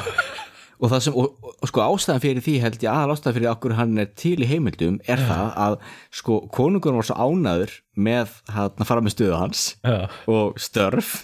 [0.77, 3.75] og það sem, og, og, sko ástæðan fyrir því held ég aðal ástæðan fyrir okkur
[3.79, 5.77] hann er til í heimildum er það að
[6.19, 11.15] sko konungur var svo ánaður með að fara með stöðu hans já, og störf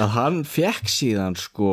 [0.00, 1.72] að hann fekk síðan sko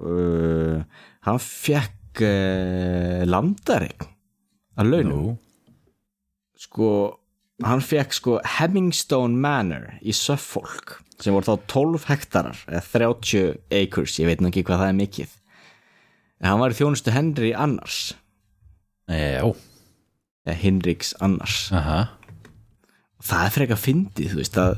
[0.00, 0.82] uh,
[1.28, 4.08] hann fekk uh, landaregn
[4.78, 5.12] að launum.
[5.12, 5.36] Nú.
[6.58, 6.90] Sko
[7.66, 14.18] hann fekk sko Hemmingstone Manor í Suffolk sem voru þá 12 hektarar eða 30 acres,
[14.22, 15.37] ég veit nú ekki hvað það er mikið
[16.40, 18.12] en hann var í þjónustu Henry Annars.
[19.08, 19.44] Já,
[20.44, 21.68] eða Hinriks Annars.
[21.74, 22.04] Aha.
[23.24, 24.76] Það er frekar fyndið, þú veist að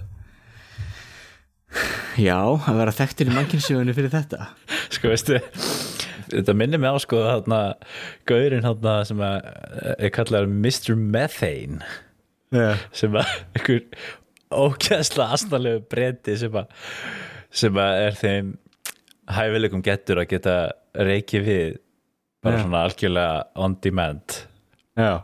[2.18, 4.50] já, að vera þekktir í mannkynsjöfunni fyrir þetta.
[4.94, 5.40] Sko veistu
[6.30, 7.60] þetta minnir mig á sko þarna
[8.28, 9.50] gaurinn þarna sem að
[9.96, 10.94] er kallar Mr.
[10.94, 11.82] Methane.
[12.50, 12.80] Yeah.
[12.90, 13.82] sem að einhver
[14.50, 16.72] ógæðslega astanlegu breyti sem að
[17.54, 18.48] sem að er þeim
[19.30, 20.54] hæfileikum getur að geta
[20.94, 21.78] reiki við
[22.44, 22.62] bara Já.
[22.64, 24.36] svona algjörlega on demand.
[24.98, 25.22] Já,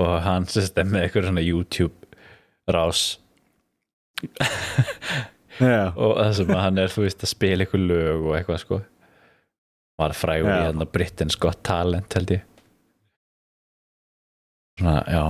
[0.00, 2.18] og hann sérst er með eitthvað svona YouTube
[2.70, 3.04] rás.
[5.60, 8.62] Já, og það sem að hann er þú veist að spila eitthvað lög og eitthvað
[8.64, 8.80] sko.
[10.02, 12.42] Var frægur í hérna Britain's Got Talent held ég.
[14.80, 15.24] Svona, já.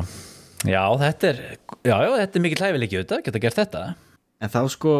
[0.64, 1.40] Já, þetta er,
[1.84, 3.82] þetta er mikið hlæfileiki auðvitað, geta gert þetta.
[4.40, 4.94] En þá sko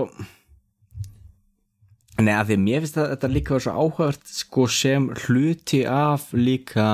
[2.23, 6.29] Nei, að því mér finnst að þetta líka var svo áhört sko sem hluti af
[6.37, 6.89] líka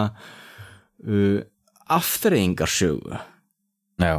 [1.04, 1.40] uh,
[1.92, 3.18] afþreyingarsögu.
[4.00, 4.14] Já,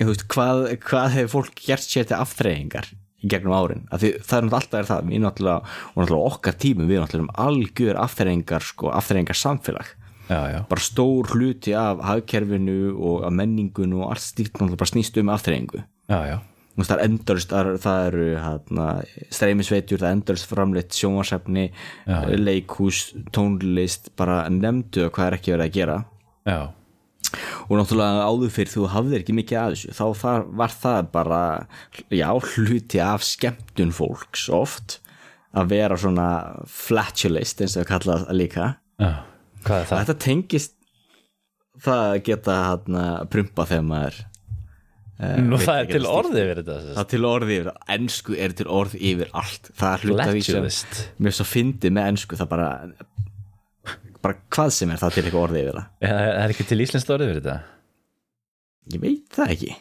[0.00, 3.84] þú veist, hvað, hvað hefur fólk gert sér til afþreyingar í gegnum árin?
[3.92, 7.28] Af því það er náttúrulega alltaf er það náttúrulega, og náttúrulega okkar tímum við náttúrulega
[7.28, 9.94] um algjör afþreyingar sko, afþreyingar samfélag
[10.30, 14.94] já, já, bara stór hluti af hagkerfinu og af menningun og allt stíkt náttúrulega bara
[14.94, 15.84] snýst um afþreyingu.
[16.08, 16.38] Já, já
[16.84, 18.06] það er endurist, það eru, það
[18.44, 18.86] hérna,
[19.38, 21.68] streymisveitjur, það er endurist framleitt sjónvarsefni,
[22.04, 22.16] Já.
[22.36, 23.02] leikhús
[23.32, 25.96] tónlist, bara nefndu hvað er ekki verið að gera
[26.46, 26.58] já,
[27.66, 31.40] og náttúrulega áður fyrir þú hafðir ekki mikið að þessu, þá þar, var það bara,
[32.12, 34.98] já, hluti af skemmtun fólks oft
[35.56, 36.28] að vera svona
[36.68, 38.68] flatulist eins og við kalla það líka
[39.00, 39.14] já
[39.66, 40.00] hvað er það?
[40.00, 40.74] þetta tengist
[41.86, 44.20] það að geta hérna prumpa þegar maður
[45.16, 48.34] Nú veit það er til að orðið yfir þetta það er til orði yfir, ennsku
[48.36, 50.66] er til orð yfir allt, það er hluta því sem
[51.24, 52.68] mér svo fyndið með ennsku, það bara
[54.26, 55.88] bara hvað sem er það til eitthvað orði yfir það.
[56.04, 57.56] Það er ekki til íslenskt orðið yfir þetta?
[58.92, 59.76] Ég veit það ekki.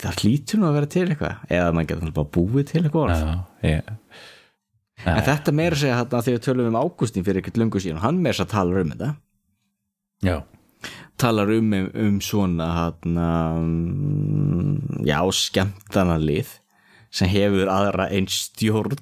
[0.00, 3.20] Það hlýtur nú að vera til eitthvað eða maður getur bara búið til eitthvað orð.
[3.20, 3.34] Já,
[3.68, 3.96] ég
[5.08, 8.18] en þetta meira segja hérna þegar við tölum um Ágústín fyrir ekkert lungu síðan, hann
[8.24, 9.10] meira að tala um þetta.
[10.24, 10.34] Já,
[11.20, 13.28] talar um, um svona hérna,
[13.60, 16.56] mm, já, skemmtana lið
[17.14, 18.98] sem hefur aðra einn stjórn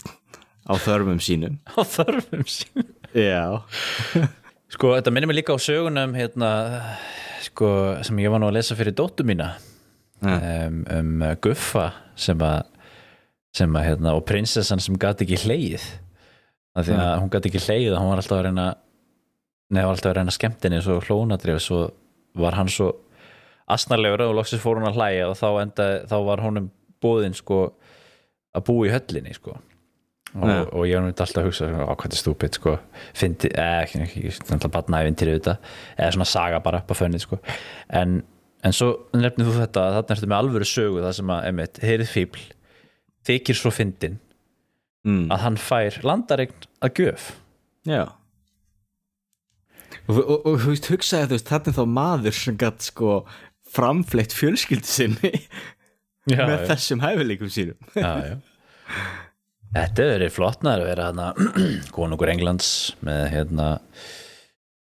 [0.69, 1.61] á þörfum sínum.
[1.79, 3.65] Á þörfum sín Já.
[4.75, 6.49] Sko, þetta minnir mig líka á sögunum hérna,
[7.41, 7.71] sko,
[8.05, 9.55] sem ég var nú að lesa fyrir dóttu mína.
[10.21, 11.87] Um, um Guffa
[12.19, 12.67] sem að
[13.57, 15.87] sem að, hérna, og prinsessan sem gati ekki hleið
[16.77, 18.67] af því að hún gati ekki hleið og hún var alltaf að reyna
[19.73, 21.81] neða var alltaf að reyna skemmtinni svo hlónadrif svo
[22.37, 22.93] var hann svo
[23.69, 26.71] asnarlegur og loksins fór hún að hlæja og þá, enda, þá var honum
[27.03, 27.61] búðin sko
[28.57, 29.59] að búa í höllinni sko.
[30.37, 30.61] Og, Ja.
[30.73, 32.75] og ég var nú alltaf að hugsa á hvað þetta er stúpid sko.
[33.17, 37.01] Fyndi, eða ekki, ekki, ekki alltaf batnaði til auðvitað eða svona saga bara upp á
[37.01, 37.39] fönnið sko.
[37.89, 38.23] En,
[38.63, 41.81] en svo nefnir þú þetta að þarna ertu með alvöru sögu það sem að, emitt,
[41.83, 42.45] heyrið fíbl
[43.29, 44.21] þykir svo fyndin
[45.05, 45.27] mm.
[45.33, 47.33] að hann fær landaregn að gjöf.
[47.89, 48.18] Já
[50.09, 53.15] og, þú veist, hugsaði þú veist, þetta er þá maður sem gætt sko
[53.69, 55.33] framfleitt fjölskyldu sinni
[56.29, 57.91] já, með já, þessum hæfileikum sínum.
[57.97, 58.39] Já.
[59.75, 61.27] Þetta er verið flottnar að vera hérna
[61.97, 62.71] konungur Englands
[63.05, 63.69] með hérna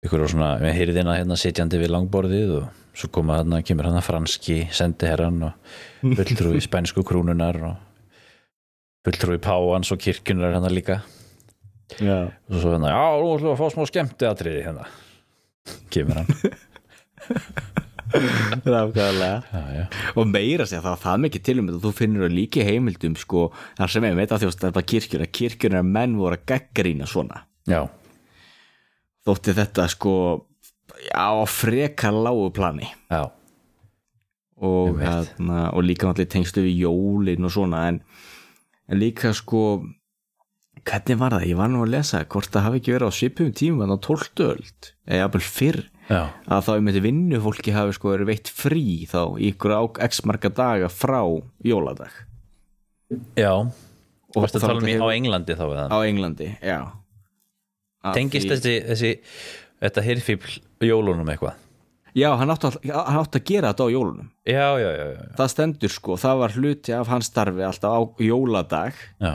[0.04, 4.02] ykkur og svona með hýrðina hérna sitjandi við langborðið og svo koma hérna, kemur hérna
[4.04, 5.76] franski sendiherran og
[6.18, 7.78] fulltrúi spænsku krúnunar og
[9.06, 11.02] fulltrúi páans og kirkjunar hérna líka.
[12.00, 14.90] Og svo hérna, já, nú ætlum við að fá smá skemmti atriði hérna
[15.94, 16.28] kemur hann.
[18.14, 19.86] Já.
[20.14, 23.46] og meira sér það það mikið til um þetta þú finnur það líki heimildum sko
[23.78, 27.08] þar sem ég veit að þjóst þetta kirkjur að kirkjur er menn voru að gaggrína
[27.10, 27.42] svona.
[27.70, 27.80] Já,
[29.26, 30.14] þótti þetta sko
[31.10, 32.90] á frekar lágu plani.
[33.10, 33.24] Já,
[34.62, 38.00] og, hérna, og líka náttúrulega tengstu við jólin og svona en,
[38.86, 39.64] en líka sko
[40.84, 43.52] hvernig var það, ég var nú að lesa hvort það hafi ekki verið á svipum
[43.56, 45.80] tíma á 12 öld, eða jafnvel fyrr
[46.10, 50.20] já, að þá einmitt vinnufólki hafi sko verið veitt frí þá í ykkur á x
[50.28, 51.22] marga daga frá
[51.64, 52.12] jóladag.
[53.38, 53.52] Já.
[54.34, 56.78] og Varstu að tala um í- á hefur- Englandi þá við á Englandi, já.
[58.04, 59.12] Að tengist því- þessi, þessi
[59.84, 61.54] þetta hirfíbl jólunum eitthvað?
[62.14, 62.76] Já, hann átti, að,
[63.08, 64.28] hann átti að gera þetta á jólunum.
[64.46, 68.00] Já, já, já, já, það stendur sko, það var hluti af hans starfi alltaf á
[68.22, 68.94] jóladag.
[69.20, 69.32] Já.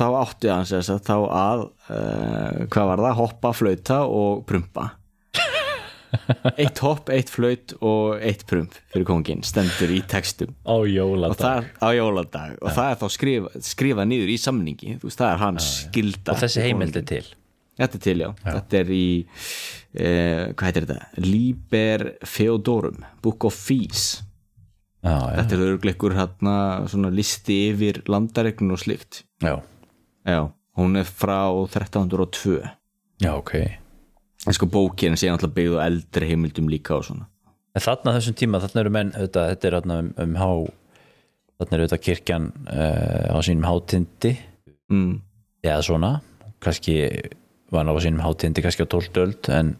[0.00, 4.86] Þá átti hann sér að þá að uh, hvað var það, hoppa, flauta og prumpa.
[6.58, 10.56] Eitt hopp, eitt flaut og eitt prump fyrir kongin, stendur í textum.
[10.66, 12.56] Á og jóladag það er á jóladag.
[12.58, 14.96] Og það er þá skrifa, skrifa niður í samningi.
[14.98, 17.22] Þú veist, það er hans skilda og þessi heimild er til.
[17.80, 18.30] Þetta er til, já.
[18.44, 19.04] Þetta er í,
[19.94, 21.24] eh, hvað heitir þetta?
[21.24, 24.22] Liber Feodorum, Book of Fees.
[25.00, 26.56] já, já, Þetta er örgleikur hérna
[26.90, 29.22] svona listi yfir landaregnum og slikt.
[29.40, 29.54] já,
[30.26, 32.60] Já, hún er frá 1302.
[33.22, 33.54] já, ok
[34.48, 37.26] En sko bókin sé náttúrulega byggðu eldri heimildum líka og svona.
[37.76, 40.48] en þarna þessum tíma, þarna eru menn auðvitað, þetta er þarna um, um há
[41.60, 44.36] þarna er auðvitað kirkjan uh, á sínum hátindi
[44.90, 45.20] Mm.
[45.62, 46.08] eða svona,
[46.58, 46.94] kannski
[47.70, 49.76] var hann á sínum hátindi kannski á 12 öld en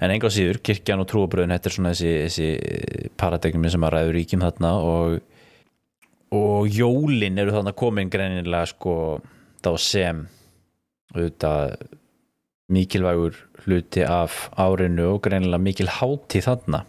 [0.00, 4.14] en enga síður, kirkjan og trúabröðin þetta er svona þessi, þessi paradigmi sem að ræður
[4.18, 5.16] ríkjum þarna og
[6.34, 8.94] og jólin eru þarna komin greinilega sko
[9.64, 10.26] þá sem
[11.14, 11.76] auðvitað
[12.68, 16.84] mikilvægur hluti af árinu og greinilega mikil hátíð þarna.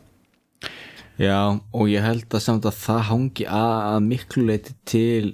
[1.20, 5.34] Já, og ég held að samt að það hangi að, að miklu leiti til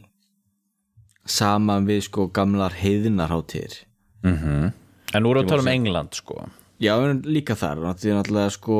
[1.25, 3.83] saman við sko gamlar heiðinarháttíðir.
[4.25, 4.73] mm
[5.15, 6.47] en nú erum við að tala um England sko.
[6.83, 8.79] Já, en líka þar, það er náttúrulega sko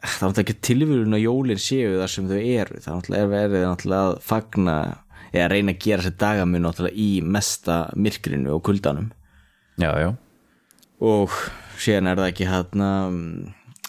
[0.00, 3.30] það er náttúrulega ekki tilvíðun að jólin séu þar sem þau eru, það er náttúrulega
[3.34, 4.74] verið náttúrulega að fagna
[5.30, 9.08] eða reyna að gera sér dagamun náttúrulega í mesta myrkrinu og kuldanum.
[9.80, 10.10] Já, já,
[11.00, 11.38] og
[11.80, 12.90] síðan er það ekki hérna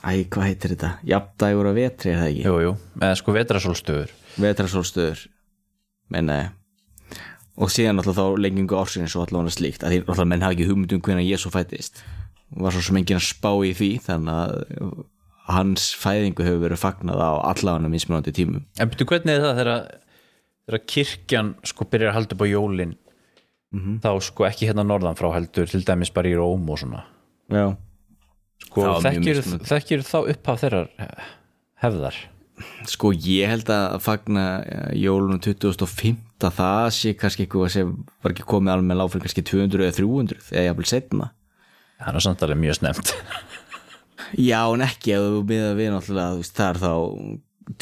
[0.02, 0.94] æ, hvað heitir þetta?
[1.12, 2.48] Jafndægur að vetri er það ekki?
[2.48, 2.74] jú, jú.
[3.02, 5.28] Eða sko vetrasólstöður Vetrasólstöður
[6.12, 6.58] menna ég.
[7.62, 9.84] Og síðan náttúrulega þá lengingu ársins og allavega slíkt.
[9.84, 12.04] Að því náttúrulega menn hafa ekki hugmyndum hvernig Jésu fættist
[12.52, 15.04] var svo sem enginn að spá í því þannig að
[15.50, 18.66] hans fæðingu hefur verið fagnað á allavega mismunandi tímum.
[18.80, 22.98] En betur hvernig er það þegar kirkjan sko byrjar að halda upp á jólin?
[24.04, 27.06] Þá sko ekki hérna norðan frá heldur til dæmis bara í Róm og svona.
[27.52, 27.72] Já,
[28.68, 30.92] sko þekkir, þekkir þá upp af þeirrar
[31.84, 32.20] hefðar?
[32.92, 38.46] Sko ég held að fagna eh, jólunum 2005 það sé kannski eitthvað sem var ekki
[38.50, 41.30] komið með láfri kannski 200 eða 300 eða jafnvel setna
[42.02, 43.14] það er samt alveg mjög snemt
[44.40, 46.94] Já, en ekki ef þú miða við náttúrulega þú veist, það er þá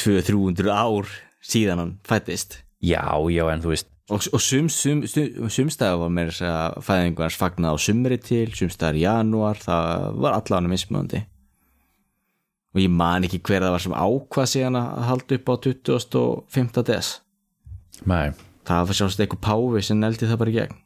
[0.04, 1.14] 200-300 ár
[1.50, 3.90] síðan hann fættist já, já, en þú veist.
[4.10, 8.48] Og, og sum, sum, sum, sumstæða var þess að fæðingu hans fagnað á sumri til
[8.58, 11.22] sumstæðar í janúar, það var allan mismunandi.
[12.74, 16.84] Og ég man ekki hver það var sem ákvað síðan að halda upp á 25.
[16.90, 17.12] des.
[18.10, 18.28] Nei,
[18.70, 20.82] það var sjálfst eitthvað páfi sem neldi það bara í gegn.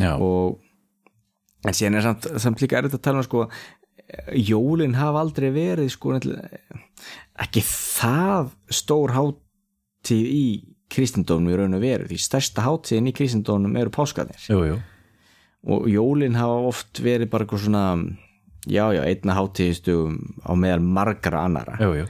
[0.00, 0.60] Já, og
[1.64, 3.46] en síðan er samt, samt líka erfitt að tala um sko
[4.34, 6.16] jólin hafa aldrei verið sko
[7.40, 10.44] ekki það stór hátíð í
[10.90, 14.40] kristindónum í raun og veru því stærsta hátíðin í kristindónum eru páskarnir.
[14.50, 14.78] Jú, jú.
[15.70, 17.84] Og jólin hafa oft verið bara eitthvað svona
[18.68, 22.06] já já, einna hátíðistugum á meðal margara annara jú,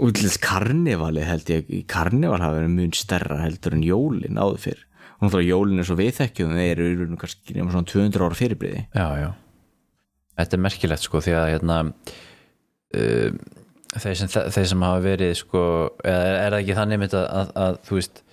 [0.00, 4.64] og til þess karnevali held ég karneval hafa verið mun stærra heldur en jólin áður
[4.64, 4.86] fyrr.
[5.20, 9.06] Og náttúrulega jólin er svo viðþekkjum þeir eru kannski nema svona 200 ára fyrirbriði já,
[9.20, 9.30] já
[10.40, 13.38] þetta er merkilegt sko því að hérna uh,
[13.96, 15.62] þeir, sem, þeir sem hafa verið sko,
[16.04, 18.24] er, er það ekki þannig að, að, að þú veist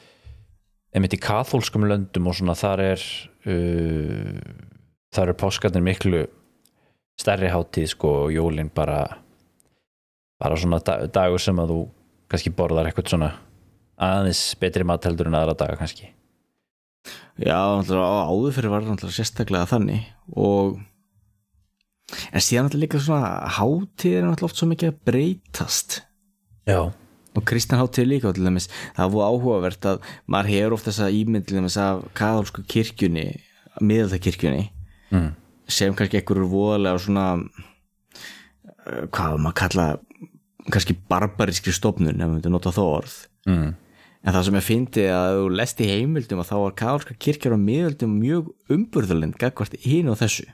[0.95, 3.05] einmitt í kathólskum löndum og svona þar er
[3.49, 4.41] uh,
[5.13, 6.25] þar eru páskarnir miklu
[7.17, 9.01] stærri hátíð sko og jólin bara
[10.37, 11.79] bara svona dag, dagur sem að þú
[12.29, 13.31] kannski borðar eitthvað svona
[13.97, 16.11] aðeins betri mat heldur en aðra daga kannski.
[17.41, 20.05] Já, áður fyrir var náttúrulega sérstaklega þannig
[20.35, 20.77] og
[22.07, 25.99] en síðan náttúrulega líka svona hátíð er náttúrulega oft svo mikið að breytast
[26.69, 31.11] já, og kristan hátíð líka til dæmis það var áhugavert að maður hefur oft þessa
[31.19, 33.27] ímynd til dæmis af kaðálsku kirkjunni
[33.83, 34.67] miðaldakirkjunni
[35.13, 35.31] mm.
[35.67, 39.87] sem kannski einhverjur voðalega svona eh, hvað maður að kalla
[40.67, 43.75] kannski barbarískri stofnun ef við myndum nota þó orð Mm.
[44.27, 47.55] En það sem ég fyndi að þú lest í heimildum að þá var katholska kirkjar
[47.55, 50.47] á miðöldum mjög umburðurlind gagvart hín og þessu.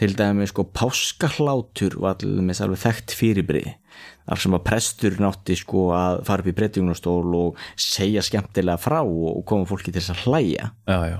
[0.00, 3.74] Til dæmi sko páskahlátur var alveg þekkt fyrirbrið.
[4.22, 9.02] Þar sem að prestur nátti sko að fara upp í breytingunastól og segja skemmtilega frá
[9.02, 10.70] og koma fólki til þess að hlæja.
[10.86, 11.18] já, já,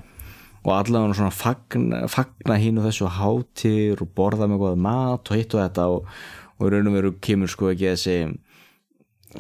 [0.63, 5.37] Og allavega svona fagna, fagna hín og þessu hátir og borða með góða mat og
[5.37, 6.07] hitt og þetta og,
[6.59, 8.17] og raun og veru kemur sko ekki þessi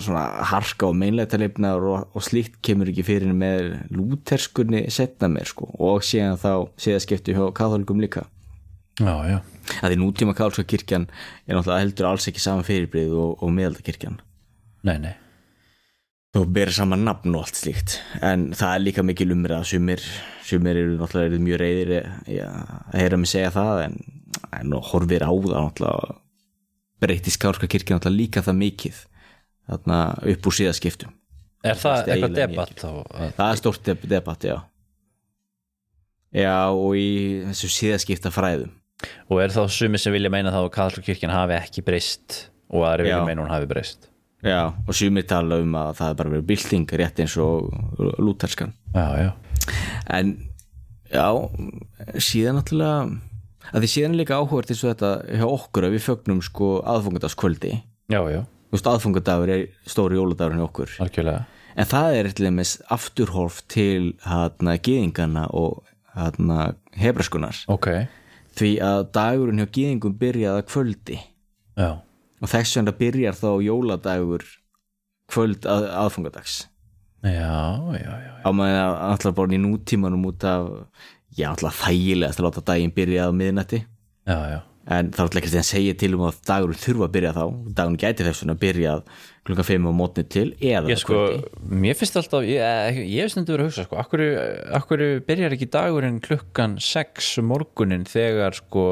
[0.01, 5.69] svona harka og meinleitarleifnar og, og slíkt kemur ekki fyrir með lúterskunni setna mér sko
[5.79, 8.27] og síðan þá síðan skipti hjá katholikum líka
[9.03, 9.39] já, já.
[9.81, 11.09] að því nútíma katholska kirkjan
[11.47, 14.21] er náttúrulega heldur alls ekki saman fyrirbrið og, og meðaldakirkjan
[14.87, 15.15] nei, nei.
[16.33, 17.99] Og bera saman nafn og allt slíkt.
[18.25, 19.67] En það er líka mikil umræða.
[19.69, 20.01] Sumir,
[20.49, 21.91] sumir eru náttúrulega eru mjög reyðir
[22.33, 22.47] ja,
[22.89, 23.99] að heyra mig segja það en,
[24.57, 26.15] en horfir á það náttúrulega.
[27.05, 29.03] Breytist katholska kirkjan náttúrulega líka það mikið
[29.69, 30.01] þarna
[30.33, 31.13] upp úr síðaskiptum?
[31.63, 34.57] Er það eitthvað debatt það er stórt deb debatt, já.
[36.33, 37.11] Já og í
[37.51, 38.73] þessu síðaskipta fræðum
[39.31, 42.87] Og er þá sumi sem vilja meina þá að Katholska kirkjan hafi ekki breyst og
[42.89, 44.09] aðri vilja meina hún hafi breyst.
[44.43, 47.69] Já, og sumir tala um að það er bara verið bylting rétt eins og
[48.19, 48.73] lúterskan.
[48.91, 49.29] Já, já,
[50.11, 50.33] en
[51.13, 51.27] já,
[52.19, 52.97] síðan náttúrulega
[53.71, 57.73] að því síðan líka áhugað eins og þetta hjá okkur að við fögnum sko aðfungardagskvöldi
[58.11, 60.97] já, já, þú veist aðfungadagur er stóri jóladagur hjá okkur.
[61.07, 61.45] Algjörlega.
[61.73, 65.85] En það er til dæmis afturhorf til hérna gýðingana og
[66.17, 67.89] hérna hebraskunar Ok,
[68.59, 71.21] því að dagurinn hjá gýðingum byrjaði að kvöldi.
[71.79, 71.91] Já,
[72.43, 74.45] og þess vegna byrjar þá jóladagur
[75.33, 76.59] kvöld að, aðfungadags
[77.23, 77.55] já,
[77.97, 80.67] já, já, á maður að alltaf bara í nútímanum út af
[81.39, 83.83] já alltaf þægilegast að láta daginn byrja á miðnætti.
[84.27, 84.59] Já, já.
[84.83, 87.43] En það er alltaf ekki að segja til um að dagurinn þurfa að byrja þá.
[87.79, 88.95] Dagurinn gæti þess að byrja
[89.47, 91.21] klukka 5 á mótni til eða Ég sko,
[91.71, 94.23] mér finnst alltaf ég, ég, ég hef stundu verið að hugsa sko, akkur,
[94.79, 98.87] akkur byrjar ekki dagurinn klukkan 6 um morgunin þegar sko,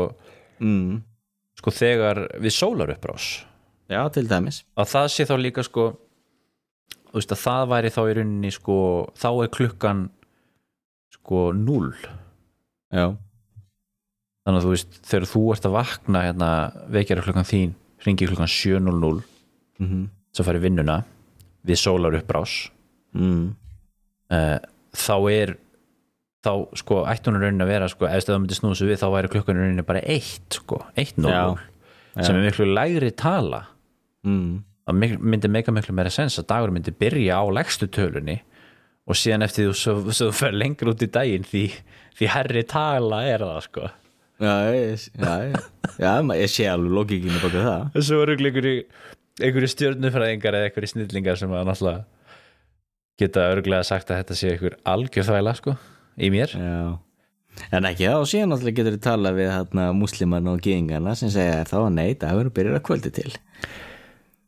[0.63, 1.01] mm,
[1.63, 3.33] sko þegar við sólar upprás
[3.91, 4.63] já til dæmis.
[4.79, 5.91] Að það sé þá líka sko
[7.15, 8.77] veist að það væri þá í rauninni sko
[9.19, 10.05] þá er klukkan
[11.17, 11.91] sko 0
[12.95, 13.07] já,
[14.45, 16.51] þannig að þú veist þegar þú ert að vakna hérna
[16.97, 17.77] vekjara klukkan þín
[18.07, 19.21] ringi klukkan 7.00
[19.81, 21.01] mm svo færi vinnuna
[21.67, 22.71] við sólar upprás
[23.19, 23.43] mm,
[24.31, 24.59] uh,
[24.95, 25.57] þá er
[26.41, 29.33] þá sko í rauninni að vera sko ef það myndi snúða sig við þá væri
[29.35, 33.65] klukkan í rauninni bara 1 sko, 1.00 Já, sem er miklu lægri tala.
[34.27, 38.39] Mm, það myndi meika miklu meira sens að dagur myndi byrja á legstu tölunni
[39.11, 41.67] og síðan eftir þú svo, svo fer lengur út í daginn því,
[42.17, 43.91] því herri tala er það sko
[44.41, 45.35] já, ég, já,
[46.01, 47.85] já, ég sé alveg logikinu baka það.
[47.97, 52.03] Þessu voru einhverju, stjörnufræðingar eða einhverju snillingar sem að náttúrulega
[53.21, 55.77] geta örglega sagt að þetta sé einhver algjörþvæla sko
[56.21, 56.57] í mér.
[56.57, 56.99] Já.
[57.75, 61.33] En ekki það og síðan náttúrulega getur við talað við hérna músliman og gýðingarna sem
[61.33, 63.33] segja þá að nei, dagur byrjar að kvöldi til.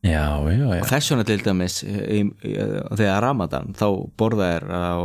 [0.03, 2.55] Já, já, já, og þess vegna til dæmis í, í,
[2.99, 3.87] þegar Ramadan þá
[4.19, 4.99] borða er á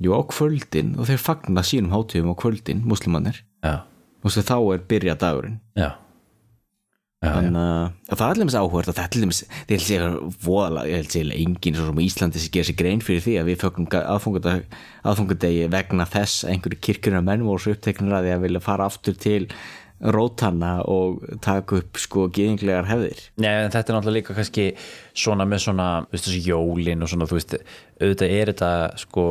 [0.00, 3.82] jú á kvöldin og þeir fagna sínum hátíðum á kvöldin, muslimannir já,
[4.20, 5.58] og þá er byrja dagurinn.
[5.76, 5.90] Já.
[7.20, 11.76] þannig að það er allir með áhverð það er allir voðalega, ég held sér enginn
[11.76, 13.90] svo sem á Íslandi sem gerir sér grein fyrir því að við fögnum
[15.04, 18.88] aðfungardegi vegna þess að einhverju kirkjurna menn voru svo uppteknir að því að vilja fara
[18.88, 19.42] aftur til
[20.00, 23.20] rótanna og taka upp sko geðinglegar hefðir.
[23.40, 24.66] Nei, en þetta er náttúrulega líka kannski
[25.12, 27.56] svona með svona, þú veist þessi jólin og svona, þú veist,
[28.00, 28.70] auðvitað er þetta
[29.02, 29.24] sko,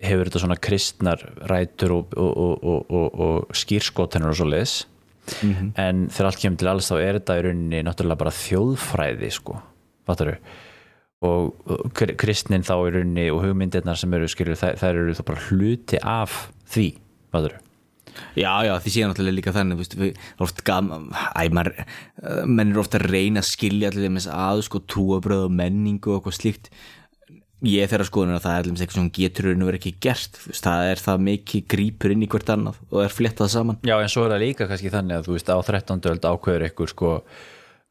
[0.00, 4.78] hefur þetta svona kristnar rætur og, og, og, og, og, og skýrskotanur og svo leis
[5.78, 9.60] en þegar allt kemur til alls þá er þetta í rauninni náttúrulega bara þjóðfræði sko,
[10.08, 15.00] fattar og og kr- kristnin þá í rauninni og hugmyndirnar sem eru skilur, þær, þær
[15.02, 16.86] eru þá bara hluti af því,
[17.34, 17.58] fattar
[18.34, 22.82] Já, já, því séu náttúrulega líka þannig við oft gaman æ, maður, eh, menn eru
[22.82, 26.70] ofta að reyna að skilja allir með að sko trúabröð og menningu og eitthvað slíkt
[27.66, 30.02] ég er þeirra skoðun að það er allir eitthvað sem getur raun og verið ekki
[30.06, 33.96] gert það er það mikið grípur inn í hvert annað og er fléttað saman Já,
[34.00, 36.02] en svo er það líka kannski þannig að þú veist á 13.
[36.12, 37.14] öld ákveður ykkur sko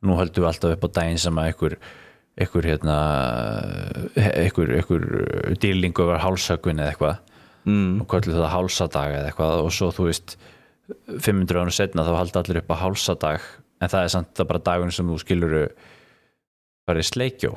[0.05, 1.77] nú höldum við alltaf upp á daginn sem að ykkur
[2.39, 2.97] ykkur hérna
[4.47, 5.07] ykkur, ykkur
[5.59, 7.17] dýrlingu var hálsökun eða eitthvað
[7.67, 8.01] mm.
[8.01, 10.37] og kvöldu það hálsadag eða eitthvað og svo þú veist
[11.09, 13.49] 500 ánum setna þá haldi allir upp á hálsadag
[13.79, 15.65] en það er samt það bara dagun sem þú skiluru
[16.89, 17.53] í sleikjó.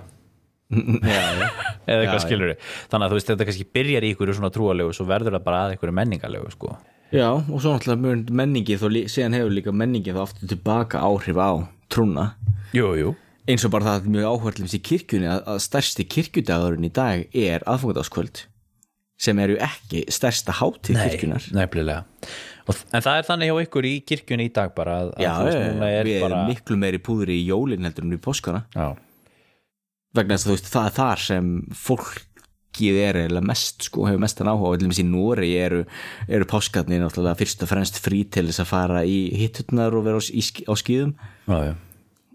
[1.91, 2.57] eða eitthvað Já, skiluru
[2.91, 5.63] þannig að þú veist þetta kannski byrjar í ykkur svona trúalegu svo verður það bara
[5.67, 6.77] að ykkur menningalegu sko.
[7.13, 11.51] Já, og svo náttúrulega menningi þó síðan hefur líka menningi þá aftur tilbaka áhrif á
[11.93, 12.31] trúna.
[12.73, 13.13] Jú, jú.
[13.51, 17.37] Eins og bara það er mjög áhverðlum í kirkjunni að, að stærsti kirkjudagurinn í dag
[17.37, 18.47] er aðfungardagskvöld
[19.23, 22.07] sem eru ekki stærsta hátíð kirkjunar nefnilega.
[22.71, 25.49] Og, en það er þannig hjá ykkur í kirkjunni í dag bara að, Já, að
[25.51, 28.87] við erum bara miklu meiri púður í jólin heldur en í já,
[30.17, 31.49] vegna þess að þú veist, það er þar sem
[31.83, 35.83] fólkið er eiginlega mest sko, hefur mestan áhuga og allir í Nóri eru,
[36.29, 40.21] eru páskarnir náttúrulega fyrst og fremst frí til þess að fara í hittutnar og vera
[40.21, 41.17] á, í, á skýðum
[41.49, 41.75] já, já.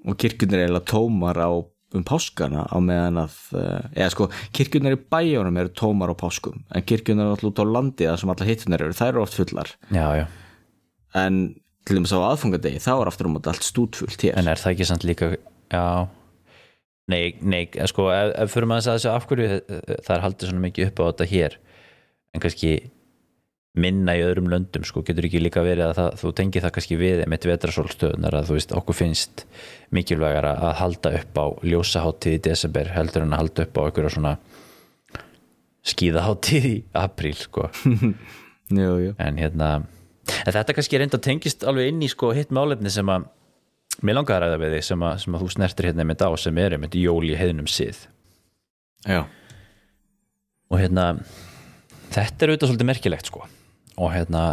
[0.05, 1.51] og kirkjunir er eiginlega tómar á
[1.95, 6.65] um páskana á meðan að eh, eða sko, kirkjunir í bæjónum eru tómar á páskum
[6.67, 9.71] en kirkjunir náttúrulega út á landi þar sem allar hittunar eru, þær eru oft fullar
[9.87, 10.25] já, já.
[11.15, 11.39] en
[11.87, 14.89] til dæmis á aðfungadegi þá er aftur um allt stútfullt hér en er það ekki
[14.89, 15.87] samt líka já
[17.11, 20.23] nei, nei, eh, sko, ef, ef fyrir maður að þessu af hverju eh, það er
[20.25, 21.57] haldið svona mikið upp á þetta hér
[22.35, 22.71] en kannski
[23.77, 26.97] minna í öðrum löndum, sko, getur ekki líka verið að það, þú tengir það kannski
[26.97, 29.43] við með vetrasólstöðunar að þú veist, okkur finnst
[29.93, 34.13] mikilvægara að halda upp á ljósaháttíð í desember heldur en að halda upp á einhverja
[34.15, 34.33] svona
[35.87, 37.69] skíðaháttíð í apríl, sko
[38.81, 39.13] jú, jú.
[39.21, 39.69] en hérna
[40.27, 43.29] en þetta kannski reynda tengist alveg inn í sko hitt málefni sem að
[44.05, 46.31] mér langar að ræða við þig sem að, sem að þú snertir hérna með á
[46.41, 48.03] sem er einmitt jól í heiðnum sið.
[49.07, 49.21] Já,
[50.67, 51.07] og hérna
[52.11, 53.47] þetta er auðvitað svolítið merkilegt sko.
[53.97, 54.43] Og hérna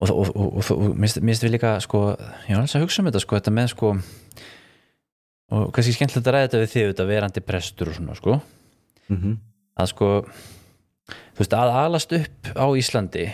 [0.00, 2.04] og, og, og, og, minnst við líka sko
[2.46, 3.92] ég var alveg að hugsa um þetta sko þetta með sko
[5.56, 8.40] og kannski skemmtilegt að ræða þetta við þig auðvitað verandi prestur og svona sko.
[9.10, 9.36] Mm
[9.76, 10.10] að sko
[11.36, 13.26] þú veist að alast upp á Íslandi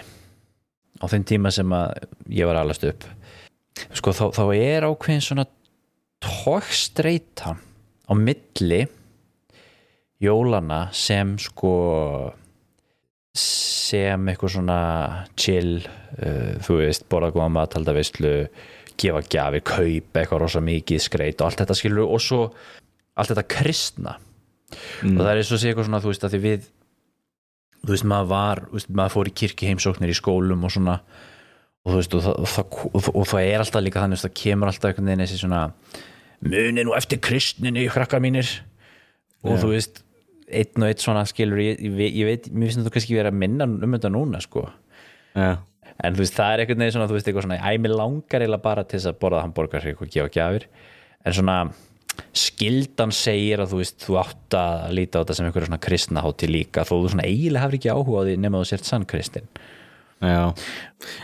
[0.99, 2.03] á þeim tíma sem að
[2.35, 3.07] ég var alast upp
[3.97, 5.47] sko þá, þá er ákveðin svona
[6.23, 8.85] tókstreita á milli
[10.23, 11.73] jólana sem sko
[13.33, 14.79] sem eitthvað svona
[15.41, 18.35] chill uh, þú veist, borða góða mat halda veistlu,
[19.01, 22.43] gefa gjafir kaupa eitthvað rosa mikið skreit og allt þetta skilur og svo
[23.17, 24.19] allt þetta kristna.
[25.05, 26.69] Og það er eins og sé eitthvað svona þú veist að því við
[27.83, 30.99] þú veist maður var, veist, maður fór í kirkji heimsóknir í skólum og svona
[31.83, 34.37] og þú veist og og það, og og það er alltaf líka þannig að það
[34.43, 35.63] kemur alltaf einhvern veginn þessi svona
[36.43, 38.49] muni nú eftir kristninni krakkar mínir.
[39.43, 40.03] Og þú veist
[40.53, 43.65] einn og einn svona skilur ég, ég, veit- mér finnst þetta kannski vera að minna
[43.67, 44.67] um þetta núna sko.
[45.35, 45.57] Já,
[46.05, 48.43] en þú veist það er einhvern veginn svona þú veist eitthvað svona, æ, mér langar
[48.45, 50.67] eiginlega bara til þess að borða hambúrgar og gefa gjafir.
[51.27, 51.57] En svona
[52.37, 56.23] skildan segir að þú veist þú átt að líta á þetta sem einhverja svona kristna
[56.23, 58.35] hátti líka þó þú svona eiginlega hafur ekki áhuga á því
[60.23, 60.43] já.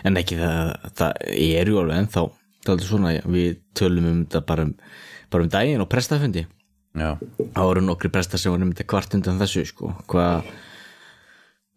[0.04, 4.22] En ekki það, það er ju alveg ennþá það er aldrei svona, við tölum um
[4.24, 4.72] þetta bara um,
[5.32, 6.46] bara um daginn og prestafundi.
[6.98, 10.48] Já, það voru nokkri prestar sem voru um þetta kvart undan þessu sko, hvað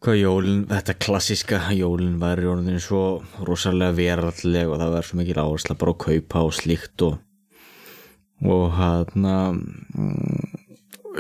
[0.02, 3.02] hvað jólin, þetta klassiska jólin var í orðinu svo
[3.46, 7.20] rosalega veralleg og það var svo mikil áhersla bara að kaupa og slíkt og
[8.42, 9.28] og hann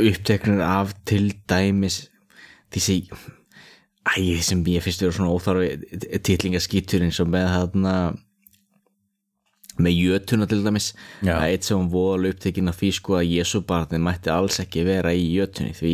[0.02, 2.08] uppteknir af til dæmis
[2.74, 3.04] þessi
[4.08, 7.89] æ, sem ég finnst vera svona óþarfi titlingaskítur eins og með hann
[9.80, 10.91] með jötuna til dæmis.
[11.24, 11.36] Já.
[11.38, 14.60] það er eitt sem hún voðalega upptekinn af því sko að Jésu barnið mætti alls
[14.64, 15.93] ekki vera í jötunni því,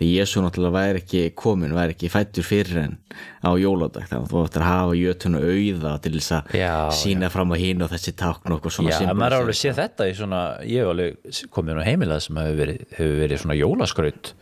[0.00, 2.96] því Jésu náttúrulega væri ekki komin, væri ekki fættur fyrir en
[3.44, 4.08] á jóladag.
[4.08, 7.56] Þannig að þú ættir að hafa jötuna auða til þess að Já, sína fram á
[7.60, 10.84] hinn og þessi tákn og svona Já, maður er alveg séð þetta í svona ég
[10.84, 14.34] hef alveg komið nú heimilað sem hefur verið, hefur verið svona jólaskraut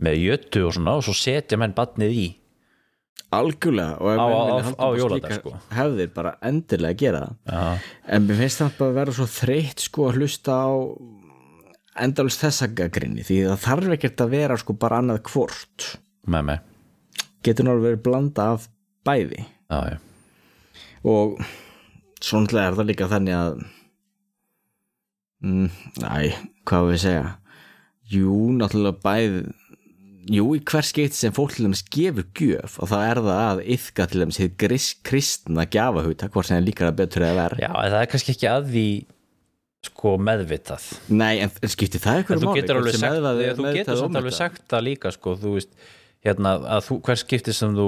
[0.00, 2.28] með jötu og svona og svo setja menn badnið í
[3.30, 5.52] algjörlega og ef upp jóladag, slíkar sko.
[5.76, 7.36] hefðir bara endilega að gera það.
[7.46, 10.70] Já, en mér finnst það bara að vera svo þreytt sko að hlusta á
[12.00, 15.92] endalist þessa gaggrinni því það þarf ekkert að vera sko bara annað hvort.
[16.30, 16.66] Með mig
[17.46, 18.66] getur náttúrulega verið blanda af
[19.06, 19.44] bæði.
[19.70, 19.98] Já, já,
[21.08, 21.38] og
[22.20, 23.62] svo náttúrulega er það líka þannig að
[25.46, 25.70] mm,
[26.02, 26.10] næ,
[26.68, 27.24] hvað við segja?
[28.10, 29.44] Jú, náttúrulega bæði
[30.30, 33.62] jú, í hver skeitt sem fólk til dæmis gefur gjöf og þá er það að
[33.76, 37.94] yfka til dæmis gris, kristna gjafahut hvort sem er líka betur eða verð já, en
[37.96, 38.84] það er kannski ekki að því
[39.80, 40.86] sko meðvitað.
[41.16, 42.60] Nei, en, en skiptir það eitthvað þú máli?
[42.60, 45.70] getur alveg sagt, meðvað- þú getur alveg sagt það líka sko, þú veist,
[46.26, 47.86] hérna að þú, hvers skipti sem þú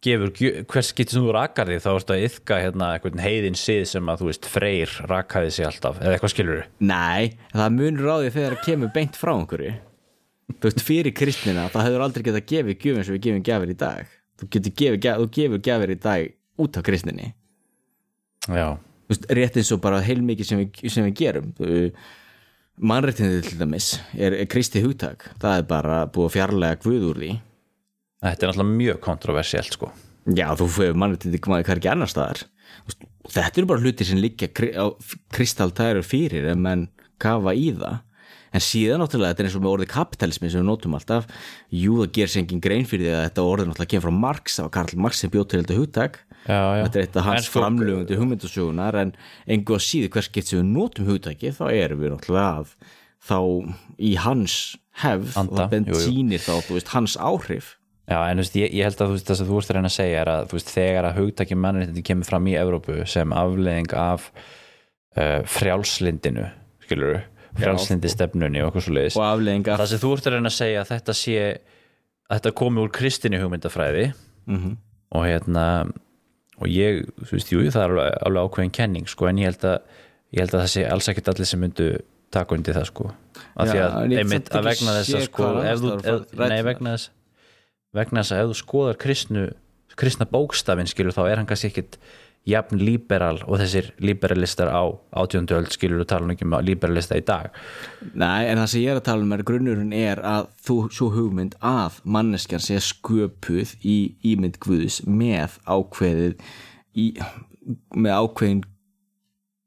[0.00, 0.32] gefur,
[0.72, 4.08] hvers skipti sem þú rakar þig þá ertu að yfka hérna einhvern heiðin sið sem
[4.08, 8.30] að þú veist, freyr rakaði sig alltaf eða eitthvað skilur Nei, það munur á því
[8.38, 9.74] þegar það kemur beint frá einhverju
[10.58, 13.72] Þú veist, fyrir kristnina það hefur aldrei getað gefið gjöf eins og við gefum gjafir
[13.72, 14.14] í dag.
[14.40, 14.72] Þú, þú
[15.36, 16.30] gefur gjafir í dag
[16.60, 17.32] út af kristninni.
[18.50, 18.78] Já,
[19.10, 21.48] Þú veist, rétt eins og bara heilmikið sem sem við gerum.
[22.78, 25.24] Mannréttindi til dæmis er, er kristi hugtak.
[25.42, 27.30] Það er bara búið að fjarlæga guð úr því.
[28.22, 29.90] Þetta er náttúrulega mjög kontroversielt sko.
[30.30, 32.44] Já, þú fyrir mannréttindi hvað er ekki annar staðar.
[33.34, 34.86] Þetta eru bara hluti sem á
[35.34, 36.86] kristaltæru fyrir en menn
[37.18, 37.98] kafa í það
[38.50, 41.28] en síðan náttúrulega þetta er eins og með orðið kapitalismi sem við notum alltaf.
[41.70, 44.58] Jú, það ger sér engin grein fyrir því að þetta orðið náttúrulega kemur frá Marx,
[44.58, 45.78] það var Karl Marx sem bjóð til þetta
[46.48, 46.84] já.
[46.84, 49.12] þetta er eitt af hans sko- framlögum til hugmyndasögunar en
[49.46, 52.74] engu að síðu hvers sem við notum hugtaki þá erum við náttúrulega að
[53.20, 53.38] þá
[54.00, 54.56] í hans
[55.00, 57.74] hefð Anda, og það sýnir þá, veist, hans áhrif.
[58.10, 59.96] Já, en þú veist, ég, ég held að það sem þú ert að reyna að
[59.96, 64.30] segja er að veist, þegar að hugtaki mannréttindi kemur fram í Evrópu sem afleðing af
[64.34, 66.48] uh, frjálslindinu
[66.86, 67.20] skilur
[67.64, 70.56] frjálslindi stefnunni og okkur svo leiðis og afleðinga það sem þú ert að reyna að
[70.58, 71.36] segja að þetta sé
[72.30, 74.06] að þetta komi úr kristinni hugmyndafræði
[74.50, 74.76] Mhm.
[75.14, 75.64] og hérna
[76.60, 79.62] og ég, þú veist, jú, það er alveg, alveg ákveðin kenning, sko, en ég held
[79.64, 79.78] að
[80.34, 81.86] ég held að það sé alls ekkert allir sem myndu
[82.30, 83.06] taka undir það, sko.
[83.56, 87.08] Af því að, einmitt, að vegna þess að, sko, ef þú, nei, vegna þess
[87.96, 89.46] vegna þess að ef þú skoðar kristnu
[90.00, 91.96] kristna bókstafinn, skilur, þá er hann kannski ekkit
[92.50, 94.82] jafn liberal og þessir liberalistar á
[95.22, 97.50] átjöndu öld skilur og tala nú ekki um liberalista í dag.
[98.12, 101.10] Nei, en það sem ég er að tala um er grunnurinn er að þú svo
[101.14, 103.98] hugmynd að manneskjan sé sköpuð í
[104.32, 106.38] ímynd Guðs með ákveðið
[106.98, 107.06] í,
[107.96, 108.64] með ákveðin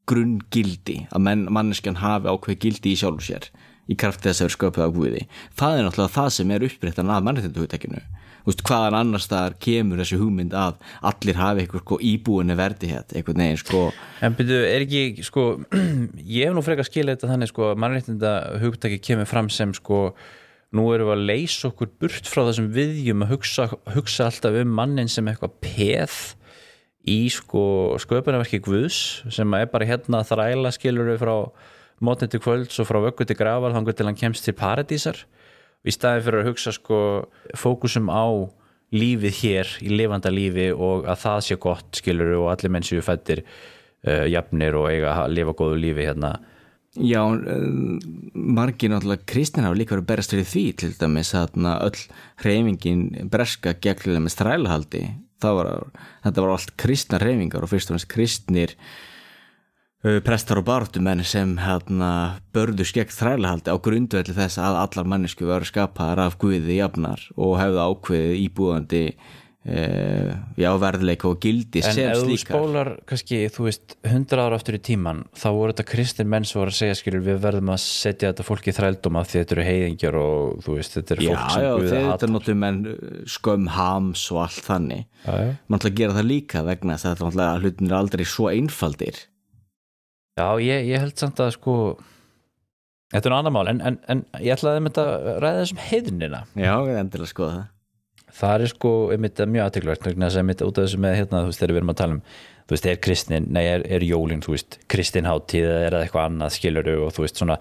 [0.09, 3.47] grunngildi að menn, manneskjan hafi ákveðið gildi í sjálfu sér
[3.91, 5.23] í krafti þess að vera sköpuð af Guði.
[5.59, 10.01] Það er náttúrulega það sem er uppbreyttan að mannréttindahugtekinu Þú veist, hvaðan annars staðar kemur
[10.01, 10.77] þessi hugmynd að
[11.09, 13.83] allir hafi eitthvað sko íbúinu verdi hér eitthvað neginn sko.
[14.23, 15.47] En byrju, er ekki, sko,
[16.37, 18.33] ég hef nú frekar skilja þetta þannig, sko, mannréttinda
[18.63, 20.05] hugtaki kemur fram sem, sko,
[20.73, 24.73] nú erum við að leysa okkur burt frá þessum viðjum að hugsa, hugsa alltaf um
[24.79, 26.17] mannin sem eitthvað peð
[27.03, 27.63] í, sko,
[28.01, 28.97] sköpunarverki Guðs
[29.33, 31.35] sem er bara hérna þræla skilur við frá
[32.03, 35.21] mótni til kvölds og frá vöggu til grafar þangur til hann kemst til paradísar
[35.83, 36.99] í staði fyrir að hugsa, sko,
[37.59, 38.25] fókusum á
[38.93, 43.01] lífið hér í lifanda lífi og að það sé gott skilur og allir menn séu
[43.05, 46.35] fættir uh, jafnir og eiga að lifa góðu lífi hérna.
[46.93, 47.97] Já, um,
[48.33, 52.03] margir náttúrulega kristin hafa líka verið berast fyrir því til dæmis að öll
[52.43, 55.07] hreyfingin breska strælahaldi
[55.43, 55.71] það var,
[56.25, 58.75] þetta var allt kristna hreyfingar og fyrst og fremst kristnir
[60.03, 65.67] prestar og bartumenn sem hérna börðu skegg þrælahaldi á grundvelli þess að allar mannesku varu
[65.69, 72.09] skapaðar af guði jafnar og hefðu ákveðið íbúðandi uh, já, verðleika og gildi en sem
[72.11, 72.51] ef þú slíkar.
[72.51, 76.59] spólar kannski, þú veist, hundra ára aftur í tíman þá voru þetta kristin menn sem
[76.59, 79.55] voru að segja skilur við verðum að setja þetta fólk í þrældum af því þetta
[79.55, 82.35] eru heiðingjar og þú veist, þetta eru Já, fólk sem já, Guði þetta hatar er
[82.35, 85.05] náttúrulega menn uh, skömm hams og allt þannig.
[85.23, 85.53] Já, já.
[85.63, 89.29] mann ætla að gera það líka vegna þess að þetta hlutin er aldrei svo einfaldir
[90.39, 91.75] Já, ég, ég held samt að sko
[93.13, 95.81] Þetta er nú annar mál, en, en, en ég ætlaði að mynda að ræða þessum
[95.85, 96.39] heiðnina.
[96.57, 97.67] Já, ég endilega skoða það.
[98.33, 101.41] Það er sko einmitt mjög aðteglvært vegna þess að einmitt út af þessu með hérna,
[101.43, 102.23] þú veist, þegar við erum að tala um
[102.63, 106.05] þú veist, er kristin, nei, er, er jólin þú veist, kristin hátíð eða er það
[106.05, 107.57] eitthvað annað skiluru og þú veist, svona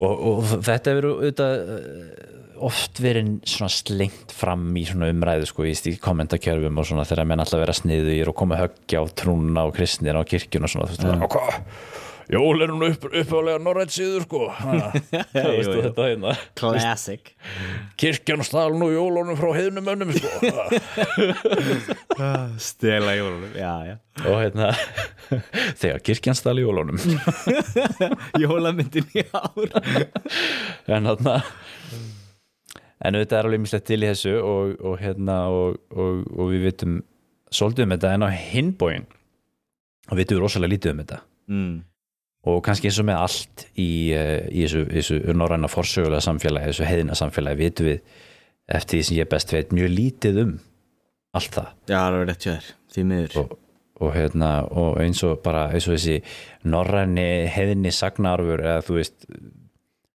[0.00, 2.28] og, og þetta hefur auðvitað eh,
[2.60, 7.42] oft verið svona slengt fram í svona umræðu sko í kommentarkjörfum og svona þegar menn
[7.44, 10.96] alltaf vera sniðugir og koma höggja á trúna og kristina og kirkjuna og svona þú
[10.96, 11.24] veist, mm.
[11.24, 14.44] og hvað Jól er hún upp, uppálega norrætt síður sko.
[15.34, 16.34] Þetta hérna?
[16.58, 17.32] Classic.
[17.98, 20.52] Kirkjan stál nú jólunum frá heiðnum önnum sko.
[22.70, 23.96] Stela jólunum, já, já.
[24.20, 24.70] Og hérna
[25.80, 27.02] þegar kirkjan stál jólunum.
[28.38, 29.74] Jólamyndin í ár.
[30.86, 31.40] En þarna
[33.00, 36.66] en auðvitað er alveg mislegt til í þessu og, og hérna og, og, og við
[36.68, 36.98] vitum
[37.50, 39.06] svolítið um þetta en á hinbóin
[40.10, 41.22] og vitum við rosalega lítið um þetta.
[41.50, 41.78] Mm.
[42.48, 46.88] Og kannski eins og með allt í, eh, í þessu, þessu norræna forsögulega samfélagi, þessu
[46.88, 48.00] heiðina samfélagi vitum við
[48.70, 50.54] eftir því sem ég best veit mjög lítið um
[51.36, 51.72] allt það.
[51.90, 53.36] Já, það er rétt þér, því miður.
[53.42, 53.56] Og,
[54.00, 56.16] og, hérna, og eins og bara eins og þessi
[56.64, 59.28] norræni heiðinni sagnarfur eða þú veist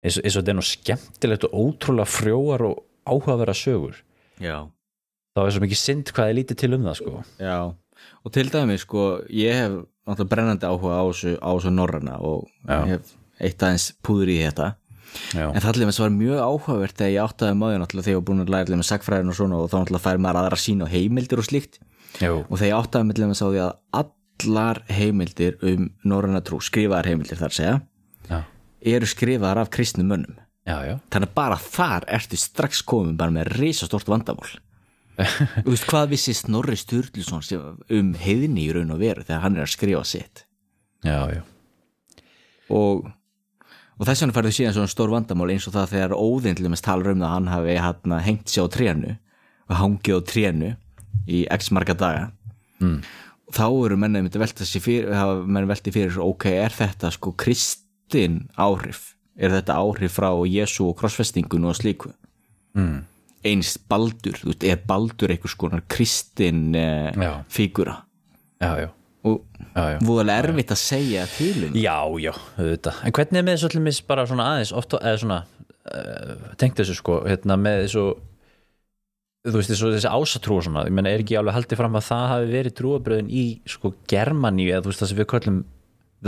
[0.04, 4.02] eins og, eins og þetta er nú skemmtilegt og ótrúlega frjóar og áhugaverða sögur.
[4.40, 4.68] Já,
[5.36, 7.22] þá er svo mikið synd hvað er lítið til um það sko.
[7.40, 7.56] Já
[8.24, 9.76] Og til dæmi, sko, ég hef
[10.08, 12.78] náttúrulega brennandi áhuga á þessu, á þessu norræna og Já.
[12.78, 14.74] ég hef eitt aðeins púður í þetta.
[15.34, 18.26] Já, En það allir var mjög áhugavert þegar ég áttaði maður náttúrulega þegar ég var
[18.28, 20.92] búin að læra með sagfræðin og svona og þá náttúrulega fær maður aðra sín og
[20.92, 21.80] heimildir og slíkt.
[22.22, 26.44] Jú, og þegar ég áttaði með allir með sá því að allar heimildir um norræna
[26.46, 27.74] trú, skrifaðar heimildir þar að segja
[28.30, 28.38] já,
[28.94, 30.38] eru skrifaðar af kristnum mönnum.
[30.68, 30.94] Já, já.
[31.10, 34.50] þannig að bara þar ertu strax komin bara með risastort vandamál
[35.20, 37.42] Þú veist hvað vissi Snorri Sturluson
[37.96, 40.44] um heiðni í raun og veru þegar hann er að skrifa sitt
[41.04, 41.40] já, já.
[42.72, 43.08] og,
[43.98, 46.86] og þess vegna færðu síðan svona stór vandamál eins og það þegar óðinn til þess
[46.86, 49.16] talar um það að hann hafi hann, hengt sér á trénu
[49.70, 50.70] og hangið á trénu
[51.30, 52.26] í x marga daga
[52.80, 52.98] mm.
[53.56, 57.34] þá eru menni myndi velta sér fyrir, hafa menni velti fyrir ok, er þetta sko
[57.38, 62.12] kristin áhrif er þetta áhrif frá Jésu og krossfestingun og slíku
[62.76, 62.98] mm.
[63.46, 67.32] Eins baldur, þú veist, er baldur einhvers konar kristin eh, Já.
[67.48, 68.02] fígura
[68.60, 68.88] já, já.
[69.24, 69.98] og Já, já.
[70.04, 73.00] voðalega erfitt að segja til um Já, já, auðvitað.
[73.06, 75.38] En hvernig er með þessu allir bara svona aðeins oft, eða svona
[75.94, 78.04] uh, tengt þessu sko, hérna með þessu
[79.48, 82.08] þú veist þessu, þessi ásatrú og svona, ég menna er ekki alveg haldið fram að
[82.10, 85.62] það hafi verið trúabröðin í sko Germaníu eða þú veist það sem við köllum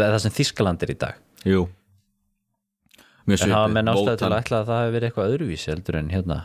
[0.01, 1.19] það sem Þískaland er í dag?
[1.45, 1.67] Jú.
[3.29, 5.71] Mjög en hafa svipið, menn ástæði til að ætla að það hafi verið eitthvað öðruvísi
[5.73, 6.39] heldur en hérna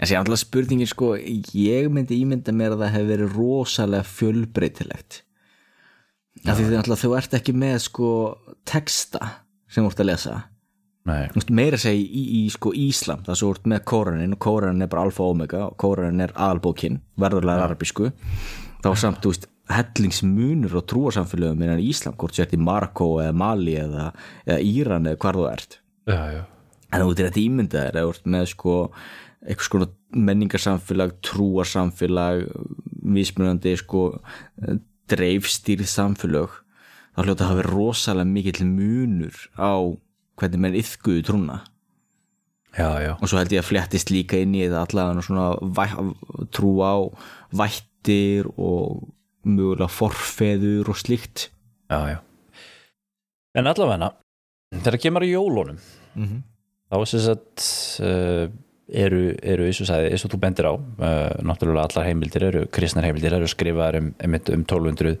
[0.00, 5.20] En sér alltaf spurningin sko Ég myndi ímynda mér að það hefur verið rosalega fjölbreytilegt.
[6.46, 8.08] Af því því alltaf þú ert ekki með sko
[8.68, 9.20] texta
[9.70, 10.38] sem þú ert að lesa.
[11.08, 14.40] Nei, Þú veist, meira segja í, í sko Íslam það svo ert með Kóranin og
[14.44, 18.10] Kóranin er bara alfa og omega og Kóranin er aðalbókin verðurlega arabísku
[18.84, 23.78] þá samt, þú veist, hellingsmunur og trúarsamfélögum innan Íslam hvort sér í Marokko eða Mali
[23.80, 24.10] eða,
[24.44, 25.78] eða Íran eða hvar þú ert.
[26.10, 26.42] Já, já,
[26.90, 28.76] en þú ert þetta ímyndaðir þú ert með sko
[29.46, 29.80] eitthvað sko
[30.28, 32.42] menningarsamfélag, trúarsamfélag
[33.14, 34.02] vísmunandi sko
[35.10, 36.52] dreifstýrð samfélag
[37.16, 39.72] þá hljóta að hafa rosalega mikill munur á
[40.40, 41.60] hvernig menn yfguðu trúna
[42.76, 46.74] já, já, og svo held ég að fléttist líka inn í þetta allavega svona trú
[46.84, 46.94] á
[47.56, 49.08] vættir og
[49.48, 51.48] mögulega forfeður og slíkt
[51.90, 52.20] já.
[53.58, 54.12] En allavega
[54.76, 55.80] þegar kemur í jólunum
[56.10, 56.42] Mhm.
[56.90, 57.64] þá er sem sagt
[58.02, 58.46] uh,
[58.92, 60.80] eru, eru eins og sagði, eins og þú bendir á uh,
[61.46, 65.16] náttúrulega allar heimildir eru kristnar heimildir eru skrifaðar um, einmitt um 1200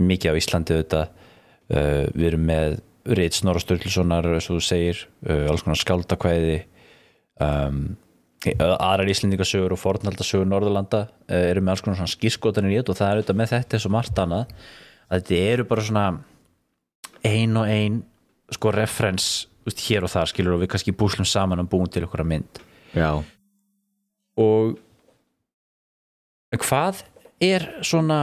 [0.00, 1.24] mikið á Íslandi auðvitað.
[1.64, 2.78] Uh, við erum með
[3.16, 6.58] Reit Snorra Sturlusonar eins og þú segir, uh, alls konar skaldakvæði
[7.42, 7.84] um,
[8.44, 13.00] aðrar Íslendingasögur og fornaldasögur Norðurlanda uh, eru með alls konar svona skýrskotanir í þetta og
[13.00, 14.54] það er auðvitað með þetta eins og margt annað
[15.08, 16.06] að þetta eru bara svona
[17.24, 17.98] ein og ein
[18.52, 19.28] sko referens
[19.64, 22.60] hér og þar skilur og við kannski búslum saman og búum til ykkur mynd
[22.94, 23.10] já,
[24.40, 24.78] og
[26.54, 27.04] hvað
[27.42, 28.20] er svona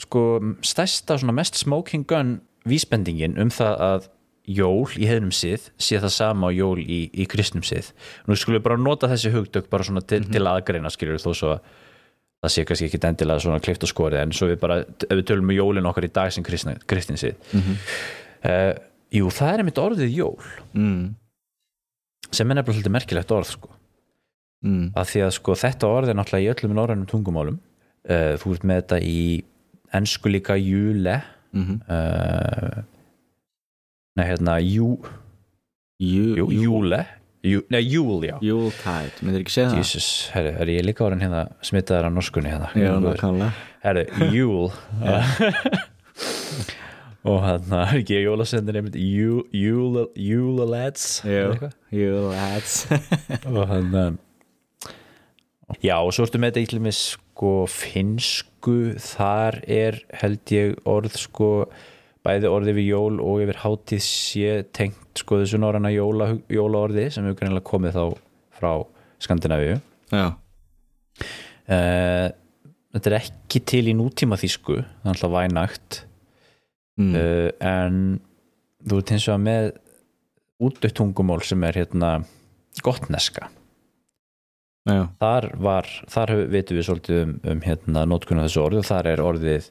[0.00, 0.24] sko
[0.66, 4.08] stærsta svona mest smoking gun vísbendingin um það að
[4.50, 7.92] jól í hefnum sið sé það sama á jól í, í kristnum sið
[8.26, 11.52] nú skulum við bara nota þessi hugdögg bara svona til, til aðgreina skilur þó svo
[11.54, 11.62] að
[12.40, 15.26] það sé kannski ekki endilega svona klift og skorið en svo við bara, ef við
[15.28, 18.72] tölum um jólin okkar í dag sem kristin, kristin sið uh,
[19.12, 20.36] jú, það er einmitt orðið jól.
[20.72, 21.02] Mm,
[22.34, 23.70] sem er nefnilega svolítið merkilegt orð sko.
[24.66, 27.60] Mm, að því að sko þetta orð er náttúrulega í öllum norrænum tungumálum.
[28.04, 29.20] Uh, þú ert með þetta í
[30.00, 31.20] ensku líka júle.
[31.56, 31.80] Mhm.
[31.90, 32.82] Uh,
[34.18, 34.92] nei hérna jú,
[36.00, 37.04] Jú, jú, júle.
[37.44, 40.48] Jú, nei júl já Júltæd, myndir ekki segja það?
[40.60, 42.68] Er ég líka orðin hérna smitaðar á norskunni hérna?
[43.80, 44.04] Herri,
[44.34, 44.68] júl
[47.28, 51.74] og hann er ekki jólasendin einmitt Júl- Júla- Júlalads eða eitthvað.
[51.92, 52.76] jú, that's
[53.54, 54.18] og hann
[55.84, 61.14] já og svo ertu með þetta ítlum með sko finsku þar er held ég orð
[61.20, 61.50] sko
[62.26, 67.24] bæði orði við jól og yfir hátíð sé tengt sko þessu norræna jóla, jólaorði sem
[67.24, 68.04] hefur greinlega komið þá
[68.60, 68.72] frá
[69.20, 69.78] Skandinavíu.
[70.12, 70.26] Já,
[71.68, 72.28] uh,
[72.96, 75.98] þetta er ekki til í nútíma þýsku það er alltaf vænagt
[77.00, 77.14] mm.
[77.16, 78.20] uh, en
[78.86, 79.70] þú ert hins vegar með
[80.60, 82.12] útdött tungumál sem er hérna
[82.84, 83.48] gottneska
[84.88, 89.10] já, þar var, þar vitum við svolítið um, um hérna nótkunna þessu orði og þar
[89.10, 89.68] er orðið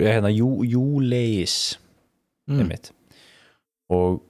[0.00, 1.56] hérna jú, júleis
[2.48, 2.76] mm.
[3.92, 4.22] og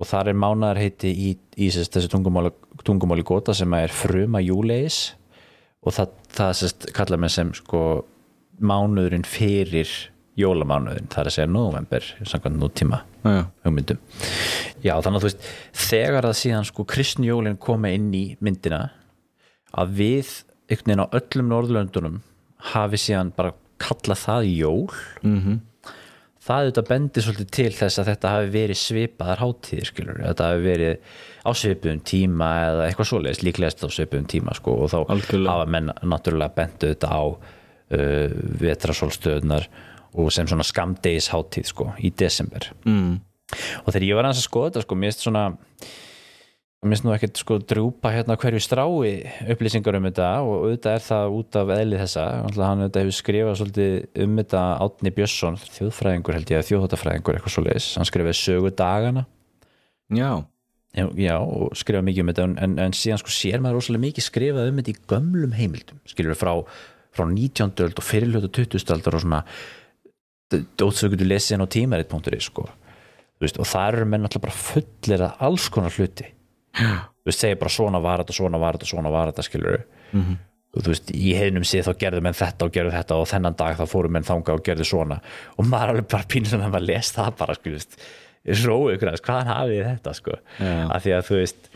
[0.00, 1.30] og þar er mánaðar heiti í,
[1.60, 2.52] í sest, þessu tungumáli,
[2.86, 5.10] tungumáli gota sem er fruma júleis
[5.84, 7.82] og það, það sest, kallar með sem sko
[8.60, 9.92] mánuðurinn fyrir
[10.40, 13.02] jólamánuðin, það er að segja november samkvæmt nútíma
[13.64, 14.00] hugmyndum.
[14.84, 15.48] Já þannig að þú veist
[15.90, 18.86] þegar að síðan sko kristnjólin koma inn í myndina
[19.70, 20.36] að við
[20.70, 22.20] einhvern veginn á öllum Norðurlöndunum
[22.72, 24.88] hafi síðan bara kallað það jól
[25.24, 25.60] mhm.
[26.44, 30.64] það auðvitað bendir svolítið til þess að þetta hafi verið svipaðar hátíðir skilur þetta hafi
[30.66, 35.54] verið á svipuðum tíma eða eitthvað svoleiðis, líklegast á svipuðum tíma sko, og þá Algjörlega.
[35.54, 39.68] hafa menn náttúrulega bentu þetta á uh, vetrasólstöðunar
[40.14, 43.18] og sem svona skamdegis hátíð sko, í desember mm.
[43.84, 45.44] og þegar ég var aðeins að skoða þetta sko, mér finnst svona
[46.80, 49.10] mér finnst nú ekkert sko drúpa hérna hverju strái
[49.52, 53.58] upplýsingar um þetta og auðvitað er það út af eðli þessa hann auðvitað hefur skrifað
[53.60, 59.26] svolítið um þetta Átni Björnsson, þjóðfræðingur held ég þjóðhóttafræðingur eitthvað svoleiðis, hann skrifaði sögu dagana
[60.16, 60.30] já,
[61.20, 64.26] já, og skrifaði mikið um þetta en, en, en síðan sko sér maður rosalega mikið
[64.30, 66.54] skrifað um þetta í gömlum heimildum, skilur frá
[67.10, 67.74] frá 19.
[67.84, 68.92] öld og fyrirlötu 20.
[68.94, 69.44] aldar og svona
[70.50, 72.66] dótsökutu lesið inn á tímarit.is sko.
[73.40, 76.28] Þú og það eru menn alltaf bara fullir að alls konar hluti.
[76.76, 79.80] Þú veist, segir bara svona var þetta, svona var þetta, svona var þetta skilur
[80.12, 80.36] -hmm.
[80.76, 83.56] og þú veist, í heiðnum séð þá gerðu menn þetta og gerðu þetta og þennan
[83.56, 85.20] dag þá fóru menn þanga og gerðu svona.
[85.56, 87.86] Og maður er alveg bara pínlega að maður les það bara skilur,
[88.44, 90.32] róu ykkur aðeins hvaðan hafið þetta sko?
[90.58, 90.90] Já.
[90.90, 91.70] af því að þú veist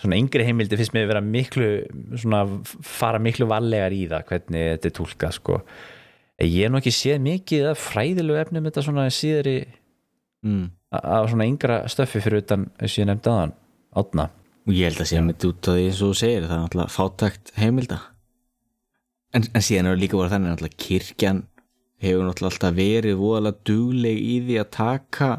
[0.00, 1.70] svona yngri heimildi finnst mér vera miklu
[2.16, 5.60] svona fara miklu vallegar í það hvernig þetta er túlkað sko
[6.46, 9.56] ég hef nú ekki séð mikið af fræðilegu efnum þetta svona síðari
[10.46, 10.66] mm.
[11.00, 13.54] af svona yngra stöffi fyrir utan þess að ég nefndi aðan
[14.00, 14.26] átna
[14.66, 16.64] og ég held að sé mitt út á því eins og þú segir það er
[16.64, 18.00] náttúrulega fátækt heimilda
[19.34, 21.42] en, en síðan er líka voru þannig náttúrulega kirkjan
[22.00, 25.30] hefur náttúrulega alltaf verið voðalega dugleg í því að taka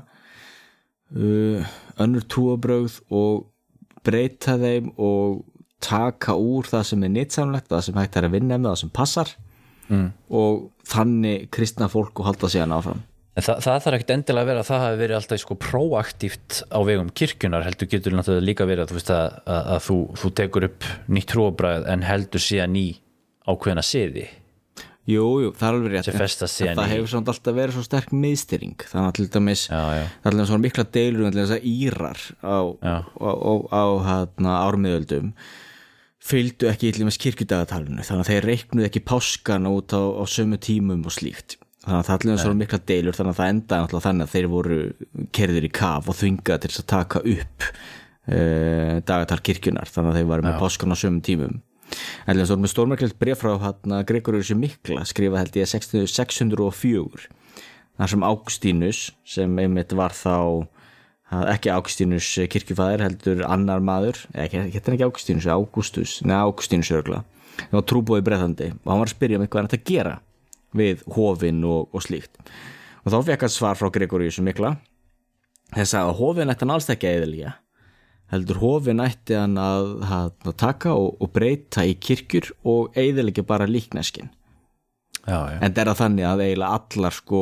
[1.16, 1.72] uh,
[2.02, 3.48] önnur trúabrögð og
[4.06, 5.42] breyta þeim og
[5.82, 8.94] taka úr það sem er nýtsamlegt það sem hægt er að vinna með það sem
[8.94, 9.32] passar
[9.90, 10.08] mm.
[10.38, 13.06] og þannig kristna fólk og halda síðan áfram.
[13.32, 16.58] En það, það þarf ekkert endilega að vera að það hafi verið alltaf sko proaktíft
[16.68, 19.98] á vegum kirkjunar heldur getur náttúrulega líka verið að þú veist að, að, að þú,
[20.20, 22.86] þú tekur upp nýtt trúabræð en heldur síðan í
[23.48, 24.28] ákveðna siði.
[25.10, 26.44] Jú, jú, það er alveg rétt.
[26.62, 30.30] En það hefur samt alltaf verið svo sterk miðstyring þannig að til dæmis það er
[30.30, 35.32] alveg svona mikla deilur en þess að írar á, á, á, á hérna, ármiðöldum
[36.22, 40.60] fylgdu ekki illum með kirkjudagatalinu þannig að þeir reiknuðu ekki páskana út á, á sömu
[40.62, 41.58] tímum og slíkt.
[41.82, 44.78] Þannig að það alveg svona mikla deilur þannig að það endaði þannig að þeir voru
[45.34, 50.30] kerðir í kaf og þvingað til að taka upp uh, dagatal kirkjunar þannig að þeir
[50.30, 51.58] varu með páskana á sömu tímum.
[52.30, 57.26] En þess að með stórmerkilegt bref frá hérna, Gregorius Mikla skrifað held ég 60 604
[57.98, 60.62] þar sem Águstínus sem einmitt var þá að
[61.32, 67.24] ekki Águstínus kirkjufæðir heldur annar maður, ekki, hérna ekki Águstínus Águstus, neða Águstínus örgla
[67.62, 70.14] það var trúbóði breyðandi og hann var að spyrja mig hvað hann ætti að gera
[70.78, 72.40] við hofin og, og slíkt.
[73.04, 74.76] Og þá fekk hann svar frá Gregorius Mikla.
[75.76, 77.56] Þess að hofin ætti hann alls ekki að eðalíja
[78.32, 83.44] heldur hofin ætti hann að, að, að taka og, og breyta í kirkjur og eðalega
[83.48, 84.32] bara líkneskin
[85.22, 85.58] Já, já.
[85.60, 87.42] en það er það þannig að eiginlega allar sko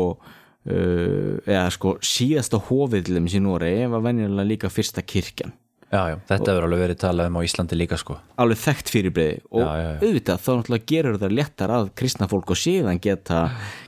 [0.67, 5.55] eða sko síðasta hófiðlum í Noregi var venjulega líka fyrsta kirkjan.
[5.89, 6.15] Já, já.
[6.29, 8.19] þetta hefur alveg verið talað um á Íslandi líka sko.
[8.37, 12.53] Alveg þekkt fyrirbreyði og Já, já, auðvitað þá náttúrulega gerur það léttar að kristna fólk
[12.53, 13.39] og síðan geta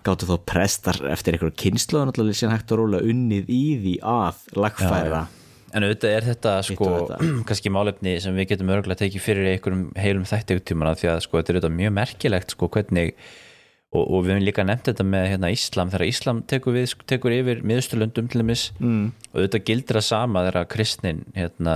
[0.08, 4.42] gáttu þá prestar eftir einhverju kynslu náttúrulega síðan hægt að róla unnið í því að
[4.58, 5.22] lagfæra.
[5.72, 6.90] En auðvitað er þetta sko
[7.52, 11.24] kannski málefni sem við getum örgulega tekið fyrir einhverjum heilum þætti ykkur tímana því að
[11.28, 13.14] sko þetta er auðvitað mjög merkilegt sko hvernig
[13.92, 15.92] og, og við höfum líka nefnt þetta með hérna Íslam.
[15.92, 19.04] Þegar Íslam tekur, við, tekur yfir miðsturlöndum til dæmis mm.
[19.36, 21.76] og gildir það sama þegar kristnin hérna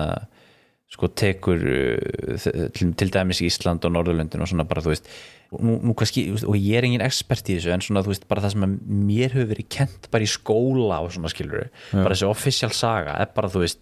[0.96, 5.10] sko tekur uh, til, til dæmis Ísland og Norðurlöndin og svona bara þú veist
[5.52, 8.56] nú, nú kannski, og ég er engin expert í þessu en svona veist bara það
[8.56, 13.18] sem mér hefur verið kent bara í skóla og svona skilur bara þessi official saga
[13.24, 13.82] er bara þú veist,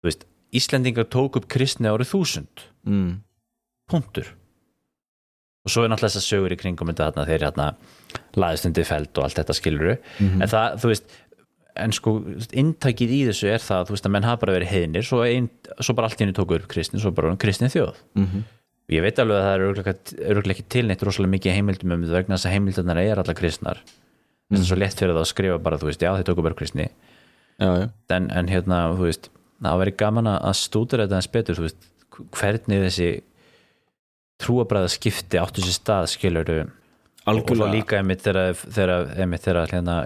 [0.00, 2.60] þú veist Íslendingar tók upp kristni árið þúsund.
[2.86, 3.24] Mm.
[3.90, 4.28] punktur
[5.64, 7.68] og svo er náttúrulega þess að sögur í kringum þetta þeir hérna
[8.36, 11.14] laðist undir feld og allt þetta skilur en það, þú veist
[11.74, 12.12] en sko,
[12.54, 15.48] inntækið í þessu er það þú veist að menn hafa bara verið heiðnir svo, ein,
[15.80, 17.96] svo bara allt henni tóku upp kristni, svo bara kristni þjóð.
[18.14, 18.44] Mhm.
[18.92, 19.62] ég veit alveg að það er
[20.28, 23.78] örgulega ekki tilneitt rosalega mikið heimildum um þetta vegna þess að heimildarnar er allar kristnar.
[24.52, 26.54] Þess að svo létt fyrir það að skrifa bara, þú veist, já þeir tóku bara
[26.54, 26.86] kristni.
[27.58, 29.30] Já, já, en, en hérna, þú veist
[32.68, 33.24] það
[34.42, 36.72] trúabræða skipti áttu sér stað skilur og,
[37.24, 39.96] og algjörlega líka einmitt þegar, þegar, einmitt þegar hérna,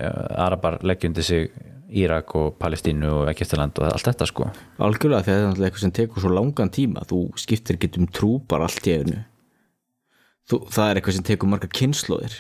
[0.47, 1.51] Arabar leggjundi sig
[1.89, 4.51] Írak og Palestínu og Egyptaland og allt þetta sko.
[4.85, 7.07] Algjörlega að það er eitthvað sem tekur svo langan tíma.
[7.09, 9.23] Þú skiptir ekki um trú bara allt í einu.
[10.53, 12.37] Þú, það er eitthvað sem tekur margar kynnslóðir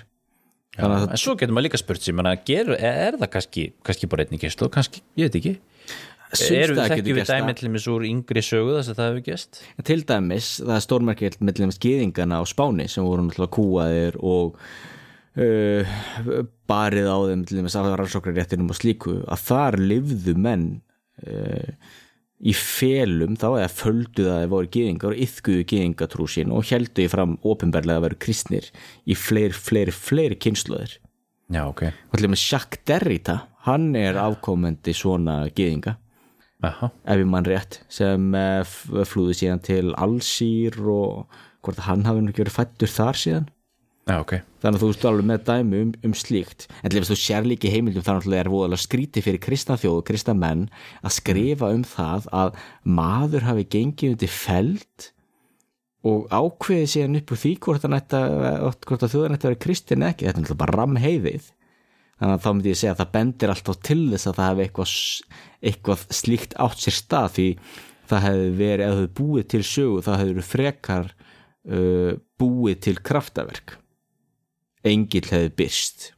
[0.78, 4.68] en svo getur maður líka spurt sér er, er það kannski, kannski bara einnig gæslu
[4.70, 5.54] kannski, ég veit ekki
[6.32, 7.40] Sums eru staðar við þekkjum við gerst það.
[7.40, 10.84] dæmi til mér úr yngri sögu þess að það hefur gæst til dæmis, það er
[10.84, 14.58] stórmerkild mellum skýðingana á Spáni sem voru náttúrulega kúaðir og
[15.40, 15.94] uh,
[16.68, 20.66] barið á þeim til dæmis af rannsóknarréttinum og slíku að þar lifðu menn
[21.24, 21.72] uh,
[22.38, 26.68] í felum þá eða földu það að þeir voru gýðingar og yfkuðu gýðingatrú sín og
[26.68, 28.68] heldu í fram ofinberlega að vera kristnir
[29.08, 30.98] í fleiri, fleiri, fleiri kynsluðir
[31.48, 35.96] já, ok, og til dæmis Jacques Derrida hann er afkomandi svona gýðinga
[36.66, 41.28] aha, ef ég mann rétt sem uh, flúði síðan til Allsýr og
[41.62, 43.46] hvort hann hafi nú ekki verið fættur þar síðan.
[44.08, 44.32] Já, ok.
[44.62, 46.64] Þannig að þú ert alveg með dæmi um, um slíkt.
[46.80, 49.22] En til þess að þú sér líka í heimildum þannig að það er voðalega skríti
[49.26, 50.62] fyrir kristna þjóð og kristna menn
[51.02, 52.56] að skrifa um það að
[52.98, 55.10] maður hafi gengið undir feld
[56.08, 60.28] og ákveðið síðan upp úr því hvort, að- þjóðan ætti að vera kristin eða ekki,
[60.30, 61.48] þetta er bara ramheiðið
[62.18, 64.64] þannig að þá myndi ég segja að það bendir alltaf til þess að það hefði
[64.64, 64.92] eitthvað,
[65.62, 67.48] eitthvað slíkt átt sér stað því
[68.08, 72.96] það hefði verið, ef þau búið til sögu það hefði verið frekar uh, búið til
[73.10, 73.76] kraftaverk.
[74.86, 76.12] Engil hefði byrst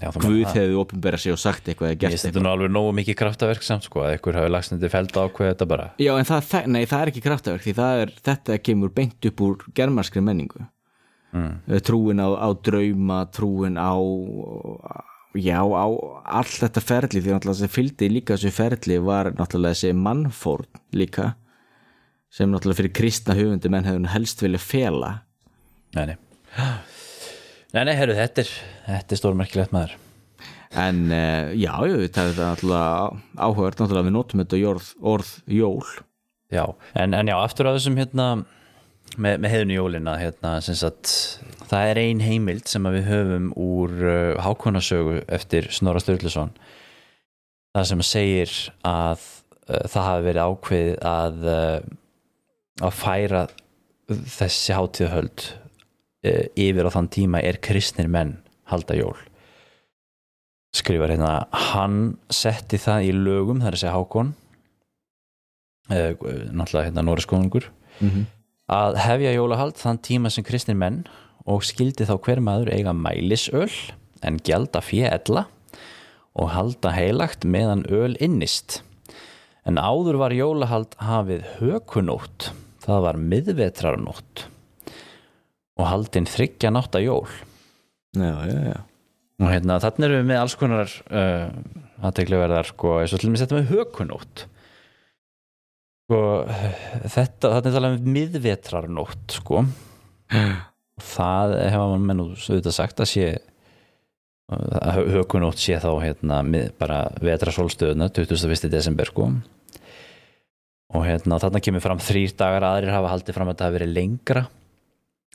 [0.00, 3.64] Guð hefði opinberað sig og sagt eitthvað Ég finnst þetta nú alveg nógu mikið kraftaverk
[3.64, 5.88] samt sko að ykkur hafi lagst undir feld ákveð þetta bara.
[6.00, 9.66] Já, en það, nei, það er ekki kraftaverk því er, þetta kemur beint upp úr
[9.76, 10.64] germanskri menningu.
[11.30, 11.60] Mm.
[11.86, 13.94] trúin á, á drauma trúin á
[15.38, 15.86] já, á
[16.40, 21.34] allt þetta ferli því náttúrulega sem fylgdi líka þessu ferli var náttúrulega þessi mannfórn líka
[22.30, 25.12] sem náttúrulega fyrir kristna höfundi menn hefur helst vilja fela.
[25.96, 26.16] Nei, nei.
[27.70, 28.52] Nei, nei, herru, þetta er,
[28.86, 29.96] þetta er stórmerkilegt maður.
[30.78, 32.88] En uh, já, já, það er náttúrulega
[33.38, 35.84] áhugavert náttúrulega við notum þetta orð, orð jól.
[36.50, 36.64] Já,
[36.98, 38.26] en, en já, aftur á þessum hérna
[39.18, 41.12] með, með heiðinu jólina hérna, sagt,
[41.70, 46.52] það er ein heimild sem að við höfum úr uh, Hákonasögu eftir Snorra Sturluson.
[47.74, 48.52] Það sem segir
[48.86, 51.80] að uh, það hafi verið ákveðið að uh,
[52.80, 53.42] að færa
[54.10, 58.36] þessi hátíðahöld uh, yfir á þann tíma er kristnir menn
[58.70, 59.16] halda jól.
[60.76, 61.34] Skrifar hérna
[61.72, 61.96] hann
[62.30, 64.28] setti það í lögum það er að segja Hákon
[65.90, 66.12] uh,
[66.54, 67.70] náttúrulega hérna Nóriskónungur
[68.00, 68.22] Mhm.
[68.70, 71.02] Að hefja jólahald þann tíma sem kristnir menn
[71.50, 73.70] og skildi þá hver maður eiga mælisöl
[74.22, 75.46] en gjalda fjella
[76.38, 78.80] og halda heilagt meðan öl innist.
[79.66, 82.52] En áður var jólahald hafið hökunótt
[82.84, 84.46] það var miðvetrarnótt
[85.80, 87.28] og haldin þryggja nátta jól.
[88.16, 88.78] Já, já, já.
[89.40, 91.52] Og hérna þarna erum við með alls konar uh,
[92.04, 94.44] aðtegluverðar sko, eins og til dæmis þetta með hökunótt
[96.10, 96.18] sko,
[97.06, 103.02] þetta, þarna er talað um miðvetrarnótt sko og það hefa mann menn og auðvitað sagt
[103.02, 103.28] að sé
[104.50, 108.66] að hö- hökunótt sé þá hérna mið, bara vetrasólstöðuna 21.
[108.72, 109.28] desember sko
[110.90, 113.94] og hérna þarna kemur fram þrýr dagar aðrir hafa haldið fram að þetta hafi verið
[113.94, 114.42] lengra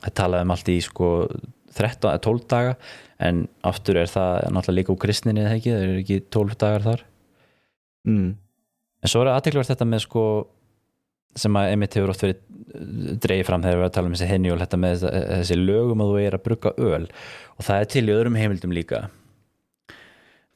[0.03, 1.11] það talaði um allt í sko
[1.75, 2.75] 13 eða 12 daga
[3.23, 6.85] en aftur er það náttúrulega líka úr kristninni eða ekki, það eru ekki 12 dagar
[6.89, 7.05] þar
[8.11, 8.27] mm.
[8.35, 10.25] en svo er aðteklisvert þetta með sko
[11.35, 12.41] sem að einmitt hefur oft verið
[13.23, 16.09] dreigið fram þegar við erum að tala um þessi henjól þetta með þessi, lögum að
[16.11, 17.03] þú er að brugga öl.
[17.55, 19.01] Og það er til í öðrum heimildum líka.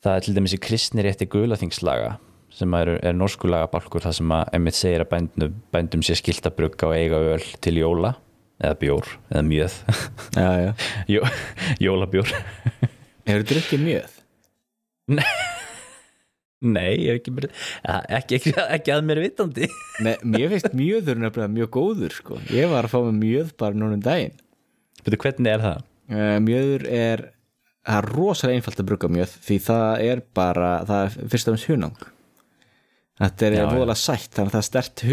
[0.04, 2.16] Það er til dæmis í kristni rétti gulaþingslaga
[2.60, 6.48] sem er, er norskulega balkur það sem að einmitt segir að bændum, bændum sé skilt
[6.50, 8.16] að brugga og eiga öl til jóla
[8.60, 9.76] eða bjór, eða mjöð.
[10.36, 10.72] Já, já.
[11.14, 11.22] Jó,
[11.80, 12.34] jólabjór.
[13.30, 14.18] Hefur drukkið mjöð?
[15.20, 15.28] Nei,
[17.00, 17.34] ég hef ekki,
[18.20, 19.70] ekki, ekki, ekki að mér vitandi
[20.06, 22.40] Nei, mér finnst mjöður nefnilega mjög góður sko.
[22.52, 24.36] ég var að fá með mjöð bara núna um daginn
[25.06, 25.84] Betur, hvernig er það?
[26.12, 27.26] uh, mjöður er
[27.90, 31.56] það er rosalega einfalt að brugga mjöð því það er bara, það er fyrst og
[31.56, 32.08] fremst hunang
[33.20, 35.04] þetta er voðalega sætt þannig að það er stert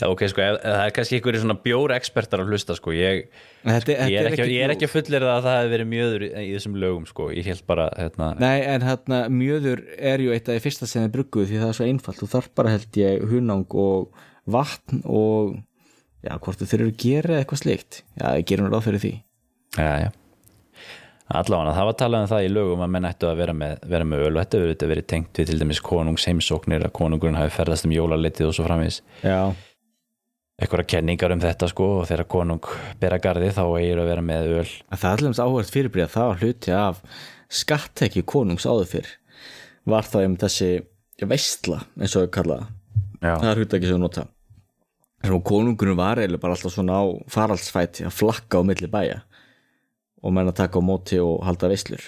[0.00, 3.22] Já, ok, sko, ef, það er kannski einhverjir svona bjór ekspertar að hlusta, sko, ég,
[3.66, 6.30] þetta, ég er ekki, ég er ekki að fullir að það hefði verið mjöður í,
[6.40, 10.48] í þessum lögum, sko, ég held bara, hérna, Nei, en hérna mjöður er ju eitt
[10.48, 12.22] af því fyrsta sem þið brugguð því það er svo einfalt.
[12.22, 15.58] Þú þarf bara held ég hunang og vatn og
[16.24, 19.12] já, hvort þú þurfur að gera eitthvað slikt já, ég gerum ráð fyrir því.
[19.76, 20.10] Já, já.
[21.30, 24.06] Allavega, það var talað um það í lögum að menn ættu að vera með, vera
[24.10, 27.52] með öl og þetta hefur verið tengt við til dæmis konungs heimsóknir að konungurinn hafi
[27.54, 28.98] ferðast um jólalitið og svo framvís.
[29.22, 29.52] Já,
[30.60, 32.66] Eitthvað kenningar um þetta, sko, og þegar konung
[33.00, 34.72] bera garði þá eigir að vera með öl.
[34.92, 36.98] að það er allir áhverð fyrirbríð það var hluti af
[37.60, 39.08] skattekki konungs áður fyrr.
[39.88, 40.68] Var það um þessi
[41.30, 42.76] veistla eins og við kalla það.
[43.20, 44.26] Já, það er hluti ekki sem við nota.
[45.20, 49.22] Að konungurinn var eiginlega bara alltaf svona á faraldsfæti að flakka á milli bæja
[50.20, 52.02] og menn að taka á móti og halda veislur.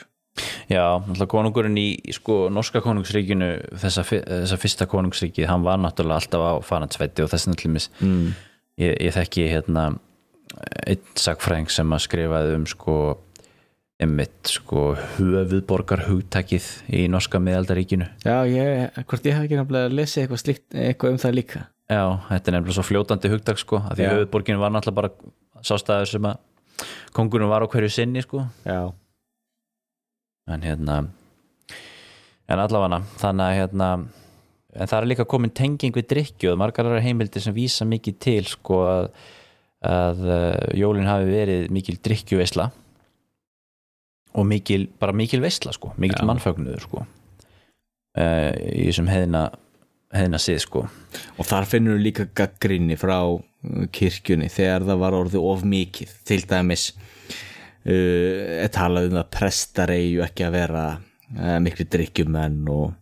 [0.71, 3.51] Já, náttúrulega konungurinn í sko, norska konungsríkinu
[3.83, 8.31] þessa, þessa fyrsta konungsríki, hann var náttúrulega alltaf á farandsvætti og þess náttúrulega mm.
[8.81, 9.91] ég, ég þekki hérna
[10.87, 12.97] einn sagfræðing sem að skrifaði um sko
[14.03, 18.09] einmitt sko höfuðborgar hugtakið í norska miðaldaríkinu.
[18.25, 21.63] Já, ég, hvort ég hef ekki nefnilega lesið eitthvað, slíkt, eitthvað um það líka.
[21.93, 26.11] Já, þetta er nefnilega svo fljótandi hugtak sko að því höfuðborgin var náttúrulega bara sástæður
[26.15, 26.41] sem að
[27.17, 28.45] kongurinn var á hverju sinni sko.
[28.67, 28.93] Já,
[30.51, 30.99] en hérna
[32.51, 33.89] en allavega þannig að hérna
[34.73, 38.19] en það er líka komin tenging við drikju og margar aðrar heimildir sem vísa mikið
[38.25, 39.09] til sko að,
[39.87, 42.71] að uh, jólin hafi verið mikil drikkjuveisla
[44.33, 46.29] og mikil, bara mikil veisla sko, mikil Já.
[46.29, 49.51] mannfagnuður sko uh, í þessum heiðina
[50.13, 50.85] heiðina sið sko.
[51.41, 53.17] Og þar finnur við líka gaggrinni frá
[53.95, 56.15] kirkjunni þegar það var orðið of mikið.
[56.29, 62.63] Til dæmis uh, er talað um að prestar eigu ekki að vera uh, miklu drikkjumenn
[62.73, 62.93] og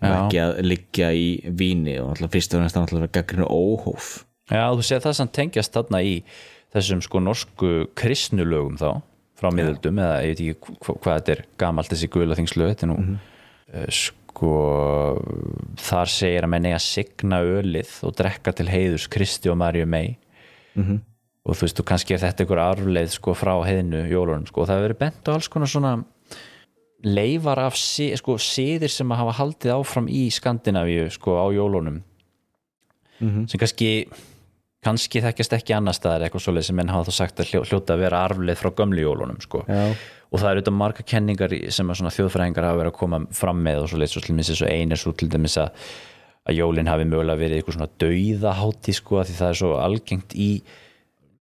[0.00, 0.14] Já.
[0.14, 4.22] ekki að liggja í víni og alltaf fyrst og næst að vera gaggrinni óhóf.
[4.50, 6.14] Já, þú séð það sem tengjast þarna í
[6.74, 9.02] þessum sko norsku kristnulögum þá,
[9.38, 12.86] frá miðöldum eða ég veit ekki hva, hvað þetta er gamalt þessi gula þingslög, þetta
[12.86, 13.86] er nú eh,
[14.40, 15.20] sko
[15.76, 19.84] þar segir að menn eiga að signa ölið og drekka til heiðus Kristi og Marju
[19.86, 20.16] mei
[20.78, 21.00] Mhm.
[21.44, 24.68] og þú veist, þú kannski er þetta einhver arfleið sko frá heiðinu jólunum sko, og
[24.68, 26.04] það hefur verið bent á alls konar svona
[27.04, 32.02] leifar af sko, siðir sem að hafa haldið áfram í Skandinavíu sko á jólunum.
[33.20, 34.08] Sem kannski
[34.84, 37.94] kannski þekkjast ekki annar staðar eitthvað svoleið sem menn hafa þá sagt að hljó- hljóta
[37.96, 39.64] að vera arfleið frá gömlu jólunum sko.
[40.30, 43.90] Og það eru þetta marga kenningar sem þjóðfræðingar hafa verið að koma fram með og
[43.92, 45.74] svoleið svo til dæmis eins og ein er svo til dæmis að
[46.48, 50.50] að jólin hafi mögulega verið eitthvað svona dauðahátti sko því það er svo algengt í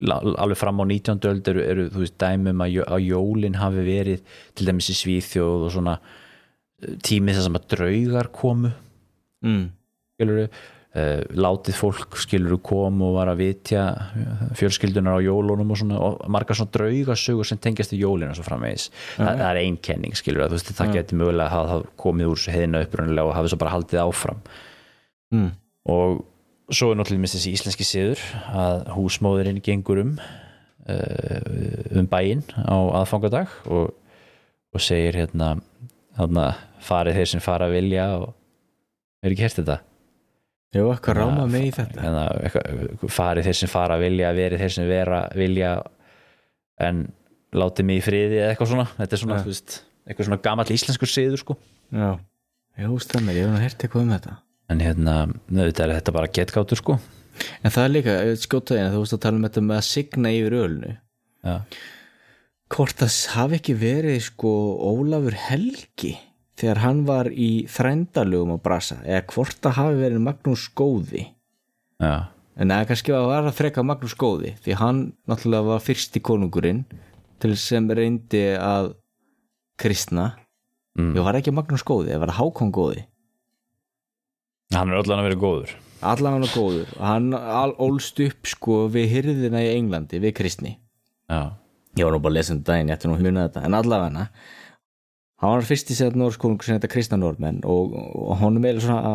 [0.09, 1.19] alveg fram á 19.
[1.27, 5.65] öld eru, eru þú veist dæmum að, að jólin hafi verið til dæmis í Svíþjóð
[5.67, 8.71] og svona eh, tími þess að draugar komu
[9.43, 9.65] mm.
[10.97, 13.83] Uh, látið fólk skilur kom og var að vitja
[14.17, 18.39] eh, fjölskyldunar á jólunum og, svona, og margar svona draugasögur sem tengjast í jólinu og
[18.39, 21.71] svo framvegis, Þa, það er ein kenning skilur þú veist það geti mögulega að hafa
[21.73, 24.43] það komið úr þessu heiðina upprunnilega og hafi svo bara haldið áfram.
[25.29, 25.49] Mm.
[25.93, 26.23] og
[26.73, 28.21] svo er náttúrulega þessi íslenski siður
[28.57, 30.15] að húsmóðurinn gengur um
[30.89, 33.93] uh, um bæinn á aðfangadag og,
[34.73, 35.55] og segir hérna,
[36.17, 36.49] hérna
[36.81, 38.33] farið þeir sem fara að vilja og
[39.21, 39.79] er ekki hérst þetta
[40.75, 42.01] Jú, eitthvað ráma mig í þetta.
[42.03, 45.71] hérna, eitthvað, farið þeir sem fara vilja verið þeir sem vera vilja
[46.85, 46.99] en
[47.57, 48.85] látið mig í friði eða eitthvað svona.
[48.99, 49.43] Þetta er svona, Ja.
[49.49, 51.57] veist, eitthvað svona gamall íslenskur siður sko.
[51.91, 52.19] Já,
[52.79, 54.37] Jú, stemmir, ég hef heyrt eitthvað um þetta.
[54.69, 55.15] En hérna,
[55.51, 56.99] auðvitað er þetta bara getgátur sko.
[57.63, 60.55] En það er líka, skjótaðina, þú veist að tala um þetta með að signa yfir
[60.59, 60.97] ölnu.
[61.43, 61.55] Já,
[62.69, 64.49] Hvort það hafi ekki verið sko
[64.85, 66.11] Ólafur Helgi
[66.59, 71.25] þegar hann var í þrændalögum á Brasa eða hvort það hafi verið Magnús Góði.
[71.99, 76.23] Já, en eða kannski að var að freka Magnús Góði því hann náttúrulega var fyrsti
[76.23, 76.83] konungurinn
[77.39, 78.93] til sem reyndi að
[79.79, 80.33] kristna.
[80.99, 81.13] Mm.
[81.15, 83.05] ég var ekki Magnús Góði, það var Hákon Góði?
[84.75, 85.71] Hann er allan að vera góður.
[86.05, 86.91] Allan hann var góður.
[87.01, 90.75] Hann all, ólst upp sko við hyrðina í Englandi við kristni.
[91.29, 91.55] Já,
[91.97, 93.77] ég var nú bara að lesa um daginn, ég ætti nú að muna þetta en
[93.79, 94.29] allavega hann
[95.39, 99.13] var fyrst í segð norðskonungur sem þetta kristna norðmenn og, og hann er svona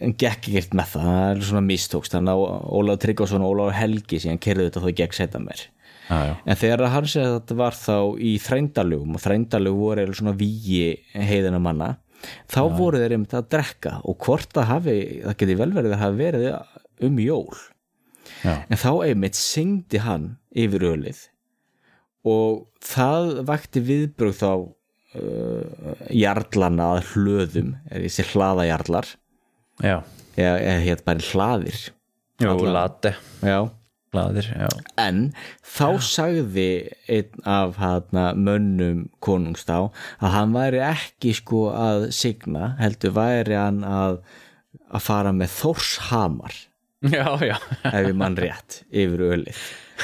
[0.00, 2.16] hann gekk ekkert með það, það er svona mistókst.
[2.16, 5.64] Hann á Ólaf Tryggvason og Ólaf Helgi síðan kerði þetta þó gegn setja mér
[6.08, 10.34] já, en þegar hann segði að þetta var þá í þrændalögum og þrændalög voru svona
[10.38, 11.90] vígi heiðina manna
[12.50, 14.96] þá voru þeir einmitt að drekka og hvort það hafi,
[15.26, 16.48] það geti vel verið að hafi verið
[17.02, 17.62] um jól.
[18.42, 18.62] Já.
[18.70, 21.26] en þá einmitt syngdi hann yfir ölið
[22.26, 24.52] og það vakti viðbrögð þá
[26.12, 29.10] jarlana að hlöðum er þessi hlaðajarlar.
[29.82, 29.96] Já,
[30.38, 31.80] eða, hétt bara hlaðir.
[32.42, 33.14] Jú, Alla- late.
[33.42, 33.58] Já.
[34.52, 34.68] Já.
[35.00, 35.20] En
[35.64, 36.66] þá sagði
[37.08, 39.88] einn af hana, mönnum konungs þá
[40.20, 44.18] að hann væri ekki sko að signa, heldur væri hann að,
[44.92, 46.58] að fara með þórshamar.
[47.02, 47.56] Já, já,
[47.88, 49.56] ef ég mann rétt yfir ölið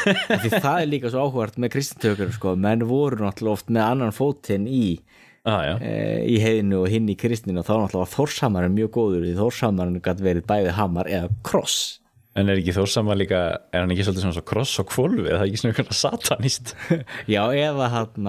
[0.05, 4.66] það er líka svo áhugart með kristintökur sko, menn voru náttúrulega oft með annan fótinn
[4.70, 4.99] í,
[5.45, 5.77] já.
[5.79, 5.95] e,
[6.29, 10.05] í heiðinu og hinn í kristinu og þá náttúrulega var þórshamar mjög góður því þórshamarinn
[10.05, 11.81] gæti verið bæði hamar eða kross.
[12.39, 13.39] En er ekki Þórsama líka,
[13.75, 16.75] er hann ekki svolítið svona svo kross og kvolfi, er það ekki svona einhverja satanist?
[17.35, 18.29] Já, eða hann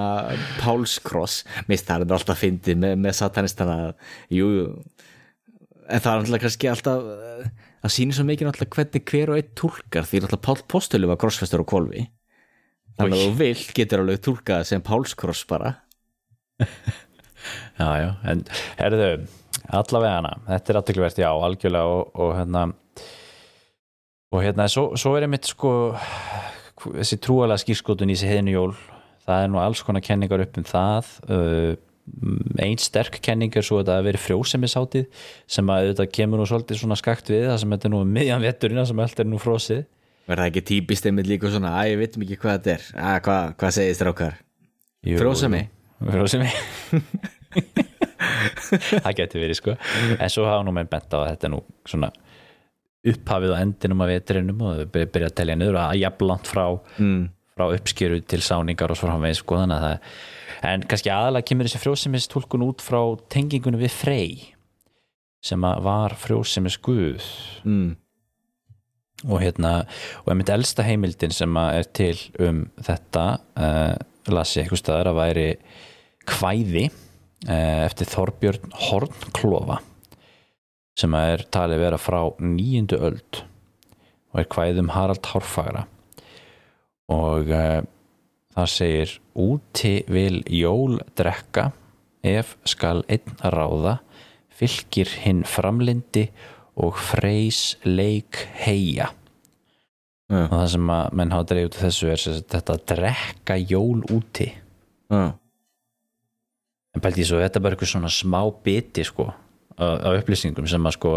[0.58, 3.76] Pálskross, mist það er alltaf fyndið með, með satanistana.
[4.34, 4.66] Jú, jú.
[5.90, 7.12] En það er alltaf kannski alltaf
[7.80, 11.20] það sýnir svo mikið alltaf hvernig hver og einn túlkar því alltaf Pál Póstölu var
[11.22, 12.08] krossfestur og kolvi
[13.00, 15.78] þannig að þú vill getur alveg túlkað sem Pálskross bara.
[17.80, 18.42] Já, já, en
[18.76, 19.06] herðu,
[19.72, 22.64] allavega hana, þetta er aðtökluvert, já, algjörlega og, og hérna
[24.36, 25.72] og hérna, svo, svo er einmitt sko
[26.84, 28.74] þessi trúalega skýrskotun í þessi heiðinu jól,
[29.24, 31.72] það er nú alls konar kenningar upp um það uh,
[32.60, 35.08] einn sterk kenning er svo að það veri frjósemisátið
[35.48, 38.14] sem að þetta kemur nú svolítið svona skakt við það sem þetta er nú um
[38.20, 39.84] miðjan vetturina sem allt er nú frósið
[40.30, 42.84] verða ekki típist einmitt líka svona að ég veitum ekki hvað þetta er.
[43.02, 44.36] Að, hvað, hvað segir strákar?
[45.10, 45.62] Jú, Frjósemi?
[46.06, 46.52] Frjósemi.
[49.04, 49.76] Það getur verið sko.
[50.22, 52.12] En svo hafa nú menn bent á að þetta er nú svona
[53.10, 56.64] upphafið á endinum af vetrinum og þau byrja- byrja að telja niður að jafnlant frá,
[57.00, 57.22] mm.
[57.60, 61.68] Frá uppskeru til sáningar og svo framvegis sko þannig að það en kannski aðalega kemur
[61.70, 63.00] þessi frjósemistúlkun út frá
[63.32, 64.32] tengingunum við Frey
[65.46, 67.28] sem að var frjósemis guð
[67.64, 67.98] Mm.
[69.28, 69.72] og hérna
[70.24, 72.18] og einmitt elsta heimildin sem að er til
[72.48, 73.26] um þetta
[73.60, 73.96] uh,
[74.32, 75.48] las ég eitthvað staðar að væri
[76.30, 79.82] kvæði uh, eftir Þorbjörn Hornklofa
[81.00, 83.44] sem að er talið vera frá nýjundu öld
[84.32, 85.86] og er kvæði um Harald Hárfagra
[87.10, 87.82] og uh,
[88.56, 91.70] það segir úti vil jól drekka
[92.26, 94.00] ef skal einn ráða
[94.60, 96.28] fylgir hinn framlindi
[96.80, 99.10] og freys leik heia
[100.30, 100.46] Já.
[100.46, 104.50] og það sem að menn hafa af þessu er sem þetta að drekka jól úti
[105.10, 105.24] Já.
[106.94, 109.32] en pælti ég svo þetta er bara eitthvað svona smá biti sko
[109.80, 111.14] á upplýsingum sem að sko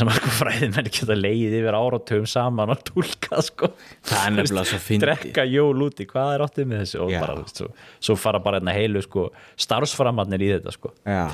[0.00, 3.70] sem að sko fræðin er ekki að leiði yfir áratugum saman og tólka sko.
[4.08, 7.00] Er drekka jól úti, hvað er áttið með þessu?
[7.04, 7.18] Og Já.
[7.24, 7.68] bara, veist, svo,
[8.08, 9.26] svo fara bara hérna heilu sko
[9.66, 10.92] starfsframarnir í þetta sko.
[11.04, 11.24] Já,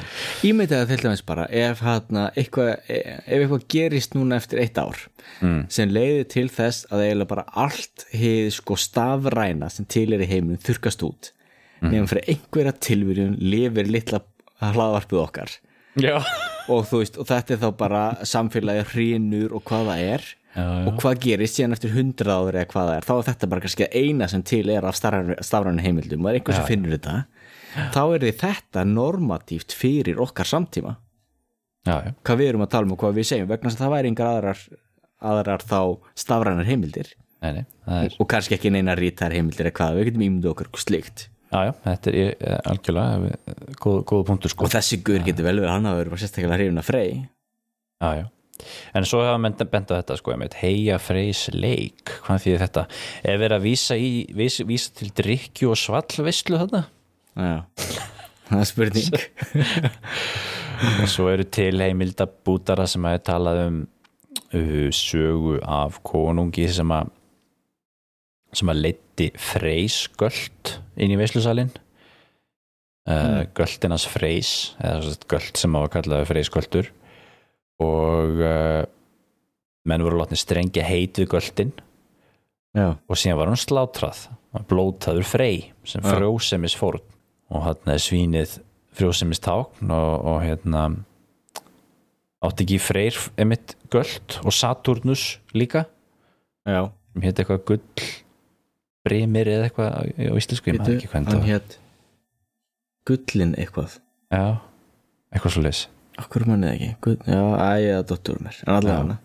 [0.48, 5.06] ímyndið að til dæmis bara ef, hana, eitthvað, ef eitthvað gerist núna eftir eitt ár
[5.40, 5.62] mm.
[5.72, 10.30] sem leiði til þess að eiginlega bara allt hefði sko stafræna sem til er í
[10.30, 11.32] heiminum þurkast út.
[11.80, 11.90] Mm.
[11.90, 14.22] nefnum fyrir einhverja tilvíðun lifir litla
[14.62, 15.56] hlaðvarpið okkar
[16.72, 20.26] og þú veist, og þetta er þá bara samfélagi hrínur og hvað það er.
[20.54, 20.82] Já, já.
[20.86, 23.62] og hvað gerist síðan eftir hundrað áður eða hvað það er, þá er þetta bara
[23.64, 26.22] kannski eina sem til er af stafrænu heimildum.
[26.22, 27.16] Og er einhver sem finnur þetta.
[27.94, 30.94] Þá er þetta normatíft fyrir okkar samtíma.
[31.84, 34.30] Já, hvað við erum að tala um og hvað við segjum vegna það væri engar
[34.30, 34.62] aðrar,
[35.20, 35.80] aðrar þá
[36.22, 37.10] stafrænar heimildir.
[37.44, 40.70] Nei, nei, er og kannski ekki neina rítar heimildir eða hvað, við getum ímyndu okkur
[40.80, 44.66] slíkt já, já, þetta er eh, algjörlega eh, góð, góð punktur sko.
[44.66, 47.12] Og þessi guður getur vel verið hann að vera sérstaklega hrifin að frey.
[48.02, 48.24] Já, já.
[48.94, 52.84] en svo menn bent á þetta sko, heia freys leik hvað því þetta,
[53.22, 56.84] er verið að vísa, í, vísa, vísa til drikju og svallvislu þetta
[57.34, 57.56] já,
[58.50, 59.16] það er spurning.
[60.84, 63.76] Og svo eru til heimilda bútara sem að talað um
[64.54, 67.12] uh, sögu af konungi sem að
[68.58, 71.72] sem að leiti freysgöld inn í veislusalinn.
[73.04, 74.50] Uh, göldinans freys
[74.80, 76.92] eða göld sem að kallaði freysgöldur.
[77.84, 78.84] Og uh,
[79.84, 81.74] menn voru látni strengja heit við göldin.
[82.74, 84.24] Já, og síðan var hann slátrað.
[84.70, 87.02] Blótaður frey sem frjósemis fórn
[87.54, 88.56] og hann svínið
[88.94, 90.86] frjósemis tákn og, og hérna
[92.44, 94.38] átti ekki freyr emitt göld.
[94.42, 95.84] Og Saturnus líka.
[96.66, 96.88] Já.
[97.12, 98.08] Sem hétt eitthvað gull
[99.04, 101.76] brimir eða eitthvað á íslensku ég maður ekki hvað hann hétt
[103.04, 103.98] gullin eitthvað.
[104.32, 104.44] Já,
[105.34, 105.82] eitthvað svo leis
[106.20, 109.16] okkur mannið ekki, Gull, já, æja dóttur mér, en allavega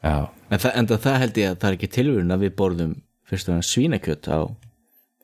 [0.00, 0.14] já,
[0.48, 2.94] en, það, en það held ég að það er ekki tilvíðun að við borðum
[3.28, 4.38] fyrst og hann svínakjöt á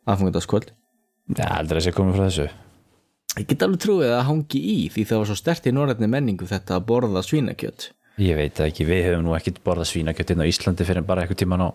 [0.04, 0.72] aðfangandaskvöld
[1.32, 2.46] það er aldrei sé komið frá þessu.
[3.34, 6.08] Ég get alveg trúið að það hangi í því það var svo stert í norrætni
[6.10, 7.88] menningu þetta að borða svínakjöt.
[8.22, 11.64] Ég veit ekki, við höfum nú ekkert borðað svínakjöttin á Íslandi fyrir bara eitthvað tíman
[11.66, 11.68] á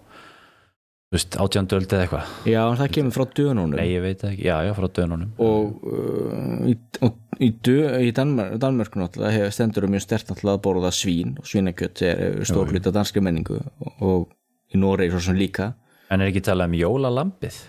[1.10, 2.34] þú veist, átjánduöld eða eitthvað?
[2.50, 3.76] Já, en það kemur frá dönunum.
[3.76, 5.32] Nei, ég veit ekki, já, já, frá dönunum.
[5.42, 6.76] Og uh, í,
[7.06, 10.94] og í, dö, í Danmar, Danmörk náttúrulega hefur stendur um mjög stert náttúrulega að borða
[10.94, 15.72] svín og svínakjöt er, stór hluta danskri menningu og, og í Noregi svo sem líka.
[16.14, 17.64] En er ekki talað um jólalambið?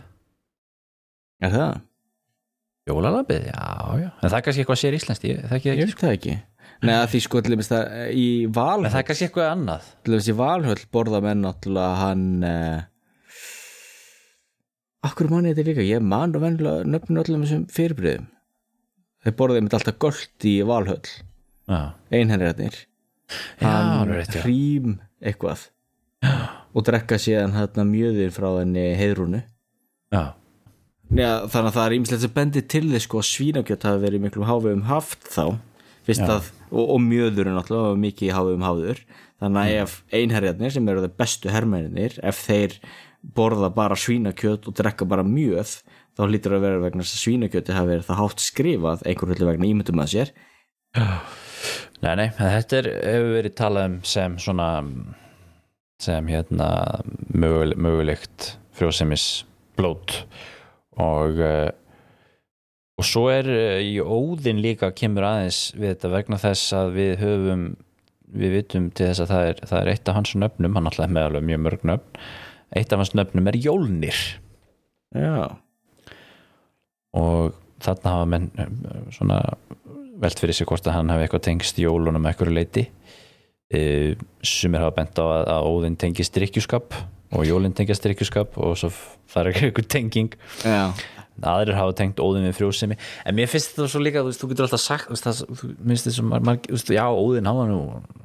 [1.41, 1.79] Er það?
[2.91, 3.65] jólalambið, já,
[4.01, 4.09] já.
[4.21, 6.37] En það er kannski eitthvað sér íslenskt, ég þekki það ég ekki veit það ekki.
[6.81, 9.89] Nei, að því sko til dæmis það í en Valhöll það er kannski eitthvað annað.
[10.05, 12.79] til dæmis í Valhöll borða menn náttúrulega hann uh,
[15.07, 15.87] Akkur manni þetta líka?
[15.87, 18.29] Ég man og vennilega nöfnum öllum þessum fyrirbriðum
[19.25, 21.15] þeir borðaði mitt alltaf göld í Valhöll.
[21.71, 22.77] Já, einhenriðarnir
[23.63, 24.43] alveg rétt, já.
[24.43, 25.69] hrým eitthvað
[26.75, 29.43] og drekka síðan hérna mjöðin frá henni heiðrúnu.
[30.11, 30.35] Já,
[31.11, 34.23] Já, þannig að það er ímislegt sem bendir til þess sko að svínakjöt hafi verið
[34.23, 35.59] miklum hávegum haft þá.
[36.11, 39.01] Að, og, og mjöðurinn var mikið í hávegum háður.
[39.43, 42.77] Þannig að ef einherjarnir sem eru þeir bestu hermennir ef þeir
[43.21, 45.79] borða bara svínakjöt og drekka bara mjöð
[46.17, 49.69] þá lítur að vera vegna að svínakjöti hafi verið það hátt skrifað einhver hluti vegna
[49.69, 50.33] ímyndum að sér.
[52.01, 54.69] Nei, nei, þetta er, hefur verið talað um sem svona
[56.01, 56.71] sem hérna
[57.29, 59.45] mögul, mögulegt frjósemis
[59.77, 60.23] blót.
[61.01, 61.69] Og uh,
[63.01, 67.15] og svo er uh, í óðin líka kemur aðeins við þetta vegna þess að við
[67.21, 67.67] höfum
[68.31, 71.11] við vitum til þess að það er, það er eitt af hans nöfnum, hann alltaf
[71.11, 72.25] með alveg mjög mörg nöfn
[72.77, 74.21] eitt af hans nöfnum er Jólnir.
[75.17, 75.57] Já,
[77.17, 78.71] og þarna hafa menn eh,
[79.15, 79.41] svona
[80.21, 82.85] velt fyrir sig hvort að hann hafi eitthvað tengst jólunum eitthvað leiti
[83.73, 83.81] e,
[84.45, 86.99] sumir hafa bent á að, að Óðinn tengist drikkjuskap
[87.31, 88.91] og jólinn tengist drikkjuskap og svo
[89.31, 90.37] það er eitthvað tenging.
[90.67, 90.91] Já,
[91.47, 92.97] aðrir hafa tengt Óðinn við frjósemi.
[93.25, 96.09] En mér finnst þetta svo líka, þú veist, þú getur alltaf sagt það, þú minnst
[96.09, 97.81] þessum marg, þú veist, já, Óðinn hann var nú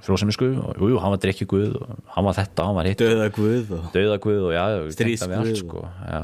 [0.05, 2.99] frjósemi skuð og jú, hann var drikkjuguð og hann var þetta, hann var hitt.
[3.05, 4.65] Döða guð og döðaguð og já,
[4.97, 6.21] Stríðsguð allt, og- sko, já,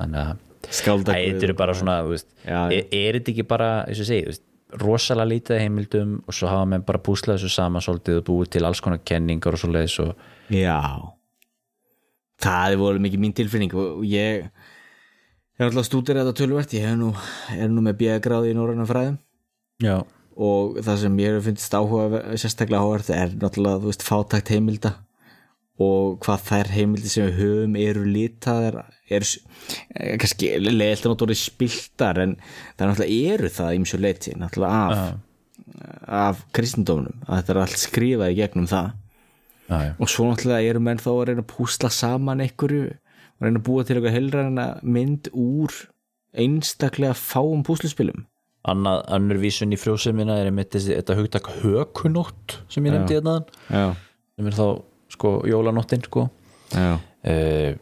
[0.00, 4.00] þannig að skálda þetta bara svona, þú veist, Já, er, er þetta ekki bara, eins
[4.00, 4.38] og segi,
[4.80, 8.64] rosalega lítið heimildum og svo hafa menn bara púslað þessu saman svolítið og búið til
[8.66, 10.16] alls konar kenningar og svo leiðis og
[10.50, 10.80] Já.
[12.42, 14.48] Það er voru mikið mín tilfinning og og ég
[15.54, 17.12] ég er alltaf stúdir þetta tölvert ég hef nú,
[17.54, 19.18] er nú með bjögráði í norræna fræðum.
[19.82, 19.96] Já,
[20.34, 24.94] og það sem ég hef finnst áhuga sérstaklega áhugavert er náttúrulega þú veist fátækt heimilda
[25.84, 28.76] og hvað þær heimildi sem við höfum eru litaðar
[29.10, 29.40] eru s-
[29.94, 32.36] eh, kannski leiðilt að náttúrulega spiltar en
[32.78, 35.14] það náttúrulega eru það ímsjö leiti náttúrulega af,
[36.06, 38.92] af kristendómnum að þetta er allt skrifað í gegnum það.
[39.70, 42.90] Já, og svo náttúrulega eru menn þá að reyna að púsla saman einhverju
[43.44, 45.74] og reyna að búa til eitthvað heilræna mynd úr
[46.34, 48.24] einstaklega fáum púsluspilum.
[48.64, 53.42] Annað, annur vísun í frjósemina er einmitt þessi, þetta hugtak hökunótt sem ég nefndi hérna
[53.68, 54.66] sem er þá,
[55.12, 56.24] sko, jólanóttin, sko.
[56.74, 57.76] Uh,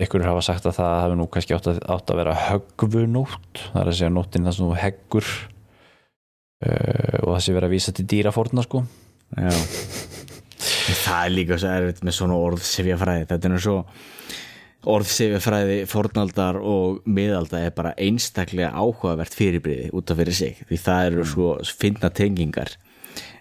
[0.00, 3.80] ykkur hafa sagt að það hafi nú kannski átt að, átt að vera höggvunótt það
[3.80, 5.30] er að segja nóttin það sem þú heggur
[6.68, 8.84] uh, og það sé vera að vísa til dýrafórna, sko.
[9.40, 9.50] Já.
[11.06, 13.80] það er líka svo erfitt með svona orðsifjafræði þetta er nú svo
[14.88, 21.08] orðsifjafræði fornaldar og miðalda er bara einstaklega áhugavert fyrirbriði út af fyrir sig því það
[21.10, 22.72] eru svo finna tengingar.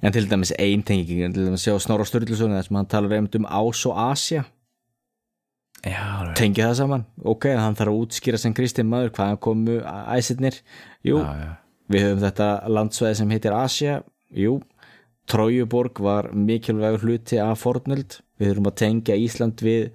[0.03, 3.19] En til dæmis ein tenging en til dæmis sjá Snorra Sturluson þar sem hann talar
[3.19, 4.43] um Ás og Asja
[5.85, 6.35] alveg.
[6.35, 7.05] tengi það saman.
[7.23, 10.59] Ok, hann þarf að útskýra sem Kristinn maður hvaðan komu æsirnir.
[11.03, 11.51] Jú, já, já.
[11.87, 14.01] við höfum þetta landsvæði sem heitir Asja
[14.35, 14.59] jú,
[15.29, 18.19] Trójuborg var mikilvægur hluti af fornöld.
[18.39, 19.91] Við höfum að tengja Ísland við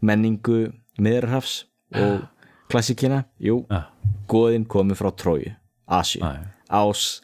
[0.00, 1.54] menningu miðrarhafs
[1.96, 2.26] og
[2.72, 3.82] klassikina jú, Já.
[4.30, 6.44] goðin komu frá Tróju Já, já.
[6.68, 7.20] Ás,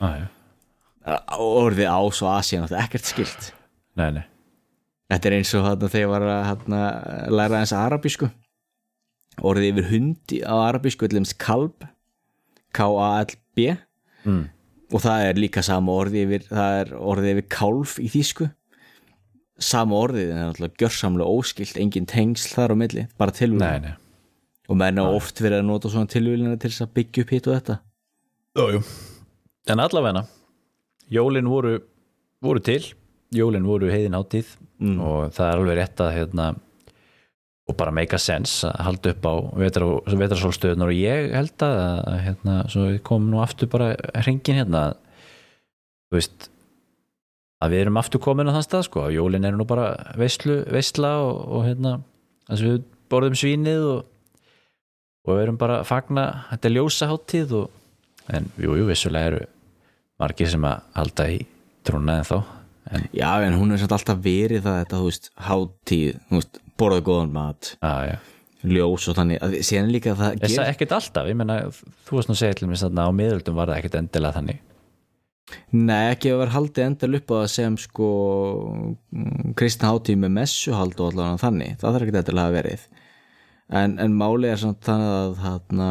[0.00, 0.26] Já, já.
[1.38, 3.50] orðið Ás og Asja er náttúrulega ekkert skilt
[3.98, 4.24] Nei, nei.
[5.10, 6.80] Þetta er eins og þarna þegar ég var að þarna,
[7.34, 8.28] læra eins arabísku
[9.40, 11.86] orðið yfir hundi á arabísku ætlumst kalb
[12.76, 13.76] K-A-L-B
[14.20, 14.50] Mm.
[14.92, 18.50] og það er líka sama orðið yfir það er orðið yfir kálf í þýsku
[19.60, 23.92] sama orðið en það er náttúrulega gjörsamlega óskilt, engin tengsl þar á milli, bara nei.
[24.70, 27.48] og menn á oft verið að nota svona tilvíðina til þess að byggja upp hitt
[27.48, 27.76] og þetta.
[28.56, 28.80] Jú, jú.
[29.70, 30.24] En allavegna,
[31.12, 31.76] jólin voru,
[32.42, 32.82] voru til,
[33.36, 36.46] jólin voru heiðin átíð og það er alveg rétt að hérna,
[37.70, 41.76] og bara make a sense að halda upp á vetrarsólstöðunar og ég held að,
[42.10, 43.92] að hérna, svo við komum nú aftur bara
[44.24, 44.88] hringin hérna.
[46.10, 46.48] Þú veist
[47.60, 50.62] að við erum aftur komin á þann stað sko, að jólin eru nú bara veislu,
[50.72, 51.98] veisla og, og hérna,
[52.48, 52.80] þess að við
[53.12, 54.00] borðum svínið og,
[55.26, 57.76] og við erum bara að fagna, þetta er ljósaháttíð og
[58.36, 59.44] en jú, jú, vissulega eru
[60.20, 61.38] margir sem að halda í
[61.86, 62.36] trúna en þá
[62.90, 66.60] en, Já, en hún er samt alltaf verið það þetta, þú veist, hátíð, þú veist,
[66.80, 68.14] borðað góðan mat, að,
[68.70, 71.60] ljós og þannig, að síðan líka það Þess að ekkert alltaf, ég meina,
[72.06, 74.60] þú varst nú að segja til mér þarna á miðöldum var það ekkert endilega þannig
[75.70, 78.08] Nei, ekki að vera haldið endal upp á það sem sko
[79.58, 82.86] kristna hátíð með messuhald og allavega þannig, það þarf ekki endilega að verið.
[83.80, 85.90] En, en máli er samt þannig að þarna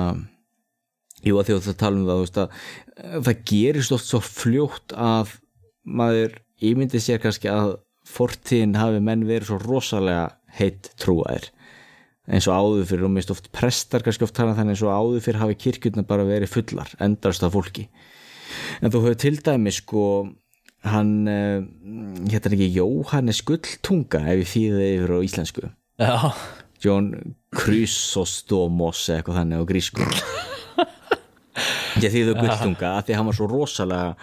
[1.24, 2.58] jú að að það tala um það veist að
[3.28, 5.38] það gerist oft svo fljótt að
[5.84, 6.36] maður
[6.70, 7.78] ímyndi sér kannski að
[8.10, 10.28] fortíðin hafi menn verið svo rosalega
[10.60, 11.50] heitt trúaðir.
[12.30, 15.24] Eins og áður fyrir og mist oft prestar kannski oft tala þannig eins og áður
[15.26, 17.88] fyrir hafi kirkjurna bara verið fullar, endast af fólki
[18.82, 20.04] en þú hefur til dæmi sko
[20.88, 21.60] hann uh,
[22.32, 25.70] hérna ekki Jóhannes Gulltunga ef ég þýði yfir á íslensku?
[26.00, 26.16] Já,
[26.86, 27.10] Jón
[27.52, 30.06] Chrysostomos eitthvað þannig á grísku.
[32.00, 34.14] Ég þýði Gulltunga að því hann var svo rosalega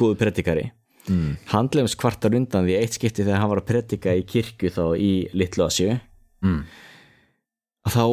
[0.00, 0.70] góðu predikari.
[1.10, 1.30] Mm.
[1.48, 4.82] hann glems kvartar undan því eitt skipti þegar hann var að predika í kirkju þá
[5.00, 5.96] í Litlu Asju
[6.44, 6.60] Mm.
[7.88, 8.04] að þá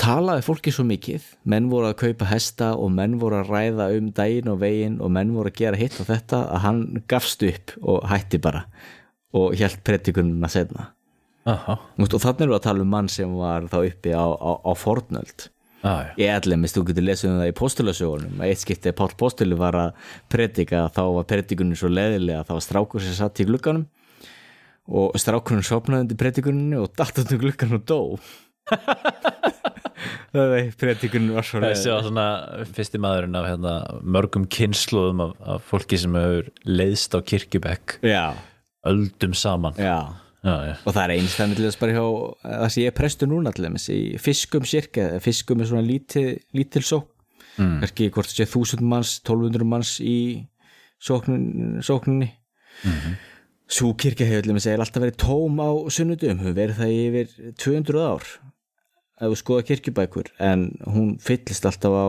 [0.00, 4.08] talaði fólki svo mikið menn voru að kaupa hesta og menn voru að ræða um
[4.16, 7.76] daginn og veginn og menn voru að gera hitt og þetta að hann gafst upp
[7.82, 8.64] og hætti bara
[9.36, 10.90] og hjælt predikununa setna
[11.48, 14.72] aha, og þannig við að tala um mann sem var þá uppi á, á, á
[14.76, 15.48] fornöld.
[15.80, 16.12] Já.
[16.20, 19.78] Ég ætlemist, þú getur lesið um það í postulasögunum að eitt skipti Páll Postuli var
[19.80, 23.86] að predika þá var predikunin svo leðilega þá var strákur sem satt í glugganum
[24.90, 28.00] og strákurinn sopnaði undir predikuninu og datt undir gluggan og dó
[30.32, 32.26] það er predikunin var svo Þessi var svona
[32.76, 33.74] fyrsti maðurinn af hérna,
[34.16, 37.98] mörgum kynsluðum af, af fólki sem hefur leiðst á kirkjubekk.
[38.06, 38.34] Já,
[38.88, 39.78] öldum saman.
[39.78, 40.16] Já.
[40.40, 40.74] Já, já.
[40.88, 42.04] og það er einstæðan til þess bara hjá
[42.40, 46.38] það sem ég er prestur núna til þess í fiskum sirka, fiskum er svona lítil,
[46.56, 47.10] lítil sók
[47.60, 47.82] mm.
[47.84, 50.46] ekki hvort það sé þúsund manns, 1200 manns í
[51.00, 52.30] sóknin, sókninni.
[52.80, 53.16] Mm -hmm.
[53.68, 58.24] svo kirkja hefur að alltaf verið tóm á sunnudum, hefur verið það yfir 200 ár
[59.20, 62.08] ef þú skoða kirkjubækur en hún fyllist alltaf á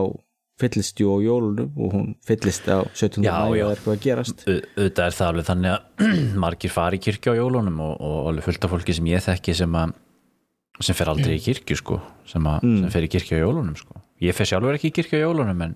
[0.62, 3.24] fyllist jú á jólunum og hún fyllist á 17.
[3.24, 3.64] Já, mæja já.
[3.64, 6.06] og er eitthvað að gerast Au- auðvitað er það alveg þannig að
[6.44, 9.56] margir fari í kirkju á jólunum og, og alveg fullt af fólki sem ég þekki
[9.62, 9.96] sem að
[10.82, 11.98] sem fer aldrei í kirkju sko
[12.28, 15.20] sem, að, sem fer í kirkju á jólunum sko ég fer sjálfur ekki í kirkju
[15.20, 15.74] á jólunum en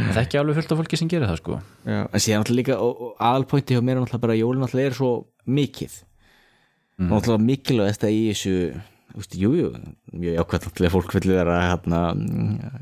[0.00, 3.20] ég þekki alveg fullt af fólki sem gerir það sko Já, en síðan náttúrulega líka
[3.28, 5.12] aðalpointi hjá mér er náttúrulega bara að jólin náttúrulega er svo
[5.46, 5.94] mikið
[6.98, 7.12] mm.
[7.12, 8.56] náttúrulega mikilvægast að í þessu
[9.14, 9.68] þú veist, jú, jú,
[10.12, 12.00] mjög jákvæmt náttúrulega fólk vil vera hérna,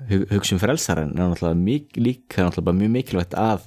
[0.09, 3.67] hu- hugsa um frelsar en náttúrulega mik, líka náttúrulega bara mjög mikilvægt að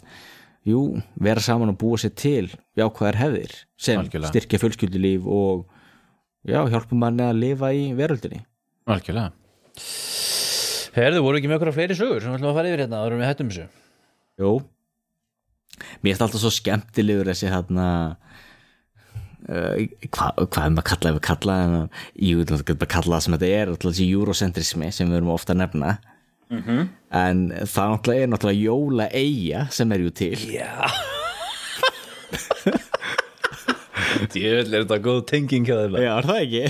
[0.66, 0.80] jú,
[1.22, 4.32] vera saman og búa sér til jákvæðar hefðir sem Algjörlega.
[4.34, 5.68] styrkja fjölskyldulíf og
[6.46, 8.42] já, hjálpa manni að lifa í veröldinni.
[8.90, 9.32] Algjörlega.
[10.96, 13.16] Herðu, voru ekki með okkur fleiri sögur sem við ætlum að fara yfir hérna áður
[13.16, 13.66] en við hættum þessu?
[14.42, 14.52] Jú.
[16.02, 17.88] Mér finnst alltaf svo skemmtilegur þessi hérna
[19.46, 21.56] hvað hva er maður að kalla ef við kalla
[22.16, 25.20] jú, þú getur bara að kalla það sem þetta er alltaf þessi eurocentrismi sem við
[25.22, 25.98] erum ofta að nefna.
[26.50, 26.88] -hmm.
[27.12, 30.40] en það náttúrulega er náttúrulega jóla eiga sem er jú til.
[30.54, 30.90] Já.
[34.32, 35.98] Djöfull er þetta góð tenging hjá þeim.
[36.00, 36.64] Já, er það ekki?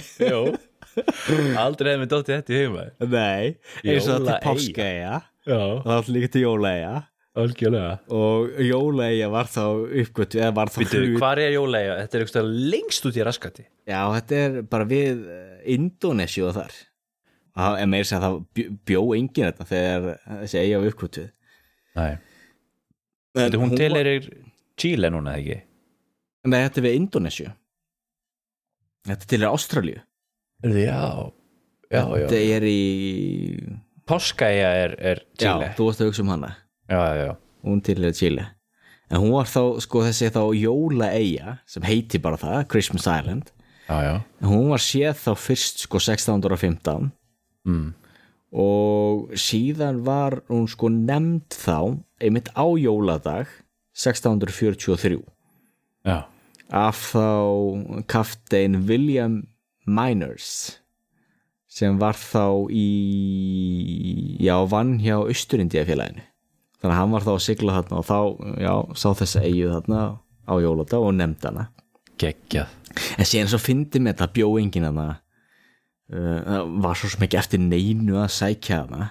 [1.59, 3.45] Aldrei hefði mér dóttið þetta í heima Nei,
[3.83, 6.93] eins og það til páska eiga og það er líka til jóla eiga
[7.41, 7.93] algjörlega.
[8.15, 9.63] Og jóla eiga var þá
[10.03, 11.15] uppgötu eða var þá hlut.
[11.19, 11.99] hvar er jólega?
[12.03, 13.65] Þetta er eitthvað lengst út í raskati.
[13.85, 16.75] Já, þetta er bara við eh, Indonési og þar.
[17.55, 20.07] Það er meira sem að það bjó, enginn þetta þegar
[20.41, 21.29] þessi eiga var uppkvötuð
[21.95, 22.09] Nei.
[23.35, 24.09] Býtu, hún til er
[24.79, 25.57] Chile núna, eða ekki?
[26.51, 27.47] Nei, þetta er við Indonési
[29.07, 30.01] Þetta til er Ástralíu
[30.65, 31.31] Já,
[31.87, 32.83] já, já Þetta er í
[34.05, 35.71] Páskaja er, er Chile.
[35.71, 36.51] Já, þú varst að hugsa um hana
[36.89, 37.35] Já, já,
[37.65, 38.45] Hún til Chile.
[39.09, 43.51] En hún var þá, sko þessi þá jóla eiga sem heiti bara það, Christmas Island.
[44.41, 47.11] Hún var séð þá fyrst sko 1615
[47.65, 47.89] mm.
[48.57, 51.77] og síðan var hún sko nefnd þá
[52.21, 53.51] einmitt á jóladag
[53.93, 55.21] 1643
[56.05, 56.25] já.
[56.73, 59.43] af þá kaftein William
[59.85, 60.81] Miners
[61.69, 62.89] sem var þá í
[64.41, 66.25] já, vann hjá Austurindíafélaginu
[66.85, 68.17] þannig að hann var þá að sigla þarna og þá,
[68.61, 70.01] já, sá þessa eigu þarna
[70.45, 71.63] á jóladag og nefnd hana.
[72.21, 72.73] Geggjað.
[73.17, 75.05] En síðan svo fyndi með þetta bjó enginn hana
[76.13, 79.09] uh, það var svo sem ekki eftir neinu að sækja hana.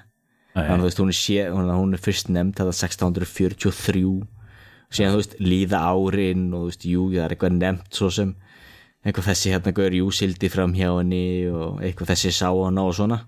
[0.55, 4.05] Þannig að þú veist hún er, sé, hún, er fyrst nefnd þetta 1643
[4.95, 8.31] síðan þú veist líða árin og þú veist jú það er eitthvað nefnt svo sem
[9.03, 12.95] eitthvað þessi hérna gaur jú sildi fram hjá henni og eitthvað þessi sá hana og
[12.95, 13.25] svona.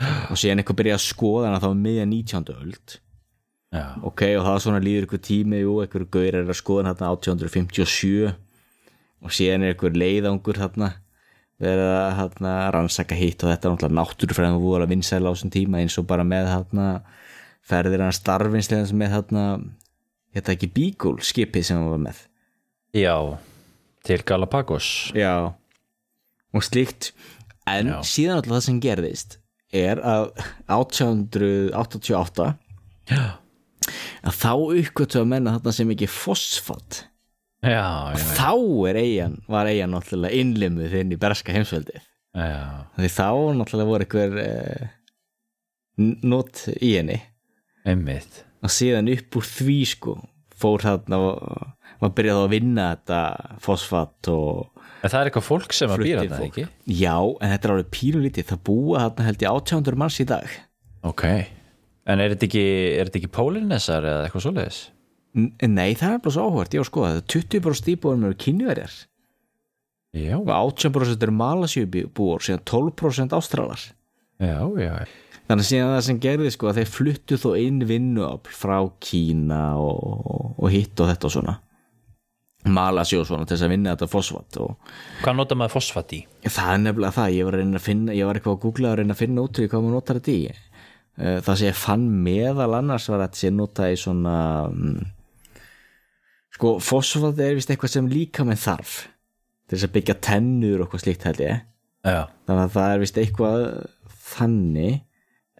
[0.32, 2.54] Og síðan eitthvað byrja að skoða hana þá miðja 19.
[2.56, 2.96] öld
[3.74, 7.12] já, ok, og það svona líður ykkur tími jú, ykkur gaur er að skoða þarna
[7.16, 8.32] 1857
[9.20, 10.92] og síðan er ykkur leiðangur þarna
[11.60, 15.32] verið að þarna, rannsaka hitt og þetta er náttúrulega náttúrufræðum og voru að vinsæla á
[15.34, 16.86] þessum tíma eins og bara með þarna
[17.70, 19.44] ferðir hann starfinslega með þarna
[20.34, 22.24] þetta ekki Beagle skipið sem hann var með?
[22.96, 23.14] Já
[24.04, 25.12] til Galapagos.
[25.14, 25.52] Já.
[26.54, 27.12] Og slíkt.
[27.68, 28.00] En Já.
[28.02, 29.36] síðan alltaf það sem gerðist
[29.70, 30.30] er að
[30.72, 32.46] 1888
[33.10, 33.38] já,
[34.26, 37.04] að þá uppgötu að menna þarna sem ekki fosfat.
[37.60, 38.52] Já, já, þá
[38.88, 42.06] er eigin var eigin náttúrulega innlimuð inn í berska heimsveldið.
[42.96, 44.86] Því þá náttúrulega voru einhver eh,
[46.00, 47.18] not í henni.
[47.88, 48.44] Einmitt.
[48.64, 50.16] Og síðan upp úr því sko
[50.60, 53.20] fór þarna og var byrjað að vinna þetta
[53.64, 56.64] fosfat og en það er eitthvað fólk sem að býra þetta, ekki?
[56.92, 58.48] já, en þetta er alveg pínulítið.
[58.50, 60.58] Það búa þarna held ég 800 manns í dag.
[61.08, 61.24] Ok,
[62.06, 62.64] en er þetta ekki
[63.00, 64.80] er ekki pólinnessar eða eitthvað svoleiðis?
[65.38, 68.94] N nei, það er bara svo áhvert, ég var sko það 20% íbúðum eru kynverjar
[70.16, 73.84] já, og 18% eru malasjöbúar síðan 12% ástralar.
[74.40, 74.94] Já, já.
[75.50, 79.64] Þannig að síðan það sem gerði sko að þeir fluttu þó inn vinnuafl frá Kína
[79.82, 81.54] og, og hitt og þetta og svona.
[82.70, 84.90] Malasi og svona til þess að vinna þetta fosfat og
[85.22, 86.18] hvað nota maður fosfat í?
[86.44, 88.90] það er nefnilega það, ég var að reyna að finna ég var eitthvað að googla
[88.90, 90.42] að reyna að finna út í hvað maður notar þetta í
[91.18, 94.36] það sem ég fann meðal annars var að sé nota í svona
[94.70, 95.00] mm,
[96.56, 98.94] sko fosfat er vist eitthvað sem líka með þarf
[99.68, 101.60] til þess að byggja tennur og eitthvað slíkt held ég.
[102.00, 103.64] Já, þannig að það er vist eitthvað
[104.32, 104.98] þannig.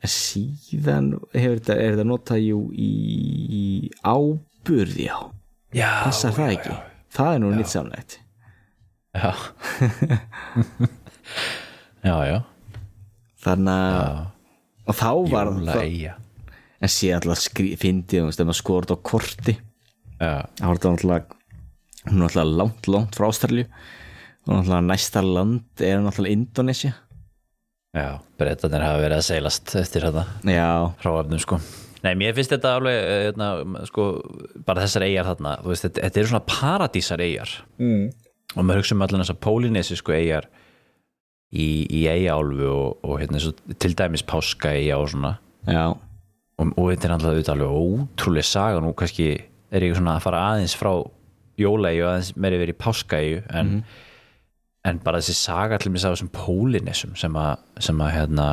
[0.00, 2.92] En síðan hefur þetta, er þetta notað jú í,
[3.52, 3.64] í
[4.00, 5.16] áburð já,
[5.76, 6.76] já passar það ekki?
[7.12, 8.16] Það er nú nýtt samlegt.
[9.12, 9.34] Já.
[12.00, 12.38] Já, já,
[13.44, 14.20] þannig að
[14.90, 16.08] og þá var Jóla það,
[16.80, 19.56] en síðan alltaf fyndið um að skora þetta á korti.
[20.20, 21.38] Þetta náttúrulega
[22.08, 23.68] hún er náttúrulega langt, langt frá Ástralju
[24.50, 26.94] og næsta land er náttúrulega Indonesia
[27.96, 30.24] já, breytanir hafa verið að seilast eftir þetta.
[30.46, 30.70] Já,
[31.02, 31.58] hráefnum sko.
[32.04, 33.50] Nei, mér finnst þetta alveg, eh, hérna,
[33.90, 34.06] sko,
[34.64, 38.06] bara þessar eigjar þarna, þú veist, þetta, þetta eru svona paradísar eigjar mm.
[38.54, 40.48] og maður hugsa um allan þessar pólinesisku eigjar
[41.50, 45.36] í, í eigjaálfu og, og hérna, svo, til dæmis páska eigja og svona.
[45.68, 45.86] Já,
[46.60, 49.32] og, og þetta er alltaf auðvitað ótrúlega saga nú kannski
[49.70, 50.92] er ég svona að fara aðeins frá
[51.60, 53.72] jólaegju og aðeins meiri verið í páskaegju en,
[54.88, 58.50] en bara þessi saga til mér sá þessum pólinesum sem að, sem að hérna,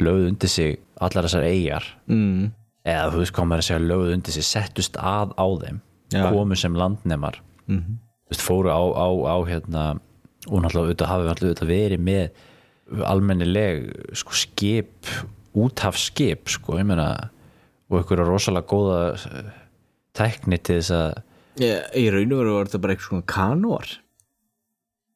[0.00, 2.50] lögðu undir sig allar þessar eigjar mm,
[2.88, 6.24] eða þú veist maður að segja lögðu undir sig settust að á þeim Já.
[6.32, 7.40] komu sem landnemar.
[7.68, 7.98] Mm -hmm.
[8.30, 10.00] veist, fóru á, á, á hérna,
[10.48, 15.10] og náttúrulega auðvitað hafi náttúrulega auðvitað verið með almennileg sko, skip
[15.58, 17.08] úthafskip sko, ég meina
[17.90, 19.50] og ykkur rosalega góða eh,
[20.16, 23.96] tækni til þess að ég, í raun og veru var þetta bara eitthvað svona kanóar.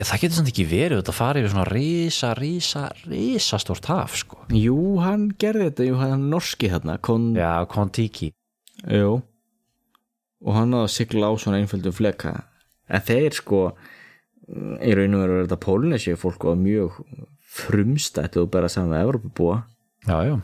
[0.04, 4.40] Það getur samt ekki verið þetta farið við svona rísa, rísa, rísa stórt haf sko.
[4.52, 8.32] Jú, hann gerði þetta, jú, hann norski þarna kon, já, Kontiki.
[8.90, 9.20] Jú.
[10.44, 12.34] Og hann náði að sigla á svona einföldum fleka.
[12.90, 13.62] En þeir sko
[14.84, 16.98] í raun og veru er þetta Pólinesíu fólk og mjög
[17.54, 19.60] frumstætt og bara saman með Evropabúa
[20.08, 20.34] já, já,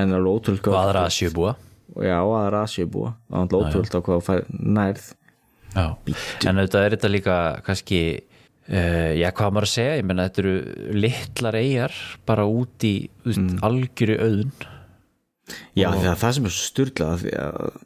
[0.00, 1.54] en alveg ótrúld og aðra að sjöbúa
[2.06, 5.08] já, aðra Asíubúa og hann ótrúld á hvað fær nærð.
[5.72, 5.86] Já,
[6.48, 7.36] en auðvitað er þetta líka
[7.66, 7.98] kannski,
[8.68, 10.54] uh, já hvað maður að segja, ég menna þetta eru
[11.04, 11.98] litlar eigjar
[12.28, 13.58] bara út í Mm.
[13.62, 14.52] algjöru auðun
[15.76, 17.76] Já, því að það sem er styrlað að,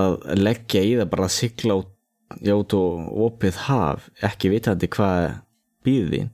[0.00, 1.90] að leggja í það bara að sigla út,
[2.40, 5.38] já, út og opið haf, ekki vitandi hvað
[5.84, 6.30] býði þín.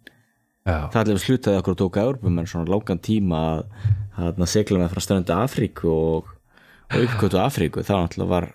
[0.69, 3.41] Já, það allir slutaði okkur og tóka Európum en svona langan tíma
[4.21, 6.29] að, sigla með frá ströndu Afríku og,
[6.91, 7.85] og uppkvötu Afríku.
[7.87, 8.49] Þá náttúrulega var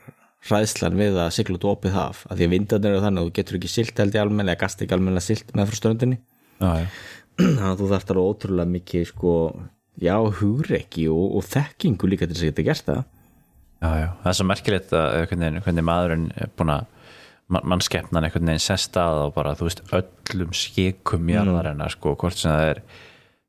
[0.46, 3.30] ræðslan við að sigla út og opið haf að því að vindarnir eru þannig að
[3.30, 6.20] þú getur ekki silt held í almennilega, gast ekki almennilega silt með frá ströndinni.
[6.62, 6.88] Já, já,
[7.42, 9.34] þannig að þú þarft alveg ótrúlega mikið sko,
[10.06, 13.02] já, hugrekki og, og þekkingu líka til þess að geta gert það.
[13.82, 14.08] Já, já.
[14.22, 16.86] það er svo merkilegt að hvernig, hvernig maðurinn er búin að
[17.52, 22.38] man- mannskeppnan einhvern veginn sest að og bara, þú veist, öllum skikum jarðarinnar, sko, hvort
[22.38, 22.82] sem það er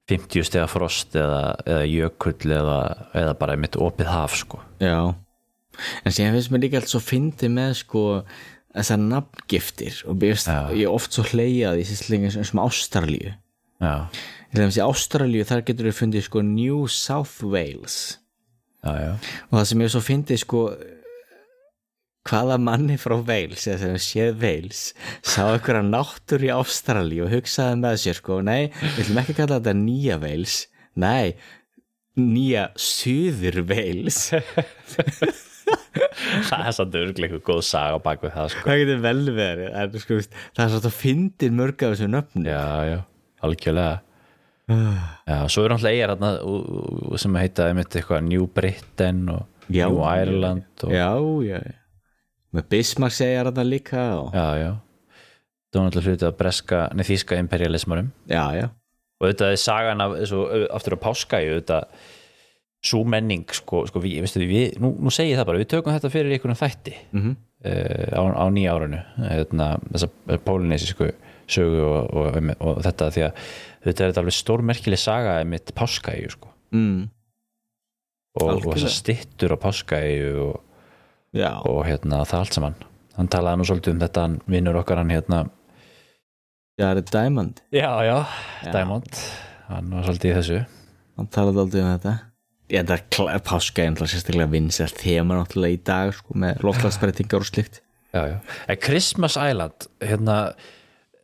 [0.08, 2.76] 50 stega frost eða, eða jökull eða,
[3.14, 4.60] eða bara mitt opið haf, sko.
[4.80, 5.14] Já,
[6.04, 8.02] en síðan finnst mér líka allt svo fyndi með sko
[8.76, 10.68] þessar nafngiftir og Já.
[10.76, 12.44] ég er oft svo hleyjað í sýslingi sem,
[14.70, 15.44] þess að Ástralíu.
[15.48, 18.18] Þar getur við fundið sko New South Wales.
[18.84, 19.10] Já, já.
[19.50, 20.60] Og það sem ég svo fyndið sko
[22.26, 24.80] hvaða manni frá Wales eða sem séð Wales
[25.22, 29.58] sá einhverja náttúr í Ástralíu og hugsaði með sér sko nei, við ætlum ekki kalla
[29.60, 30.56] þetta nýja Wales.
[30.96, 31.34] Nei,
[32.18, 34.22] nýja Suður Wales.
[36.46, 38.64] Það er samt eitthvað góð saga bak við það sko.
[38.68, 40.18] það getur vel verið en, sko,
[40.54, 42.98] það er svo að fyndir mörg af þessu nöfn já, já,
[43.46, 43.96] algjörlega.
[44.66, 50.00] Já, svo er náttúrulega eigar ú- sem heita einmitt eitthvað New Britain og Já, New
[50.06, 51.10] Ireland og, já,
[51.46, 51.60] já
[52.56, 54.72] með Bismarck segja þetta líka og, já, já
[55.76, 58.66] það var náttúrulega hluti að breska, neð þýska imperialismarum já, já,
[59.20, 60.44] og þetta er sagan af, svo,
[60.76, 61.80] aftur á páskæju þetta
[62.86, 65.94] svo menning sko, sko við, veistu, við, nú, nú segi ég það bara, við tökum
[65.96, 67.36] þetta fyrir einhvern þætti Mhm.
[67.66, 71.10] uh, á, á nýja árinu hérna, þessa pólinesísku
[71.50, 73.42] sögu og, og, og, þetta því að
[73.86, 76.48] þetta er alveg stórmerkileg saga mitt páskæju sko.
[76.74, 77.02] mm,
[78.36, 78.76] og, og Algjörlega.
[78.76, 80.56] þessar styttur á páskæju og,
[81.34, 81.50] já.
[81.64, 82.78] og hérna, það allt saman
[83.16, 85.42] hann talaði nú svolítið um þetta hann vinnur okkar hann hérna
[86.76, 88.16] já, það er Diamond já, já,
[88.66, 88.70] Já.
[88.76, 89.20] Diamond
[89.70, 90.62] hann var svolítið í þessu
[91.16, 92.14] hann talaði aldrei um þetta
[92.66, 97.44] ég enda að páska er náttúrulega sérstaklega vinsæl þema náttúrulega í dag sko, með loftlagsbreytingar
[97.44, 97.80] og slikt
[98.10, 98.38] já, já.
[98.66, 100.38] En Christmas Island hérna,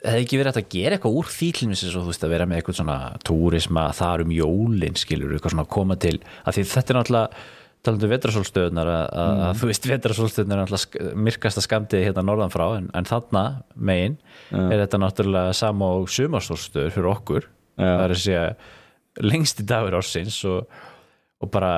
[0.02, 2.60] hefði ekki verið að gera eitthvað úr til mér svo þú veist að vera með
[2.60, 6.92] eitthvað svona túrisma þar um jólin skilur eitthvað svona að koma til að því þetta
[6.94, 7.44] er náttúrulega
[7.82, 9.06] talandi um vetrasólstöðunar að,
[9.46, 13.42] að þú veist vetrasólstöðunar er sk- myrkasta skamdið hérna norðan frá en, en þarna
[13.74, 14.14] megin
[14.54, 17.48] er þetta náttúrulega sama og sumarsólstöður fyrir okkur.
[17.80, 17.86] Já.
[17.88, 18.44] það er að segja
[19.32, 20.66] lengsti dagur ársins og,
[21.42, 21.72] og bara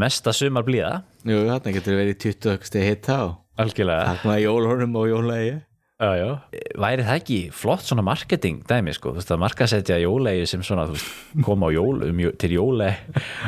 [0.00, 4.14] mesta sumar blíða jú, þarna getur verið 20 stið hitta og algjörlega.
[4.14, 5.52] þarna jólhornum og jólægi
[6.00, 6.28] já, já.
[6.80, 10.86] væri það ekki flott svona marketing dæmi sko, þú veist að markasetja jólegi sem svona,
[10.88, 11.10] þú veist,
[11.44, 12.88] koma á jól um, til jóle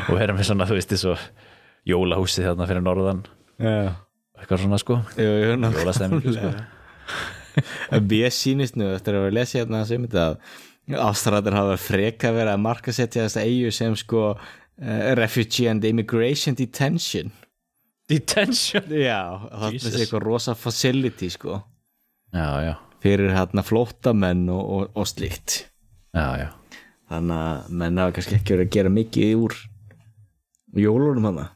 [0.07, 1.17] og vera með svona þú veist, þessu
[1.89, 3.23] jólahúsið þarna fyrir norðan.
[3.57, 3.95] Já,
[4.39, 6.53] eitthvað svona sko, jólastemmingu sko.
[7.93, 11.75] En Mér sýnist nú eftir að vera að lesa hérna sem þetta að ástræðar hafa
[11.83, 17.29] freka verið að markasetja þessa eigu sem sko uh, Refugee and Immigration Detention.
[18.09, 18.89] Detention?
[18.89, 19.21] Já,
[19.53, 21.61] það er eitthvað rosa facility sko
[22.33, 22.73] já, já,
[23.05, 25.63] fyrir hérna flóttamenn og, og, og slíkt.
[26.13, 29.57] Þannig að menn hafa kannski ekki verið að gera mikið úr
[30.81, 31.51] jólunum hana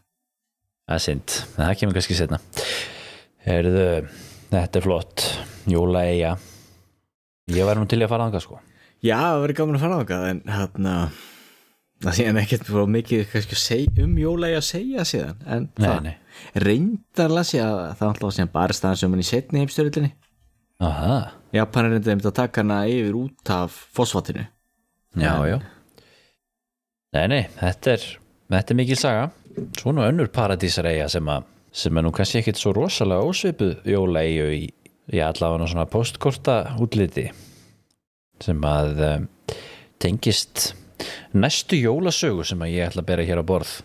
[0.87, 2.41] það er synd, það kemur kannski setna
[3.47, 3.87] Heyrðu,
[4.51, 5.23] þetta er flott.
[5.71, 6.33] Jóla eiga
[7.55, 8.59] ég væri nú til að fara þangað sko.
[9.07, 10.95] Já, það verið gaman að fara á það en hérna
[12.03, 15.87] það sé en ekkert mikið kannski að segja, um jólægi að segja síðan en Nei,
[15.87, 16.15] það nei.
[16.67, 20.26] reyndar las ég að það alltaf sem bara staðan sem hann í setni heimstyrjöldinni Aha,
[21.57, 24.45] Japan er einmitt að taka hana yfir út af fosfatinu.
[25.17, 25.59] Já, já.
[27.17, 28.07] Nei, nei, þetta er
[28.53, 29.29] þetta er mikil saga.
[29.81, 31.47] Svona önnur paradísar eiga sem að
[31.77, 34.63] sem er nú kannski ekkit svo rosalega ósvipuð jóla eigu í,
[35.13, 37.27] í allavega svona postkorta útliti
[38.41, 39.27] sem að um,
[40.01, 40.71] tengist
[41.37, 43.79] næstu jólasögu sem að ég ætla að bera hér á borð.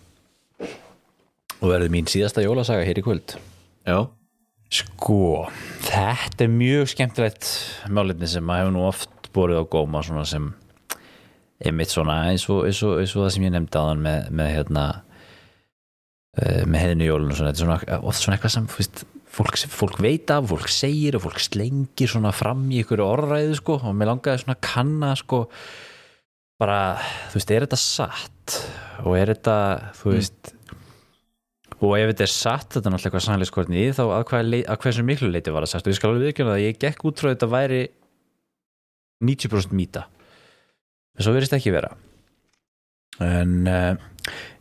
[1.62, 3.36] Og verður mín síðasta jólasaga hér í kvöld.
[3.88, 4.08] Já
[4.72, 5.50] Sko,
[5.84, 7.48] þetta er mjög skemmtilegt
[7.92, 10.46] málefni sem maður hefur nú oft borið á góma svona sem
[11.62, 14.52] einmitt svona eins og, eins og, eins og það sem ég nefndi áðan með, með
[14.56, 14.86] hérna
[16.40, 19.04] eh, með heiðinu jólun og svona, er svona oft svona eitthvað sem fyrst,
[19.36, 23.78] fólk, fólk veit af, fólk segir og fólk slengir svona fram í ykkur orðræðu sko
[23.82, 25.44] og mér langaði svona að kanna sko
[26.62, 26.80] bara,
[27.28, 28.58] þú veist, er þetta satt?
[29.04, 29.60] Og er þetta,
[30.00, 30.56] þú veist
[31.82, 34.80] og ef þetta er satt, þetta er náttúrulega eitthvað sannleikskortni í þá að, hvað, að
[34.84, 35.88] hversu miklu leiti var það sagt?
[35.88, 37.82] Og ég skal alveg viðkjöna að ég gekk út frá þetta væri
[39.26, 40.06] 90% mýta.
[41.18, 41.90] En svo verðist ekki vera.
[43.22, 43.96] En uh,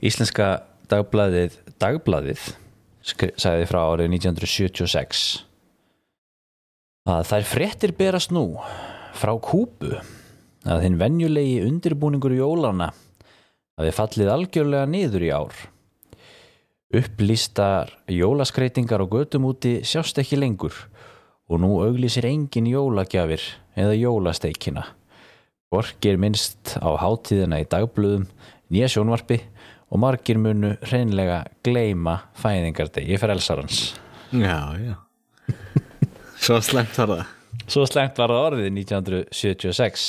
[0.04, 0.48] íslenska
[0.90, 2.48] dagbladið dagbladið
[3.40, 5.26] sagði frá árið 1976
[7.10, 8.44] að þær fréttir berast nú
[9.16, 9.94] frá Kúbu
[10.68, 12.90] að þinn venjulegi undirbúningur jólana
[13.80, 15.62] að við fallið algjörlega niður í ár
[16.90, 20.74] Upplýstar jólaskreitingar á götum úti sjást ekki lengur
[21.46, 23.44] og nú auglýsir engin jólagjafir
[23.78, 24.82] eða jólasteikina.
[25.70, 28.26] Hvorki er minnst á hátíðina í dagblöðum,
[28.74, 29.38] nýja sjónvarpi
[29.90, 33.94] og margir munu hreinlega gleyma fæðingardegi frelsarans.
[34.34, 34.94] Já, já
[36.42, 37.28] Svo slemt var það
[37.70, 40.08] Svo slengt var það orðið 1976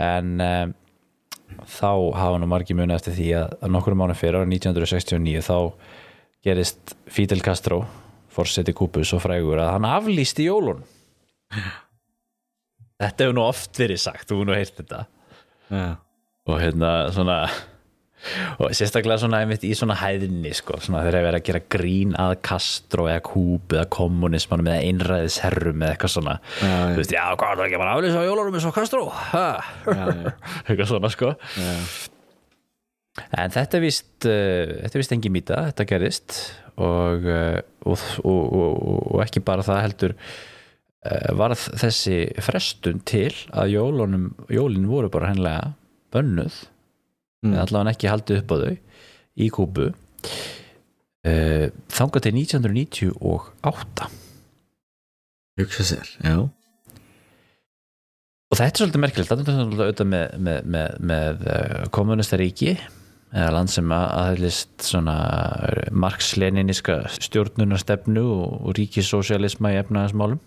[0.00, 0.72] en um,
[1.68, 5.56] þá hafa nú margir muni eftir því að, að nokkur mánu fyrir árið 1969 þá
[6.42, 7.82] gerist Fidel Castro
[8.32, 10.84] forseti Kúpus og frægur að hann aflýsti jólun
[13.02, 14.98] Þetta hefur nú oft verið sagt, þú hefur nú heyrt þetta.
[15.72, 15.86] Já,
[16.46, 17.38] og hérna svona
[18.58, 22.14] og sérstaklega svona einmitt í svona hæðinni sko, svona þegar er verið að gera grín
[22.20, 26.38] að Castro eða Kúb eða kommunismanum eða einræðisherrum eða eitthvað svona.
[26.60, 29.04] Já, þú veist, já, hvað er það ekki bara aflýsa á jólunum eins og Castro?
[30.66, 31.34] Eitthvað svona sko.
[31.58, 31.74] Já.
[33.42, 36.38] en þetta er vist uh, þetta er vist engin mýta, þetta gerist
[36.80, 43.74] og, uh, og, og, og, ekki bara það heldur uh, varð þessi frestun til að
[43.74, 45.74] jólunum, jólin voru bara hennilega
[46.12, 46.62] bönnuð
[47.42, 47.52] mm.
[47.52, 48.74] eða allavega ekki haldið upp á þau
[49.42, 49.86] í Kúbu.
[51.22, 54.10] Uh, þangað til 1998
[55.60, 56.36] hugsa sér, já.
[58.52, 59.30] Og þetta er svolítið merkilegt.
[59.30, 61.46] Þetta er svolítið auðvitað með, með, með, með
[61.94, 62.74] kommunistaríki
[63.32, 65.16] eða land sem að aðeins svona
[66.04, 70.40] marx-leniníska stjórnunarstefnu og, ríkissocialisma í efnaðasmálum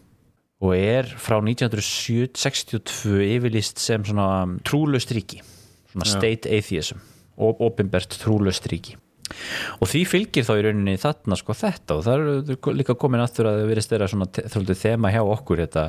[0.66, 5.42] og er frá 1962 yfirlist sem svona trúlaust ríki
[5.96, 7.02] svona state atheism
[7.36, 8.96] og opinbert trúlaust ríki
[9.82, 13.50] og því fylgir þá í rauninni þarna sko þetta og það er líka komin aftur
[13.50, 15.86] að það verið styrra svona þrjóldu þema hjá okkur þetta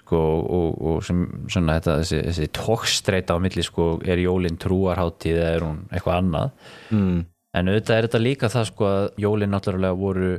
[0.00, 0.20] sko
[0.58, 5.50] og, og sem svona þetta þessi, þessi tókstreita á milli sko er jólin trúarháttíð eða
[5.54, 6.48] er hún eitthvað annað
[6.96, 7.18] mm.
[7.60, 10.32] en auðvitað er þetta líka það sko að jólin náttúrulega voru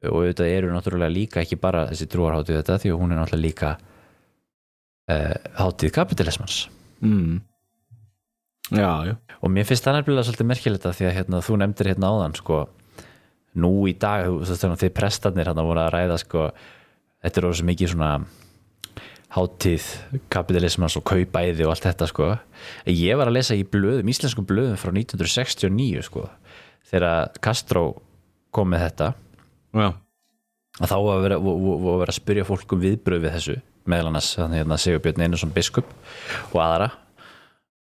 [0.00, 3.46] og auðvitað eru náttúrulega líka ekki bara þessi trúarháttíð þetta því að hún er náttúrulega
[3.46, 3.72] líka
[5.08, 6.66] uh, háttíð kapitalismans
[7.00, 7.40] Mm.
[8.70, 9.14] Já, já.
[9.40, 12.36] Og mér finnst það nefnilega svolítið merkilegt að því að hérna, þú nefndir hérna áðan
[12.38, 12.58] sko,
[13.60, 16.50] nú í dag þú veist þið prestarnir hérna voru að ræða sko,
[17.24, 18.10] þetta er orðið svo mikið svona
[19.30, 19.88] hátíð
[20.32, 22.28] kapitalismans og kaupæði og allt þetta sko.
[22.90, 26.28] ég var að lesa í blöðum, íslenskum blöðum frá 1969 sko,
[26.90, 27.84] þegar Castro
[28.50, 29.12] kom með þetta.
[29.70, 29.90] Já,
[30.80, 33.56] að þá var að vera, vera að spyrja fólk um viðbröð við þessu
[33.90, 35.88] meðal annars hérna, Sigurbjörn Einarsson biskup
[36.52, 36.90] og aðra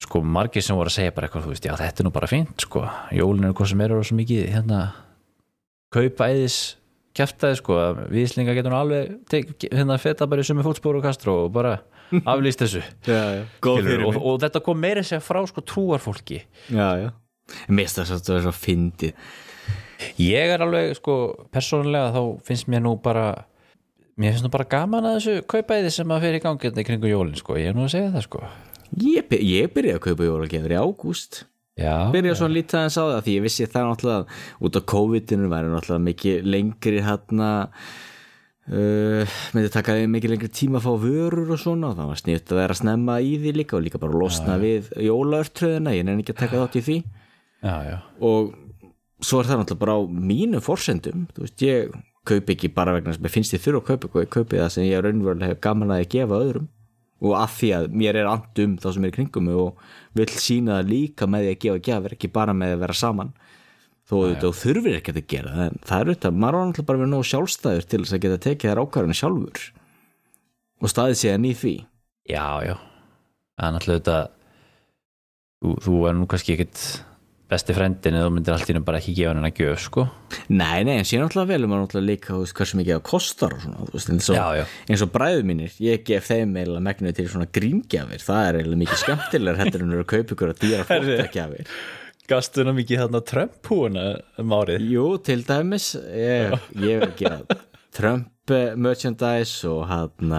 [0.03, 2.29] sko margir sem voru að segja bara eitthvað þú veist, já þetta er nú bara
[2.29, 2.83] fínt sko.
[3.15, 4.81] Jólin er hvað sem er og svo mikið hérna
[5.95, 6.59] kaupa eðis
[7.15, 11.07] kjæftaði sko, að viðslinga getur nú alveg tek, hérna feta bara í sumi fótspóru og
[11.07, 11.77] kastro og bara
[12.33, 12.83] aflýst þessu.
[13.07, 13.43] Já, já.
[13.63, 16.43] fyrir og, og þetta kom meira að segja frá sko trúarfólki.
[16.75, 17.09] Já, já.
[17.65, 19.25] Finnst það svo, það er svo fyndið.
[20.19, 21.17] Ég er alveg sko
[21.55, 23.29] persónulega þá finnst mér nú bara
[24.19, 26.87] mér finnst nú bara gaman að þessu kaupæði sem að fyrir í gangi hérna í
[26.87, 28.41] kringu jólin sko, ég er nú að segja það sko
[29.01, 31.43] ég, ég byrjaði að kaupa jólagjafir í ágúst.
[31.75, 35.49] Já, byrjaði svona lítið aðeins á það því ég vissi það náttúrulega út af COVID-inu
[35.51, 37.49] væri náttúrulega mikið lengri hérna
[38.71, 42.53] uh, myndi taka mikið lengri tíma að fá vörur og svona og það var sniðt
[42.53, 46.23] að vera að snemma í því líka og líka bara losna við jólaörtröðina ég nefn
[46.23, 46.97] ekki að taka þátt í því.
[47.65, 48.55] Já, já, og
[49.23, 50.01] svo er það náttúrulega bara á
[50.31, 51.91] mínum forsendum veist ég
[52.25, 54.71] kaupi ekki bara vegna sem ég finnst ég þurfa að kaupa eitthvað ég kaupi það
[54.73, 56.67] sem ég raunverulega hef gaman að gefa öðrum
[57.23, 59.83] og að því að mér er andum þá sem er í kringum og
[60.17, 63.31] vill sína það líka með því að gefa gjafir ekki bara með að vera saman.
[64.05, 67.13] Þó þú þurfir ekki að gera en það er auðvitað, maður var náttúrulega bara verið
[67.15, 69.63] nóg sjálfstæður til þess að geta tekið þær ákvarðinu sjálfur.
[70.83, 71.73] Og staðið séðan í því.
[72.29, 72.75] Já, já.
[73.55, 74.19] Er náttúrulega þetta
[75.63, 76.83] þú, þú er nú kannski ekkit
[77.51, 80.05] besti frendin eða þú myndir allt í nú bara ekki gefa henni að gjöf sko.
[80.49, 83.03] Nei, nei, en sé náttúrulega vel um að náttúrulega líka þú veist, hversu mikið það
[83.11, 87.13] kostar og svona þú veist, eins, og, og bræðu mínir ég gef þeim eiginlega megnu
[87.19, 88.25] til svona grímgjafir.
[88.25, 91.77] Það er eiginlega mikið skemmtilegar hættur en að kaupa ykkur að dýra flottagjafir
[92.25, 94.05] gastu henni mikið þarna Trump-húna
[94.41, 94.85] um árið?
[94.89, 97.41] Jú, til dæmis ég, ég vil gera
[97.93, 100.33] Trump eh, merchandise og hann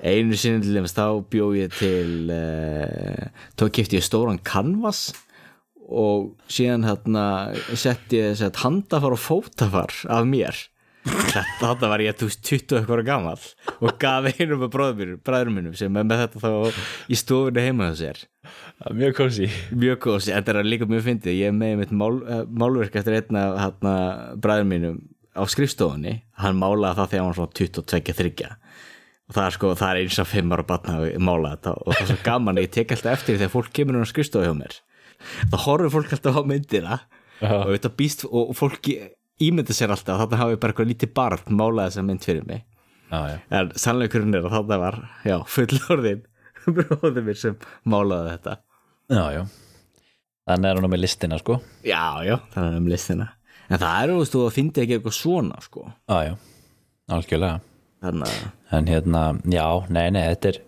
[0.00, 3.28] einu sinni til dæmis þá bjó ég til uh,
[5.86, 7.26] og síðan hérna
[7.78, 10.66] setti ég sett handafar og fótafar af mér.
[11.06, 13.44] Þetta var ég þú veist 20 eitthvað ára gamall.
[13.78, 17.98] Og gaf einum af bræðurum minnum sem er með þetta þá í stofunni heima hjá
[18.00, 18.22] sér.
[18.94, 21.38] Mjög kósi mjög góð, þetta er líka mjög fyndið.
[21.38, 23.94] Ég er með mitt mál, uh, málverk eftir einn af hérna,
[24.42, 25.00] bræður mínum
[25.36, 28.52] á skrifstofunni, hann málaði það þegar hann var svona 22-23
[29.26, 31.72] og það er sko, það er eins af fimm ára batna að mála þetta.
[31.82, 34.46] Og það er svo gaman að ég tek alltaf eftir þegar fólk kemur á skrifstofu
[34.46, 34.76] hjá mér
[35.52, 36.98] þá horfir fólk alltaf á myndina
[37.42, 38.90] og, þetta býst, og fólk
[39.42, 42.64] ímynda sér alltaf að þarna hafi bara eitthvað lítið barn málað þessa mynd fyrir mig.
[43.06, 43.36] Já, já.
[43.54, 46.24] en sannleikurinn er að þarna var já, fullorðin
[46.76, 48.56] bróðið mér sem málaði þetta.
[49.12, 49.42] Já, já.
[50.46, 51.60] Þannig er hún með listina sko.
[51.86, 53.30] Já, já, það er um listina.
[53.66, 55.88] En það er, þú veist, þú fyndi ekki eitthvað svona, sko.
[56.06, 56.34] Já, já,
[57.16, 57.62] algjörlega.
[58.06, 58.44] Þannig að,
[58.76, 60.60] en hérna, já, nei, nei, þetta er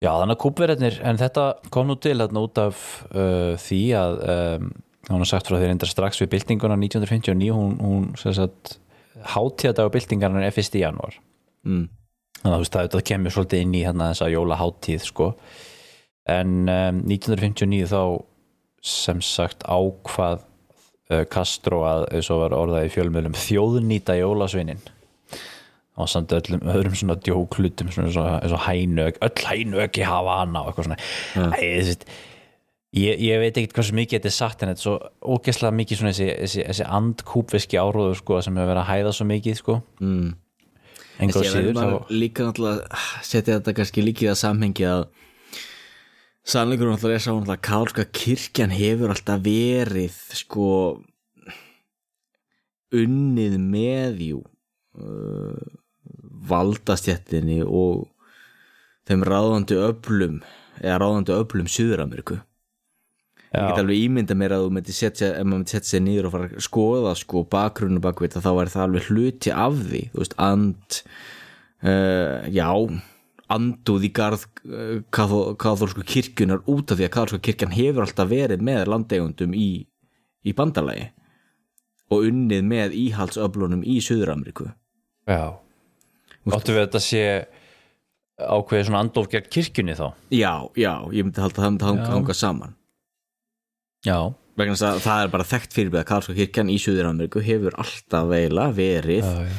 [0.00, 4.20] já, þannig að kúpverðarnir en þetta kom nú til hérna út af uh, því að
[4.34, 4.68] um,
[5.10, 8.78] hún har sagt frá því reyndar strax við byltinguna 1959, hún, hún sagt
[9.34, 10.78] hátíðadag byltingarnar er 1.
[10.80, 11.16] janúar.
[11.66, 11.88] Mm,
[12.40, 15.32] þannig að þú veist að þetta kemur svolítið inn í hérna þessa jólaháttíð sko.
[16.30, 18.02] En um, 1959 þá
[18.80, 20.40] sem sagt ákvað
[21.10, 24.80] uh, Castro að eins og var orðað í fjölmiðlum þjóðnýta jólasveinin
[26.02, 30.08] og samt öllum öðrum svona djóklutum svona eins og, eins og hænög, öll hænög í
[30.08, 31.00] hafa hana og eitthvað svona.
[31.36, 32.10] Æ, þú veist,
[32.90, 34.94] Ég, ég veit ekkert hversu mikið þetta er satt en þetta er svo
[35.36, 39.26] ógeðslega mikið svona þessi, þessi, þessi andkúpveski áróður sko sem hefur verið að hæða svo
[39.30, 39.76] mikið sko.
[40.02, 40.32] Mm.
[41.22, 45.04] enga Þessi, ég síður bara líka náttúrulega setja þetta kannski líka í það samhengi að
[46.50, 50.66] sannleikur náttúrulega er sá náttúrulega að kálska kirkjan hefur alltaf verið sko
[52.90, 54.42] unnið með jú
[54.98, 55.78] uh,
[56.48, 58.06] valdastjettinni og
[59.08, 60.40] þeim ráðandi öflum
[60.80, 62.40] eða ráðandi öflum Suður-Ameríku.
[63.50, 66.28] Ég get alveg ímynda mér að þú myndi setja ef maður myndi setja sig niður
[66.28, 70.20] og fara að skoða sko bakgrunnu bakvið þá væri það alveg hluti af því þú
[70.22, 71.00] veist, and
[71.82, 72.68] uh, já
[73.50, 78.62] anduð í garð uh, kathólsku kirkjunar út af því að kathólsku kirkjan hefur alltaf verið
[78.70, 79.70] með landegundum í,
[80.46, 81.08] í bandalagi
[82.14, 84.70] og unnið með íhaldsöflunum í Suður-Ameríku.
[85.26, 85.58] Já
[86.56, 87.22] Áttu við að þetta sé
[88.40, 90.06] ákveðið svona andof gegn kirkjunni þá?
[90.32, 92.12] Já, já, ég myndi halda að það myndi hanga, Já.
[92.14, 92.76] hanga saman.
[94.06, 94.16] Já,
[94.56, 98.30] vegna þess að það er bara þekkt fyrir að kathólsku kirkjan í Suður-Ameríku hefur alltaf
[98.30, 99.58] veila verið já, já.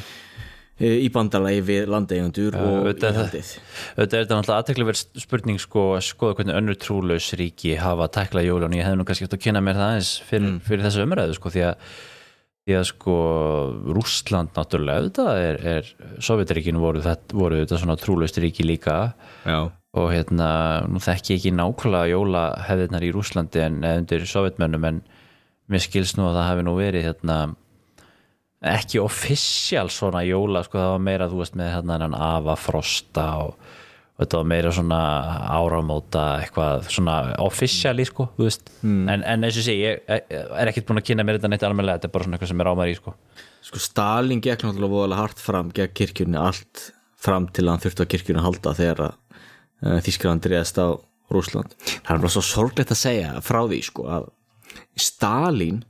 [0.98, 3.50] í bandalagi við landeigundur og auðvitað- íhaldið
[4.00, 8.42] Þetta er náttúrulega aðtekliverð spurning sko að skoða hvernig önnur trúlaus ríki hafa að tækla
[8.48, 11.38] jólun ég hefði nú kannski eftir að kynna mér það eins fyrir, fyrir þessu umræðu
[11.38, 11.76] sko því að
[12.62, 13.14] því að sko
[13.96, 18.98] Rússland náttúrulega auðvitað er, er Sovjetaríkinu voru, þetta, voru þetta svona trúlaust ríki líka.
[19.42, 20.50] Já, og hérna,
[20.88, 25.02] nú þekki ég ekki nákvæmlega jólahefðirnar í Rússlandi en undir sovjetmönnum en
[25.72, 27.36] mér skilst nú að það hafi nú verið hérna
[28.72, 33.26] ekki official svona jóla sko það var meira þú veist með hérna hennan afa frosta
[33.42, 33.72] og
[34.20, 34.98] þetta var meira svona
[35.56, 38.68] áramóta eitthvað svona officially sko veist.
[38.84, 42.00] En, en eins og sé ég er ekkert búin að kynna mér þetta neitt almennilega
[42.00, 43.14] þetta er bara svona eitthvað sem er ámæri sko.
[43.62, 46.84] Sko Stalin gekk náttúrulega voðalega hart fram gegn kirkjunni allt
[47.22, 50.88] fram til að hann þurfti á kirkjunni að halda þegar að uh, Þískland reyðast á
[51.32, 54.28] Rúsland það er bara svo sorglegt að segja frá því sko að
[55.00, 55.82] Stalin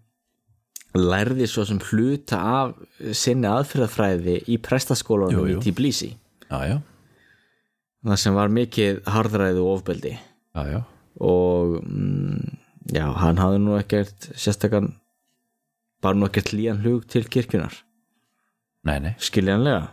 [0.92, 2.72] lærði svo sem hluta af
[3.16, 6.10] sinni aðferðafræði í prestaskólanum í Tbilisi.
[6.50, 6.76] Já, já,
[8.06, 10.16] það sem var mikið harðræði og ofbeldi.
[10.52, 10.80] Já, já,
[11.22, 12.58] og mm,
[12.92, 14.92] já, hann hafði nú ekkert sérstakann
[16.02, 17.76] bara nú ekkert líjan hug til kirkjunar
[18.88, 19.90] nei, nei, skiljanlega.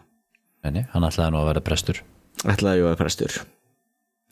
[0.65, 2.03] Nei, nei hann ætlaði nú að vera prestur.
[2.44, 3.41] Ætlaði ég að vera prestur.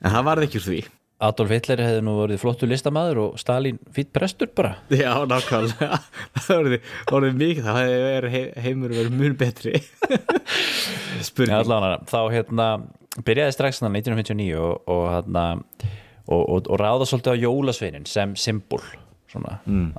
[0.03, 0.79] En það varði ekki úr því.
[1.27, 4.75] Adolf Hitler hefði nú verið flottur listamaður og Stalin fýtt prestur bara.
[4.93, 5.97] Já, nákvæmlega.
[6.45, 6.75] Það
[7.17, 9.73] orðið mikið, það hefði verið he heimur verið mun betri.
[9.81, 11.55] Já, spurning.
[11.57, 12.67] Allavega, þá hérna
[13.25, 15.35] byrjaði strax þannig 1959 og, og,
[16.27, 18.83] og, og, og ráða svolítið á jólasveinin sem symbol
[19.31, 19.89] svona, mm.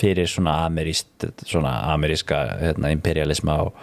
[0.00, 3.74] fyrir svona ameríst svona ameríska hérna, imperialisma og,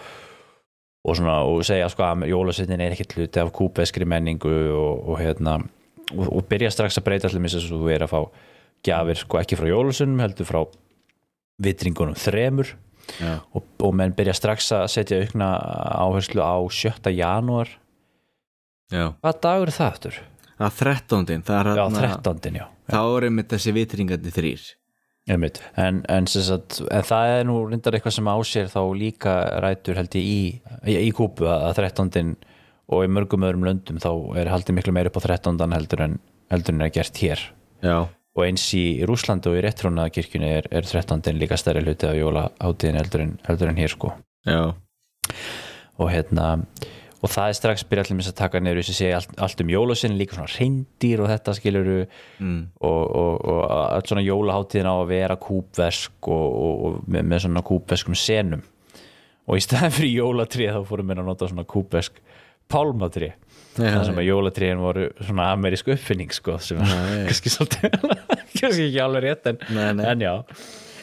[1.06, 5.20] og svona og segja sko að jólasveinin er ekkert hluti af kúpeskri menningu og, og
[5.22, 5.60] hérna
[6.16, 8.22] og, og byrja strax að breyta allir þess að þú er að fá
[8.86, 10.62] gjafir sko ekki frá jólasunum heldur frá
[11.60, 12.72] vitringunum þremur
[13.20, 15.52] já, og, og menn byrja strax að setja aukna
[16.00, 17.12] áherslu á 7.
[17.12, 17.76] janúar
[18.92, 19.06] já.
[19.22, 20.20] hvað dagur er það aftur?
[20.60, 21.48] það er 13.
[21.48, 21.88] það er Já,
[22.26, 22.60] 13.
[22.60, 24.68] já þá er einmitt þessi vitringandi þrýr
[25.30, 25.60] Einmitt.
[25.78, 29.34] En, en, sem sagt, en það er nú reyndar eitthvað sem á sér þá líka
[29.62, 30.40] rætur held ég í,
[30.90, 32.32] í, í kúpu að 13.
[32.90, 34.10] og í mörgum öðrum löndum þá
[34.42, 35.60] er haldið miklu meira upp á 13.
[35.76, 36.16] heldur en,
[36.50, 37.44] heldur en er gert hér
[37.86, 41.22] já, og eins í Rúslandi og í réttrónaða kirkjunni er, er 13.
[41.38, 44.16] líka stærri hluti af jólaháttíðin heldur en, heldur en hér sko
[44.50, 44.64] já,
[46.00, 46.56] og hérna
[47.20, 50.18] og það er strax byrja allir að taka þess að segja allt, allt um jólasinn
[50.20, 51.98] líka svona reyndir og þetta skiluru
[52.40, 52.60] mm.
[52.80, 57.46] og, og, og allt svona jólaháttíðin á að vera kúpversk og, og, og með, með
[57.46, 58.64] svona kúpverskum senum.
[59.50, 62.20] Og í staðin fyrir jólatrið þá fórum við að nota svona kúpversk
[62.70, 63.36] pálmatrið
[63.80, 67.96] Já, það sem að jólatriðin voru svona amerísk uppfinning sko sem er kannski svolítið
[68.60, 70.06] kannski ekki alveg rétt en, Nei, nei.
[70.12, 70.34] en já.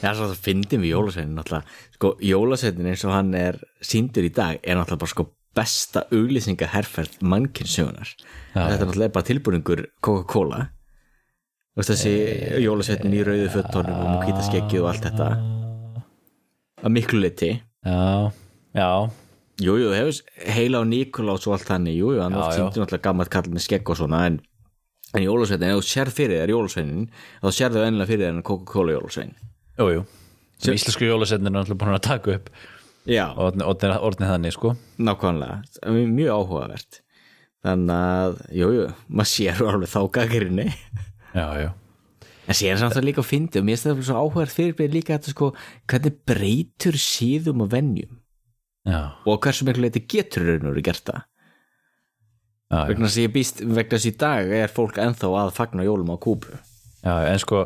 [0.02, 4.32] Já, svo það fyndum við jólasveinin náttúrulega, sko, jólasveinin eins og hann er síndur í
[4.34, 5.26] dag er náttúrulega bara sko
[5.56, 8.14] besta auglýsingaherferð mannkynnsögunar
[8.52, 10.64] þetta er náttúrulega bara tilbúningur Coca-Cola.
[11.76, 12.12] Þessi
[12.64, 15.30] jólasveinin í rauðu föttónum og múkita skeggið og allt þetta.
[16.84, 18.32] Að miklu liti já,
[18.76, 18.90] já,
[19.56, 20.18] Jú, jú, hefur
[20.52, 23.88] heila á Nikolás og allt þannig, jú, jú, hann síndur náttúrulega gammalt kall með skegg
[23.88, 24.34] og svona en,
[25.16, 27.06] en jólasveinin, ef þú sér fyrir þér jólasveinin
[27.40, 29.32] þá sér þau ennilega fyrir þér en Coca-Cola jólasvein
[29.80, 30.02] jú, jú.
[30.60, 32.50] Sem íslensku jólasetnin er náttúrulega búin að taka upp
[33.06, 34.76] og orðnið, þannig sko.
[34.98, 37.00] Nákvæmlega, mjög áhugavert.
[37.66, 40.66] Þannig að, jú, jú maður sér alveg þá gagrinni
[41.34, 41.70] já, já,
[42.46, 45.34] en sér samt að líka að fyndi og mér það svo áhugavert fyrir líka þetta
[45.34, 45.48] sko,
[45.90, 48.20] hvernig breytur síðum og venjum?
[48.86, 51.24] Já, og hversu miklu leiti getur raun og verið gert það?
[52.66, 55.52] Já, vegna þess að ég býst, vegna þess að í dag er fólk ennþá að
[55.56, 56.54] fagna jólum á kúpu
[57.06, 57.64] Já, en sko,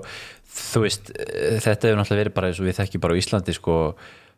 [0.52, 3.54] þú veist eh, þetta hefur náttúrulega verið bara eins og við þekkjum bara á Íslandi
[3.56, 3.76] sko,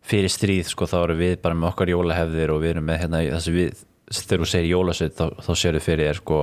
[0.07, 3.23] fyrir stríð sko, þá erum við bara með okkar jólahefðir og við erum með hérna,
[3.37, 6.41] þessi við, þegar þú segir jólasveit þá, þá séu þið fyrir þér sko,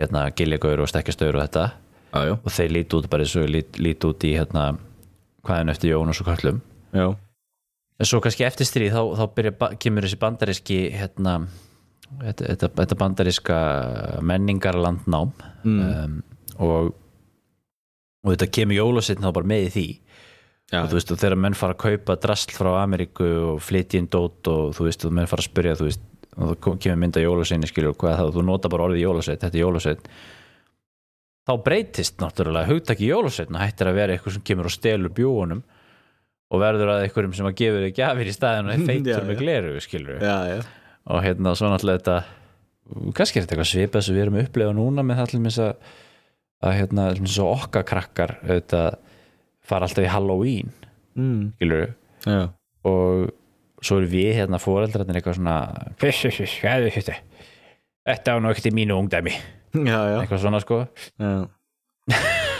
[0.00, 1.66] hérna, giljagur og stekkjastöður og þetta.
[2.12, 4.64] Já, já, og þeir líti út bara eins og lít, líti út í hérna,
[5.46, 6.62] hvaðin eftir Jón og svo kallum
[6.92, 7.06] já.
[8.00, 11.36] En svo kannski eftir stríð þá, þá byrja, kemur þessi bandariski hérna,
[12.20, 13.58] þetta, þetta, þetta bandariska
[14.26, 15.32] menningarlandnám.
[15.62, 16.18] Um,
[16.58, 16.92] og
[18.22, 19.86] og þetta kemur jólasveitn þá bara með í því
[20.72, 24.00] Já, og þú veist og þegar menn fara að kaupa drasl frá Ameríku og flytja
[24.00, 26.06] inn dót og þú veist og menn fara að spyrja þú veist
[26.40, 29.64] og kom- kemur mynda jólasveitni skilur hvað það, þú nota bara orðið jólasveit, þetta er
[29.66, 30.06] jólasveit
[31.42, 35.60] þá breytist náttúrulega hugtaki jólasveitn og hættir að vera eitthvað sem kemur og stelur bjóunum
[36.52, 39.42] og verður að einhverjum sem að gefa þig gjafir í staðin og Já, feitur með
[39.42, 40.62] gleru skilur já, já.
[41.12, 44.76] Og hérna svo náttúrulega þetta kannski er þetta eitthvað svipað sem við erum að upplefa
[44.76, 45.92] núna með það til að,
[46.62, 47.06] að hérna,
[47.48, 48.82] okkar krakkar þetta,
[49.66, 50.72] fara alltaf í Halloween
[51.18, 51.52] mm.
[51.58, 51.92] skilur
[52.26, 52.42] Já,
[52.88, 53.30] og
[53.82, 55.56] svo erum við hérna fóreldrarnir eitthvað svona
[55.98, 57.16] þetta
[58.06, 59.34] þetta var í mínu ungdæmi.
[59.72, 60.84] Já, já, eitthvað svona sko.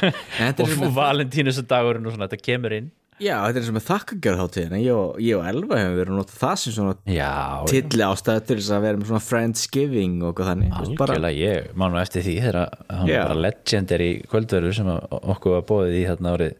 [0.02, 2.88] Og, og Valentínus og dagurinn og svona þetta kemur inn.
[3.22, 6.34] Já, þetta er sem með þakkagjörðháttíðin ég, og- ég og Elva hefur verið að nota
[6.40, 6.94] það sem svona
[7.70, 10.72] tilli ástæðu til þess að vera með svona friendsgiving og þannig.
[10.80, 12.58] Algjörlega ég man nú eftir því þegar
[12.88, 16.58] hann var bara legendary kvöldverður sem okkur var bóðið í hérna árið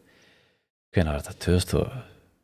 [0.92, 1.92] hvenær var þetta, 2000 og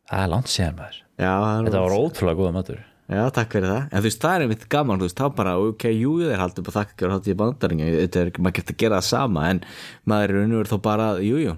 [0.08, 1.00] það er langt síðan maður.
[1.18, 2.84] Þetta var ótrúlega góða matur.
[3.08, 3.84] Já, takk fyrir það.
[3.88, 6.64] En þú veist, það er einmitt gaman, þú veist, þá bara, ok, jú, þeir haldur
[6.66, 9.60] bara þakka ekki hátíð í bandaringa, þetta er, maður getur að gera það sama, en
[10.12, 11.54] maður er raunur þá bara, jú, jú,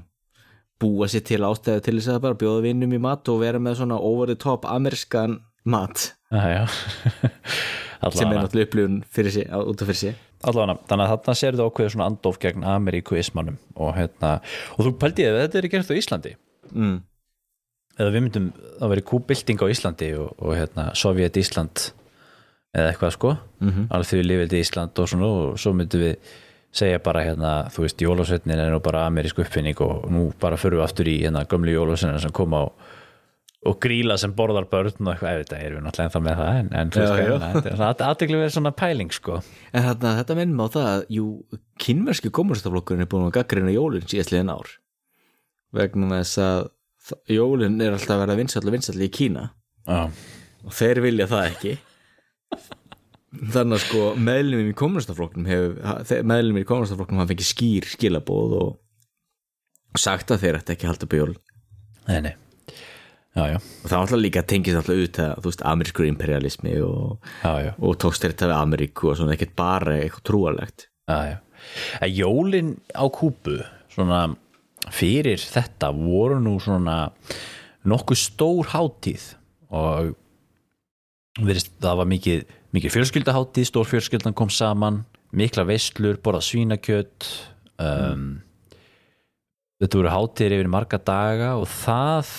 [0.81, 3.81] búa sér til ástæðu til þess að bara bjóða vinnum í mat og vera með
[3.81, 6.63] svona over the top amerískan mat, já.
[8.15, 9.01] sem er náttúrulega upplifun
[9.51, 10.15] á- út af fyrir sig.
[10.47, 14.31] allavega, þannig að þarna sér þetta ákveður svona andof gegn Ameríkuismannum og hérna,
[14.79, 16.33] og þú pældi að þetta er gert á Íslandi
[16.73, 17.01] Mm.
[17.99, 21.91] eða við myndum, það veri kúbilding á Íslandi og, og hérna, Sovjet Ísland
[22.77, 23.35] eða eitthvað sko.
[23.61, 23.91] Mm -hmm.
[23.91, 26.17] alveg því við lifildi Ísland og svona og svo myndum við
[26.73, 30.79] segja bara hérna, þú veist, jólasveitnin er nú bara amerísk uppfinning og nú bara fyrir
[30.79, 32.91] við aftur í hérna gömlu jólasveitnin sem koma og,
[33.67, 36.71] og gríla sem borðar börn og eitthvað, þetta erum við náttúrulega ennþá með það en,
[36.73, 39.41] en þú veist hvað, þetta er svona pæling sko.
[39.73, 41.27] En þarna, þetta minnum á það að, jú,
[41.83, 44.77] kynverski kommunistaflokkurinn er búin að gaggrina jólinn síðastliðin ár,
[45.77, 46.61] vegna þess að
[47.09, 49.47] þ- jólin er alltaf að vera vinsall og vinsall í Kína.
[49.87, 50.03] Já,
[50.67, 51.77] og þeir vilja það ekki.
[53.31, 60.01] Þannig að sko meðlumir í kommunistaflokknum hefur meðlumir í kommunistaflokknum hafa fengið skýr skilabóð og
[60.03, 61.35] sagt að þeir ætti ekki að halda upp í jól.
[62.11, 62.33] Nei, nei.
[63.31, 66.73] Já, já, og það var alltaf líka tengist alltaf út að þú veist, amerískur imperialismi
[66.83, 67.29] og,
[67.79, 71.37] og tókst þeir þetta við Ameríku og svona ekkert bara eitthvað trúalegt já, já.
[72.03, 73.61] En jólin á Kúbu
[73.95, 74.25] svona
[74.89, 77.11] fyrir þetta voru nú svona
[77.89, 79.27] nokkuð stór hátíð
[79.71, 80.15] og
[81.41, 82.45] það var mikið,
[82.75, 85.05] mikið fjölskyldahátíð, stór fjölskyldan kom saman
[85.37, 87.29] mikla veislur, borða svínakjöt
[87.79, 88.41] um,
[89.81, 92.33] þetta voru hátíðir yfir marga daga og það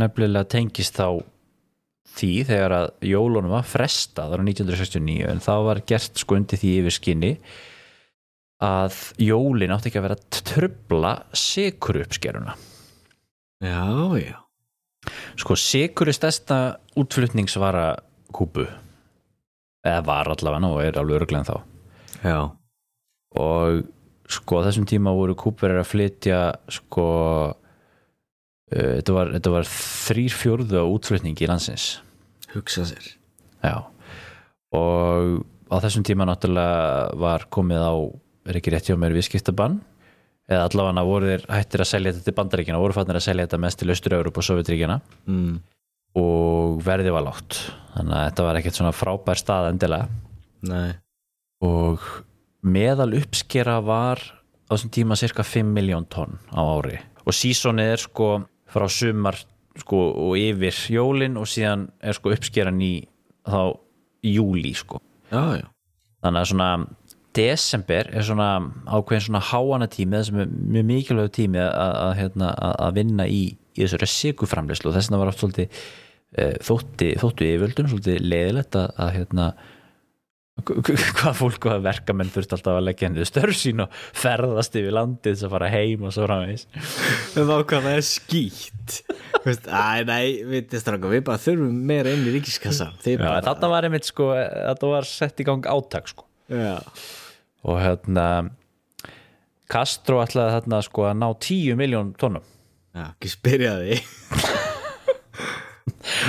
[0.00, 1.20] nefnilega tengist þá
[2.12, 6.96] því þegar að jólunum var frestað ára 1969 en þá var gert undir því yfir
[6.96, 7.32] skinni
[8.62, 12.54] að jólin átti ekki að vera að trubla sikur uppskeruna.
[13.62, 13.82] Já,
[14.18, 14.38] já.
[15.38, 16.62] Sko sikur er stærsta
[16.98, 17.90] útflutningsvara
[18.34, 18.68] kúpu.
[19.82, 21.56] Eða var allavega og er alveg örglega þá
[22.22, 22.38] já,
[23.38, 23.82] og
[24.32, 26.40] sko þessum tíma voru kúpverðir að flytja
[26.72, 27.06] sko
[27.52, 31.86] uh, þetta var, þetta var þrýr fjórðu á útflutningi í landsins.
[32.52, 33.14] Hugsa sér.
[33.64, 33.76] Já.
[34.76, 37.94] Og á þessum tíma náttúrulega var komið á
[38.48, 39.80] er ekki rétt hjá mér viðskiptabann?
[40.50, 43.62] Eða allavega voru þeir hættir að selja þetta til bandaríkjana voru fannir að selja þetta
[43.62, 44.98] mest til Östur-Európa og Sovjetríkjana
[45.30, 45.54] mm.
[46.18, 47.60] og verðið var lágt.
[47.94, 50.08] Þannig að þetta var ekkert svona frábær stað endilega.
[50.66, 50.90] Nei,
[51.62, 52.02] og
[52.66, 56.98] meðal uppskera var á þessum tíma cirka 5 miljón tonn á ári.
[57.22, 58.28] Og sísonið er sko
[58.72, 59.38] frá sumar
[59.78, 62.94] sko og yfir jólin og síðan er sko uppskeran í
[63.46, 63.78] þá
[64.26, 65.00] júli sko.
[65.30, 65.66] Já, já.
[66.22, 66.68] Þannig að svona
[67.36, 68.48] desember er svona
[68.86, 72.96] ákveðin svona háana tími það sem er mjög mikilvæg tími að, að, hérna, að, að
[73.00, 73.42] vinna í,
[73.76, 78.80] í þessari siguframleyslu og þess vegna var oft svolítið e, þótti, þóttu yfirvöldum svolítið leiðilegt
[78.80, 79.52] að, að hérna
[80.60, 85.32] hvað fólk og verkamenn þurft alltaf að leggja henni störf sín og ferðast yfir landið
[85.32, 86.66] þess að fara heim og svo framvegis.
[87.40, 88.98] En það er skýtt.
[89.42, 94.06] Æ, nei, við, stráka, við bara þurfum meira inn í ríkiskassa Já, þetta var einmitt
[94.06, 96.28] sko, þetta var sett í gang átak sko.
[96.52, 96.76] Já,
[97.62, 98.26] og hérna
[99.72, 102.44] Castro ætlaði þarna sko að ná 10 miljón tónum
[102.92, 103.94] Já, ekki spyrja því.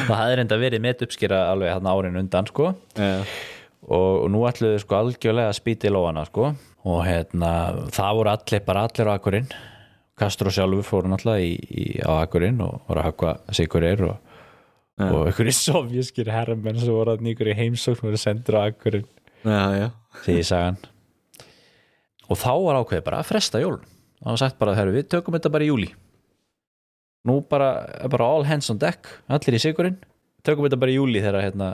[0.07, 2.69] Það hefði reynda verið met uppskýra alveg þarna árin undan sko.
[2.95, 3.25] Já,
[3.83, 6.53] og, nú ætluðu sko algjörlega að spýti í lóana sko.
[6.87, 7.49] Og hérna
[7.95, 9.49] það voru allir bara allir á akkurinn
[10.19, 14.17] Castro sjálfur fóru náttúrulega í, í, á akkurinn og voru að hakka sigurir og,
[15.01, 19.07] og einhverjir sovjískir herrmenn sem voru að nýkur í heimsókn voru sendur á akkurinn
[19.41, 19.87] já, já.
[20.21, 20.77] Því ég sagan
[22.29, 23.77] og þá var ákveðið bara að fresta jól
[24.23, 25.89] það var sagt bara að við tökum þetta bara í júli
[27.27, 27.69] nú bara,
[28.11, 29.99] bara all hands on deck allir í sigurinn,
[30.43, 31.71] tökum þetta bara í júli þegar hérna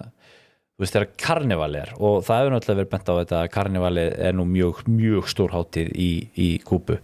[0.79, 1.89] þú veist þegar karnevali er.
[1.99, 5.51] Og það hefur náttúrulega verið bent á þetta að karnevali er nú mjög, mjög stór
[5.51, 6.99] hátíð í, í kúpu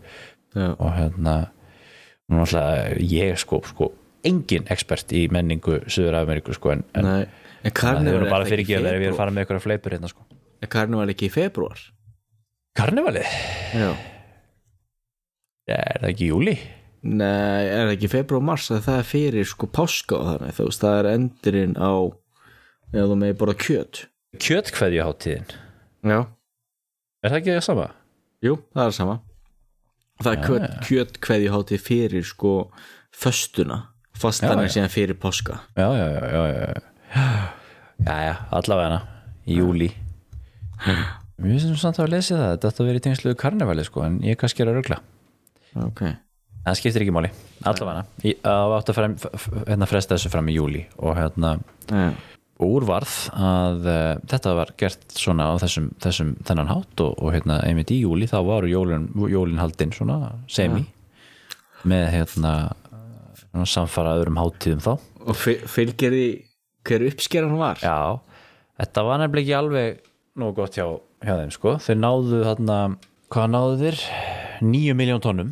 [0.56, 1.34] Já, og hérna
[2.30, 3.90] nú náttúrulega ég sko, sko
[4.26, 7.10] engin expert í menningu Suður Ameríku sko en, en
[7.66, 9.20] en það hefur bara það fyrir ekki ekki í að við erum að febrúar?
[9.20, 10.26] fara með ykkur fleipur hérna sko.
[10.62, 11.84] Er karnival ekki í februar?
[12.76, 13.30] Karnevalið?
[13.76, 13.90] Já
[15.66, 16.54] Er það ekki júli?
[17.06, 20.56] Nei, er það ekki februar og mars að það er fyrir sko páska og þannig
[20.58, 21.94] þú veist, það er endurinn á
[22.94, 24.02] eða þú megi borða kjöt
[24.46, 25.48] Kjötkveðjuháttíðin
[26.06, 26.20] Já,
[27.26, 27.88] Er það ekki það sama?
[28.46, 29.16] jú, það er sama
[30.22, 32.54] Það er kjöt, kjöt kveðju hátíð fyrir sko
[33.16, 33.80] föstuna
[34.16, 34.74] fastan Já, já.
[34.78, 36.82] síðan fyrir páska Já, já, já, já, já.
[38.06, 39.02] Já, já, allavega
[39.50, 39.90] í júli
[41.42, 44.20] Mér finnst samt að lesi það Þetta átti að vera í tengsluðu karnevali sko en
[44.24, 45.02] ég kannski er að rugla.
[45.84, 46.06] Ok,
[46.66, 47.30] Það skiptir ekki máli,
[47.70, 48.06] allavega.
[48.42, 51.52] Það átti að fram, f- f- hérna fresta þessu fram í júli og hérna
[51.92, 52.06] já,
[52.66, 54.00] úrvarð að uh,
[54.32, 58.26] þetta var gert svona á þessum, þessum þennan hátt og, og hérna einmitt í júli
[58.32, 60.18] þá varu jólin, jólin haldinn svona
[60.50, 60.88] semi
[61.86, 62.54] með hérna
[63.52, 64.94] svona samfara öðrum háttíðum þá.
[65.28, 66.26] Og fyl- fylgir því
[66.88, 67.84] hver uppskeran var?
[67.84, 68.18] Já,
[68.82, 70.02] þetta var nefnilega ekki alveg
[70.42, 70.88] nógu gott hjá,
[71.26, 71.76] hjá þeim sko.
[71.86, 72.78] Þeir náðu þarna,
[73.34, 74.06] hvað náðu þeir?
[74.66, 75.52] 9 miljón tónnum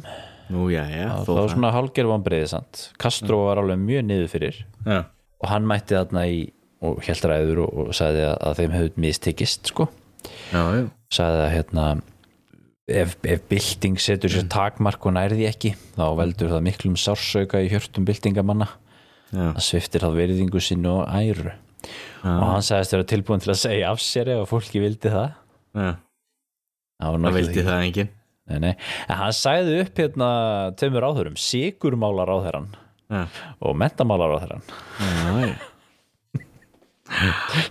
[0.53, 2.81] Nú, já, já, það þó var svona hálgerð vonbreiði sant?
[3.01, 4.59] Castro var alveg mjög niður fyrir.
[4.85, 4.99] Já,
[5.39, 6.39] og hann mætti þarna í
[6.83, 9.87] og held ræður og, og sagði að, að þeim hefði mistekist sko.
[10.51, 11.85] Sagði að hérna
[12.91, 17.71] ef, ef bylting setur sér takmark og nærði ekki þá veldur það miklum sársauka í
[17.71, 18.67] hjörtum byltingamanna.
[19.31, 21.55] Já, það sviftir það veriðingu sinni og æru.
[22.23, 25.31] Og hann sagðist vera tilbúin til að segja af sér ef að fólki vildi það
[25.73, 25.93] já,
[27.01, 28.13] það, vildi það enginn.
[28.43, 28.71] Nei, nei.
[29.07, 30.29] en hann sagði upp hérna
[30.79, 32.73] tveimur áþurum, sigurmálar áþurann
[33.63, 34.65] og mentamálar áþurann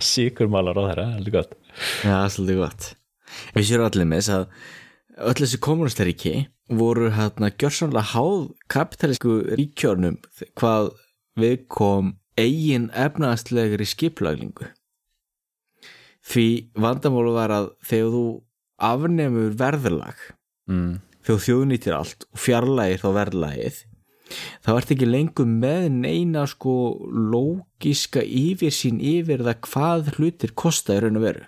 [0.01, 1.53] sigurmálar áþurann, heldur gott.
[2.01, 2.89] Já, svolítið gott.
[3.53, 6.33] Við séum allir með þess að öll þessi kommunastaríki
[6.73, 10.17] voru hérna gjörsanlega háð kapitalísku ríkjörnum
[10.59, 10.93] hvað
[11.39, 14.69] við kom eigin efnaðastlegri skiplagningu
[16.23, 16.47] því
[16.79, 18.27] vandamálu var að þegar þú
[18.83, 20.27] afnemur verðlag
[20.71, 20.91] mm.
[21.23, 23.81] þegar þjóðnýtir allt og fjarlægir þá verðlagið
[24.65, 26.75] þá ert ekki lengur með neina sko
[27.11, 31.43] lógiska yfirsýn yfir það hvað hlutir kosta í raun og veru.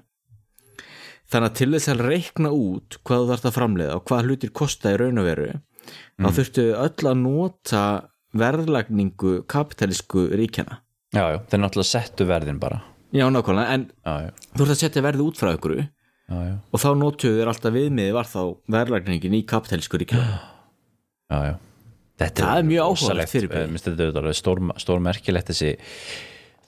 [1.26, 4.52] Þannig að til þess að reikna út hvað þú þarfst að framleiða og hvað hlutir
[4.54, 5.48] kosta í raun og veru
[6.22, 7.84] þá þurftu öll að nota
[8.36, 10.82] verðlagningu kapitalísku ríkjana
[11.16, 12.82] já, já, þeir náttúrulega settu verðin bara
[13.16, 15.76] já nákvæmlega en já, já, þú þurft að setja verði út frá ykkur
[16.74, 18.40] og þá notuðu þér alltaf viðmiði var þá
[18.76, 20.40] verðlagningin í kapitalísku ríkjana
[21.30, 21.56] já, já.
[22.16, 23.64] Þetta Það er mjög áhugavert fyrirbrigði.
[23.68, 24.60] eh, minnst þetta er alveg stór,
[25.52, 25.72] þessi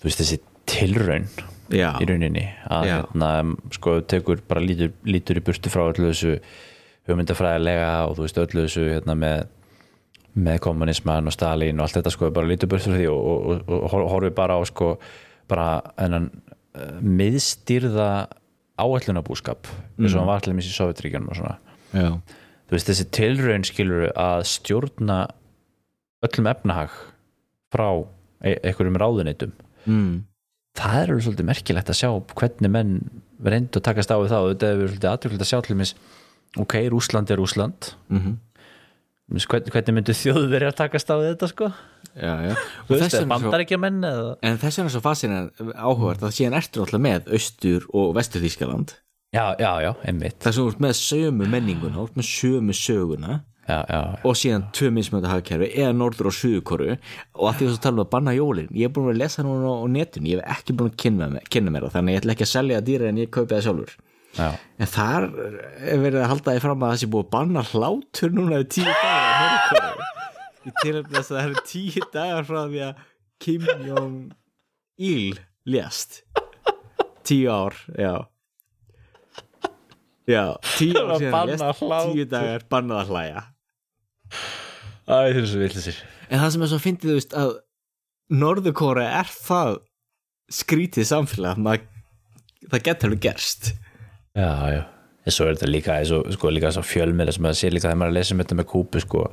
[0.01, 0.37] þú veist þessi
[0.67, 1.27] tilraun
[1.71, 3.29] já, í rauninni að hérna,
[3.77, 6.33] sko, tekur bara lítur, lítur í burtu frá öllu þessu
[7.07, 9.45] hugmyndafræðilega og þú veist öllu þessu hérna, með,
[10.37, 13.47] með kommunisman og Stalin og allt þetta sko, bara lítur burtu frá því og, og,
[13.47, 14.91] og, og hor- horfi bara á sko,
[15.49, 16.29] bara enn
[17.01, 18.27] miðstýrða
[18.77, 21.55] áætlunabúskap eins og hann var allir missi í Sovjetríkjanum og svona.
[21.95, 22.09] Já,
[22.67, 25.19] þú veist þessi tilraun skilur að stjórna
[26.25, 26.93] öllum efnahag
[27.73, 27.87] frá
[28.45, 29.53] e einhverjum ráðuneytum
[29.87, 30.13] mm.
[30.77, 32.93] það er alveg svolítið merkilegt að sjá hvernig menn
[33.43, 35.93] reyndu að takast á við það og þetta hefur svolítið aðtökulegt að sjá til mis
[36.57, 38.35] ok, Rúsland er Rúsland Mm mm
[39.27, 41.71] hvernig, hvernig myndu þjóðverið að takast á þetta sko?
[42.17, 42.53] Já, já.
[42.87, 44.31] veist, þess er vegna bandar ekki að menn eða?
[44.47, 48.95] En þess vegna svo fascinan áhugavert að síðan ertu alltaf með austur og vestur Þýskaland
[49.35, 50.39] já, já, já, einmitt.
[50.41, 53.41] Sem þú ert með sömu menninguna, með sömu söguna.
[53.67, 57.73] Já, já, og síðan tvö mismönda hagkerfi eða norður og suðukoru og að því að
[57.73, 60.39] þú tala um að banna jólin ég er búin að lesa núna á netinu ég
[60.39, 63.19] hef ekki búin að kynna, mér- það þannig ég ætla ekki að selja dýra en
[63.19, 63.91] ég kaupi það sjálfur
[64.35, 64.49] já.
[64.77, 68.33] en þar er verið að halda því fram að það sé búið að banna hlátur
[68.35, 70.01] núna í tíu dagar
[70.67, 73.05] í tilhæfni þess að það eru tíu dagar frá því að
[73.37, 75.37] Kim Jong-il
[75.69, 76.23] lést.
[77.27, 78.15] Tíu ár, já.
[80.27, 83.43] Já, tíu ár síðan lést, tíu dagar bannað að hlæja.
[85.07, 87.53] Æ, þeir eru svo villisir En það sem er svo fyndið, þú veist, að
[88.35, 89.77] Norðurkóra er það
[90.51, 91.85] skrítið samfélag að maður,
[92.67, 93.69] það getur alveg gerst
[94.37, 94.83] Já, já.
[95.27, 98.07] En svo er þetta líka, svo, sko, líka fjölmið sem maður sé líka þegar maður
[98.07, 99.23] er að lesa um þetta með kúpu sko,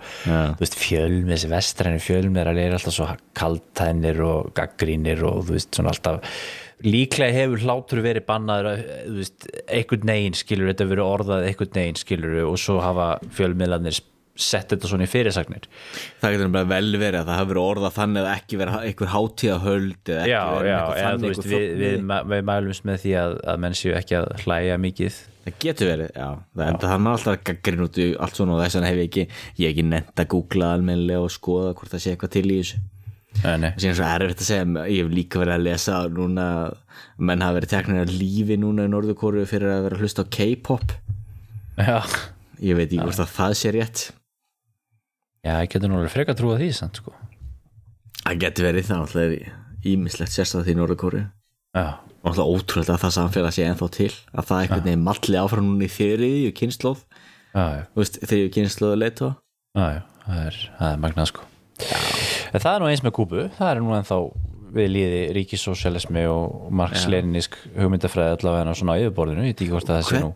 [0.80, 3.06] fjölmið, þessi vestræni fjölmið er alltaf svo
[3.38, 6.40] kaltænir og gaggrínir og þú veist, svona alltaf
[6.84, 12.00] líklega hefur hlátur verið bannaður þú veist, einhvern negin skilur þetta verið orðað einhvern negin
[12.00, 13.08] skilur og svo hafa
[13.38, 14.00] fjölmiðlarnir
[14.34, 15.68] sett þetta svona í fyrirsagnir.
[16.18, 19.12] Það getur bara vel verið að það hafi verið orðað þannig að ekki verið einhver
[19.12, 23.36] hátíðahöld eða ekki verið eða þannig, veist, einhver við, við, við mælumst með því að,
[23.52, 25.20] að menn séu ekki að hlæja mikið.
[25.44, 28.64] Það getur verið, já, það enda það maður alltaf gaggrin út í allt svona og
[28.64, 31.94] þess vegna hef ég ekki ég hef ekki nefnt að googla almennilega og skoða hvort
[31.94, 32.82] það sé eitthvað til í þessu.
[33.34, 36.48] Nei, nei, síðan svo erfitt að segja, ég hef líka verið að lesa núna,
[37.18, 40.32] menn hafa verið teknir að lífi núna í Norðurkóru fyrir að vera að hlusta á
[40.38, 40.94] K-pop.
[41.82, 41.98] Já.
[42.62, 44.04] Ég veit ekki hvort að það sé rétt
[45.44, 47.12] Já, ég getur nú alveg frekar trúa því samt, sko.
[48.24, 51.20] það getur verið það alltaf ímislegt sérstæð því Norðurkóru
[51.74, 51.86] Já,
[52.22, 55.66] og alltaf ótrúlega að það samfélag sé ennþá til að það einhvern veginn malli áfram
[55.68, 57.02] núna í þriðju kynnslóð,
[57.50, 60.58] já, já, þú veist, þriðju kynnslóðu leitu já, já, það er,
[60.88, 61.46] er magnað, sko.
[62.54, 64.20] En það er nú eins með Kúbu, það er nú ennþá
[64.74, 70.08] við líði ríkisósialismi og marx-leninísk hugmyndafræði allavega en á svona yfirborðinu, ég hvort að það
[70.08, 70.32] sé nú.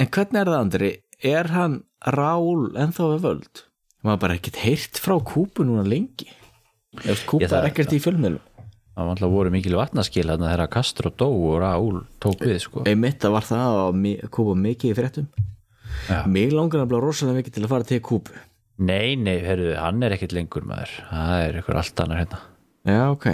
[0.00, 0.92] En hvernig er það Andri?
[1.30, 1.80] Er hann
[2.10, 3.64] Rál ennþá við völd?
[4.04, 6.28] Maður bara ekkert heyrt frá Kúbu núna lengi
[7.04, 8.46] Ef Kúba Ég, það- er ekkert í fjölmiðlum
[8.90, 12.82] Það var alltaf voru mikil vatnaskil þarna þegar Castro dó og Raúl tók við, sko.
[12.90, 15.28] Einmitt að var það að Kúba mikið í fréttum
[16.10, 16.24] Já.
[16.26, 18.34] Mig langar að blá rosalega mikið til að fara til Kúbu
[18.80, 20.88] Nei, nei, herruðu, hann er ekkit lengur maður.
[21.10, 22.38] Það er ykkur allt annar hérna.
[22.88, 23.26] Já, ok,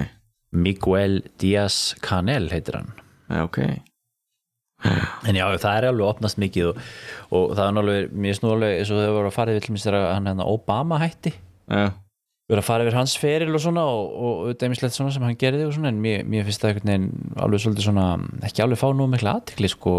[0.58, 2.88] Miguel Díaz Canel heitir hann.
[3.30, 3.60] já, ok
[5.26, 6.80] En já, það er alveg opnast mikið og,
[7.30, 10.00] og það er alveg, mér snú alveg eins og þau voru að fara yfir til
[10.00, 11.34] hann hérna Obama hætti.
[11.66, 11.86] Já,
[12.46, 14.10] verið að fara yfir hans feril og svona og,
[14.46, 17.32] og dæmislegt svona sem hann gerði og svona en mér, mér finnst það einhvern veginn
[17.42, 18.06] alveg svolítið svona
[18.46, 19.96] ekki alveg fá nú mikla aðtikli sko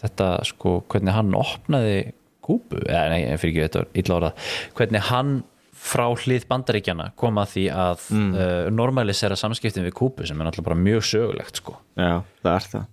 [0.00, 1.94] þetta sko hvernig hann opnaði
[2.42, 5.34] kúpu, eða nei, fyrir ekki þetta var illa orðað, hvernig hann
[5.80, 8.30] frá hlið bandaríkjana kom að því að mm.
[8.34, 11.78] uh, normalisera samskiptin við kúpu sem er náttúrulega mjög sögulegt sko.
[11.94, 12.88] Já, það er það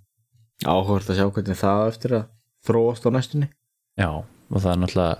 [0.66, 2.28] Áhugast að sjá hvernig það eftir að
[2.66, 3.48] þróast á næstunni.
[3.98, 5.16] Já, og það er náttúrulega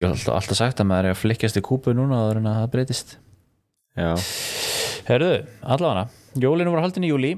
[0.00, 2.70] ég hef alltaf, alltaf sagt að maður er að flikkjast í kúpu núna að það
[2.74, 3.18] breytist.
[3.98, 4.14] Já,
[5.08, 5.30] Herðu,
[5.66, 6.04] allavega
[6.38, 7.32] Jólinu voru haldin í júli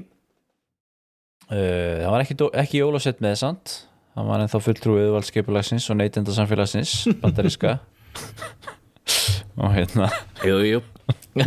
[1.49, 3.73] uh, Það var ekki, ekki jólasett með sant
[4.13, 7.79] Það var ennþá fulltrúið valdskipulagsins og neytenda samfélagsins bandariska
[9.53, 10.07] og hérna.
[10.41, 10.79] Jú, jú.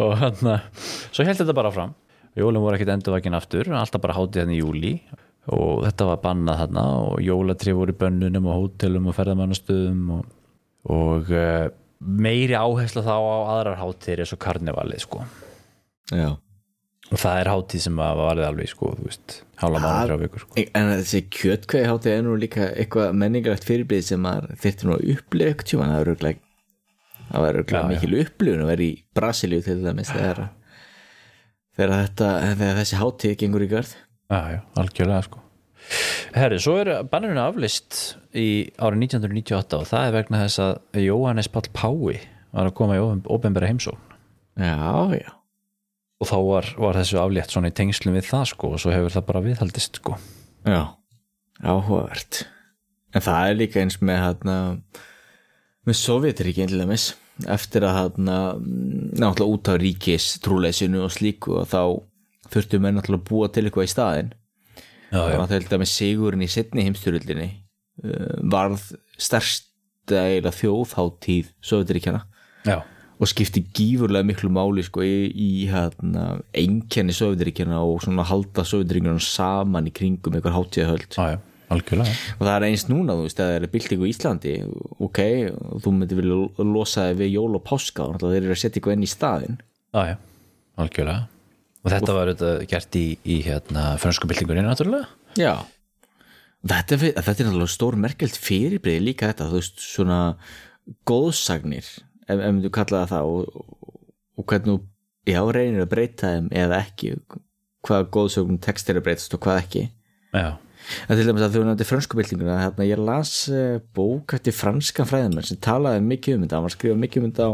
[0.00, 0.54] Og hérna
[1.12, 1.92] svo held þetta bara fram
[2.38, 4.92] jólum voru ekkert endurvakin aftur alltaf bara hátið hann í júli
[5.52, 10.28] og þetta var bannað þarna og jólatri voru í bönnunum og hótelum og ferðamannastöðum og,
[10.94, 11.66] og uh,
[12.02, 15.24] meiri áhersla þá á aðrar hátíðir eins og karnevalið sko.
[16.12, 16.30] Já.
[17.12, 20.44] Og það er hátíð sem að varði alveg sko, þú veist, hálfa mánu þrjá vikur
[20.44, 20.62] sko.
[20.62, 24.30] En þessi kjötkvæði hátíð er nú líka eitthvað menningalegt fyrirbrið sem
[24.62, 26.40] þyrfti nú að tjóma það er
[27.32, 27.82] það var já.
[27.88, 30.40] mikil upplifun að vera í Brasilíu til dæmis þegar,
[31.76, 32.28] þegar, þetta,
[32.60, 33.94] þegar þessi hátíð gengur í garð.
[34.32, 35.42] Já, já, algjörlega sko.
[36.32, 41.50] Herri, svo er bannurinn aflist í árið 1998 og það er vegna þess að Jóhannes
[41.52, 42.20] Pall Pái
[42.52, 44.18] var að koma í óbembera heimsókn.
[44.60, 45.30] Já, já.
[46.22, 49.14] Og þá var, var þessu aflétt svona í tengslum við það sko og svo hefur
[49.16, 50.16] það bara viðhaldist sko.
[50.68, 50.82] Já,
[51.60, 52.44] áhugavert.
[53.12, 54.56] En það er líka eins með hérna
[55.88, 57.10] með Sovjetríkin til dæmis
[57.48, 61.82] eftir að hérna náttúrulega út á ríkis trúleysinu og slíku og þá
[62.52, 63.92] þurftu menn náttúrulega að búa til eitthvað í
[65.12, 67.48] já, og það held að með sigurinn í setni heimstyröldinni
[68.04, 68.84] uh, varð
[69.20, 72.24] stærsta eiginlega þjóðháttíð Sovjetríkjana
[72.68, 72.80] já,
[73.22, 79.22] og skipti gífurlega miklu máli sko í, í hérna, einkenni Sovjetríkjana og svona halda Sovjetríkjana
[79.22, 81.06] saman í kringum einhver hátíðahöld.
[81.14, 81.38] Já, já,
[81.72, 82.14] algjörlega.
[82.38, 84.54] Og það er eins núna, þú veist, að það er byltingu í Íslandi
[85.08, 85.20] ok,
[85.72, 88.80] og þú myndir vilja losa þig við jól og páska og þeir eru að setja
[88.80, 89.60] eitthvað inn í staðinn.
[89.92, 90.16] Já, já,
[90.84, 91.28] algjörlega.
[91.82, 95.10] Og þetta var þetta gert í, í hérna frönsku byltingunni náttúrulega.
[95.40, 95.54] Já.
[96.62, 100.18] Þetta, þetta er náttúrulega stór merkelt fyrirbrið líka þetta, þú veist, svona
[101.08, 101.88] góðsagnir
[102.30, 103.64] ef, ef þú kallaði það og,
[104.38, 104.84] og hvernig
[105.28, 107.16] já, reynir að breyta þeim eða ekki
[107.86, 109.82] hvað góðsögnum text er breytast og hvað ekki.
[110.32, 110.54] Já,
[111.06, 115.08] En til dæmis að þú nefndi frönsku byltinguna hérna, ég las uh, bók eftir franskan
[115.08, 116.58] fræðimenn sem talaði mikið um þetta.
[116.58, 117.52] Hann var skrifað mikið um þetta á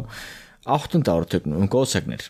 [0.79, 2.29] áttunda áratögnum um góðsagnir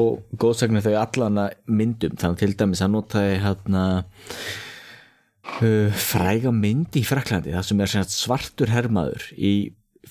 [0.00, 2.16] og góðsagnir þau allana myndum.
[2.20, 3.84] Þannig til dæmis að notaði hérna
[5.58, 9.54] uh, fræga mynd í Fraklandi það sem er svartur hermaður í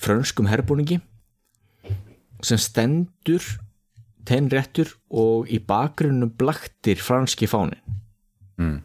[0.00, 1.00] frönskum herbúningi
[2.46, 3.44] sem stendur
[4.28, 7.80] teinréttur og í bakgrunnum blaktir franski fánin
[8.60, 8.78] mm.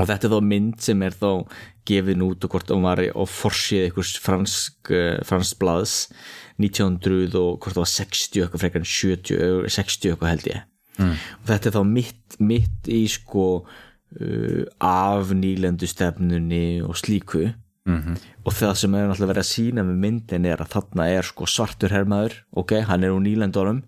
[0.00, 1.30] Og þetta er þá mynd sem er þá
[1.88, 5.94] gefin út og hvort hún var á forsið einhvers fransk, uh, fransk blaðs
[6.60, 10.60] 1900 og hvort það var 60 eitthvað frekar en 70 60 eitthvað held ég
[10.98, 11.14] mm.
[11.40, 17.50] og þetta er þá mitt, mitt í sko uh, af nýlendu stefnunni og slíku
[17.98, 18.16] -hmm.
[18.44, 21.48] og það sem er náttúrulega verið að sína með myndin er að þarna er sko
[21.48, 23.82] svartur herrmaður ok, hann er úr nýlendunum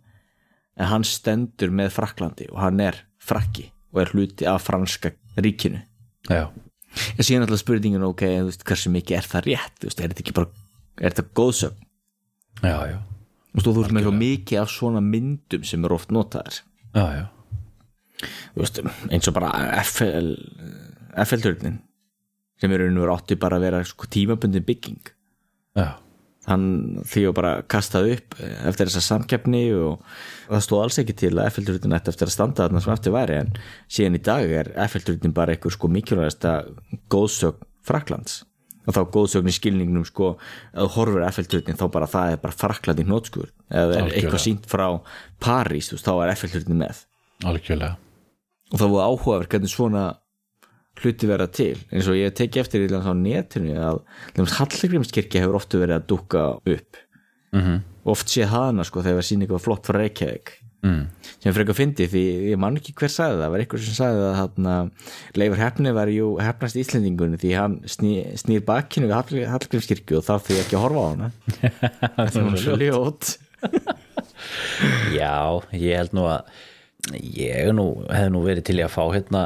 [0.77, 5.83] en hann stendur með Fraklandi og hann er frakki og er hluti af franska ríkinu
[6.31, 6.45] já,
[7.17, 10.25] en síðan alltaf spurningin ok, veist, hversu mikið er það rétt þú veist, er þetta
[10.27, 10.67] ekki bara,
[11.01, 11.89] er þetta góðsögn
[12.63, 12.99] já, já,
[13.53, 16.61] og þú veist með svo mikið af svona myndum sem er oft notaðar.
[16.93, 17.25] Já, já.
[18.55, 18.81] þú veist,
[19.11, 19.51] eins og bara
[19.83, 20.31] FL
[21.27, 21.81] FL-törnin
[22.63, 25.13] sem eru nú átti bara að vera sko, tímabundin bygging.
[25.77, 25.99] Já.
[26.49, 26.69] Hann
[27.07, 30.01] því að bara kastaði upp eftir þessa samkeppni og,
[30.49, 33.37] það stóð alls ekki til að FL-törnin ætti eftir að standa þarna sem eftir væri
[33.39, 33.53] en
[33.87, 36.57] síðan í dag er FL-törnin bara einhver sko mikilvægasta
[37.13, 38.43] góðsögn Fraklands
[38.87, 40.33] og þá góðsögn í skilningnum sko
[40.75, 44.67] að horfur FL-törnin þá bara það er bara Frakland í nótskur eða er eitthvað sínt
[44.71, 44.87] frá
[45.43, 47.05] París þú veist, þá er FL-törnin með.
[47.47, 47.95] Algjörlega.
[48.73, 50.05] Og það voru áhugaverð hvernig svona
[51.01, 51.77] hluti verða til.
[51.93, 54.03] Eins og ég teki eftir í netinu að
[54.59, 57.01] Hallgrímskirkja hefur ofta verið að dúka upp.
[57.53, 57.81] Mm -hmm.
[58.05, 60.59] oft sé hana sko þegar sín eitthvað flott frá Reykjavík.
[60.83, 61.07] Mm.
[61.39, 64.23] sem frekar fyndi því ég man ekki hver sagði það, það var einhver sem sagði
[64.27, 64.73] að hana,
[65.39, 70.27] Leifur Hefni var jú hefnast Íslendingunni því hann sný, snýr bakkinu við Hall- Hallgrímskirkju og
[70.27, 71.31] þarf því ekki að horfa á hana.
[72.33, 73.31] Það var svo ljót
[75.15, 76.51] já, ég held nú að
[77.23, 79.45] ég nú, hef nú verið til í að fá hérna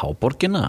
[0.00, 0.64] Háborgina?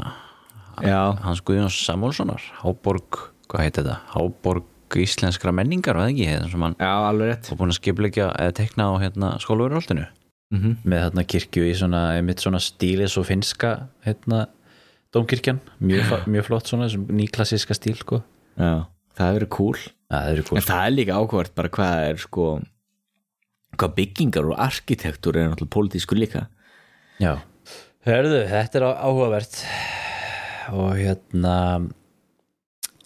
[0.84, 3.20] Já, hans Guðjóns Samúlssonar Háborg,
[3.52, 4.00] hvað heit þetta?
[4.14, 6.50] Háborg íslenskra menningar, það ekki?
[6.52, 7.50] Sem hann já, alveg rétt.
[7.52, 10.10] Var búin að skipleggja eða tekna á hérna skólaverðoltinu
[10.54, 12.02] mm með hérna kirkju í svona
[12.38, 14.44] svona stílis og finska hérna
[15.14, 18.22] dómkirkjan, mjög, mjög flott svona nýklassíska stíl sko.
[18.58, 18.86] já,
[19.18, 19.80] það hefur verið cool.
[20.14, 20.62] Eru En cool.
[20.62, 22.45] Það er líka áhugavert bara hvað er sko
[23.74, 26.48] hvað byggingar og arkitektur er náttúrulega pólitísku líka.
[27.22, 27.40] Já,
[28.07, 29.59] hörðu, þetta er áhugavert.
[30.73, 31.55] Og hérna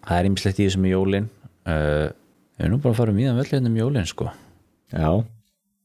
[0.08, 1.30] það er ýmislegt í þessum jólin.
[1.68, 2.10] Uh,
[2.58, 4.30] við erum nú bara að fara íðan vel hérna um jólin sko.
[4.94, 5.10] Já,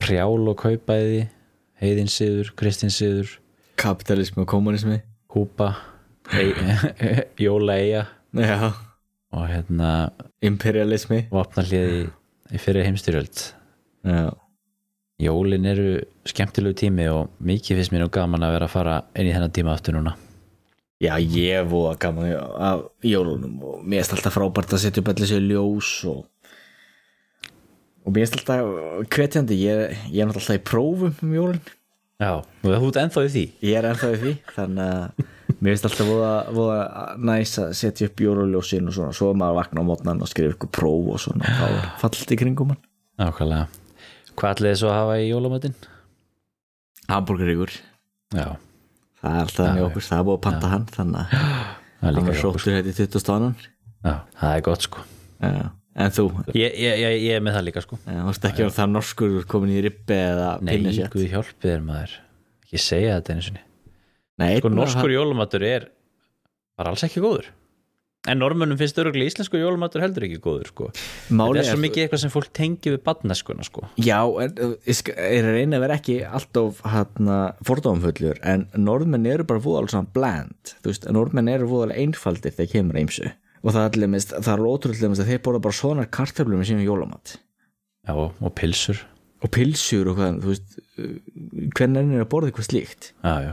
[0.03, 1.25] Prjál og kaupæði
[1.83, 3.33] Heiðinsiður, Kristinsiður
[3.83, 5.73] kapitalismi og kommunismi Kúpa
[7.43, 8.05] Jóla Eyja
[8.39, 8.71] Já,
[9.35, 9.89] og hérna
[10.45, 11.25] imperialismi.
[11.33, 12.05] vopnarliði
[12.55, 13.43] í fyrir heimstyrjöld
[14.07, 14.31] Já,
[15.23, 15.89] Jólin eru
[16.27, 19.55] skemmtilegu tími og mikið finnst mér nú gaman að vera að fara inn í þennan
[19.55, 20.17] tíma aftur núna.
[21.03, 25.31] Já ég voða gaman af jólunum og mér er alltaf frábært að setja upp allir
[25.31, 26.25] sér ljós og
[28.03, 31.63] og mér er alltaf hvetjandi, ég, ég er náttúrulega alltaf í prófum um jólun
[32.23, 33.45] Já, og þú ert ennþá í því.
[33.67, 35.29] Ég er ennþá í því þannig að
[35.59, 39.55] mér finnst alltaf voða, voða næs að setja upp jóluljósin og svona, svo er maður
[39.55, 42.75] að vakna á mótnan og skrifa ykkur próf og svona, þá er fallt í kringum
[42.75, 42.83] hann
[43.21, 43.82] Nákvæmlega
[44.39, 45.75] Hvað ætlaði svo að hafa í jólamötin?
[47.13, 47.73] Hamburgeríkur,
[48.33, 48.47] Já,
[49.21, 51.33] það er alltaf þannig okkur það er búið að panta hann, þannig að
[52.03, 53.57] hann var sóttur hætti 20 annan.
[54.03, 55.05] Já, það er gott sko.
[55.93, 56.25] En þú,
[56.57, 57.99] Ég, ég, ég, ég er með það líka sko.
[58.07, 61.69] Þú veist ekki að það er norskur komin í ribbi eða Nei, pinnasjött guð hjálpi
[61.69, 62.15] þér maður.
[62.65, 63.65] Ekki segja þetta einu sinni.
[64.41, 65.91] Nei, Sko norskur jólamatur er
[66.81, 67.51] bara alls ekki góður
[68.31, 70.85] En normönnum finnst öruglega íslensku jólamatur heldur ekki góður sko.
[70.95, 73.83] Þetta Málið er svo er- mikið eitthvað sem fólk tengi við badneskuna sko.
[73.99, 80.07] Já, er að reyna að vera ekki alltof hérna, fordómfullur en norðmenn eru bara svona
[80.15, 80.75] bland.
[80.85, 83.33] Þú veist, norðmenn eru fóðalega einfaldir þegar kemur að ýmsu.
[83.63, 86.87] Og það er, allir, það er ótrúlega að þeir borða bara svona kartöflum með sínum
[86.87, 87.35] jólamat.
[88.07, 89.03] Já, og, pilsur.
[89.43, 90.79] Og pilsur og hvað, þú veist
[91.75, 93.11] hvernig er að borða eitthvað slíkt?
[93.23, 93.53] Já, já,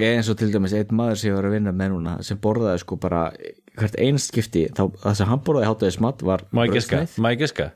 [0.00, 2.14] ég er eins og til dæmis einn maður sem ég var að vinna með núna
[2.24, 3.26] sem borðaði sko bara
[3.76, 7.20] hvert einst skipti, þá, það sem hann borðaði hátaði smatt var má ég giska, brauðsneið.
[7.24, 7.66] má ég giska?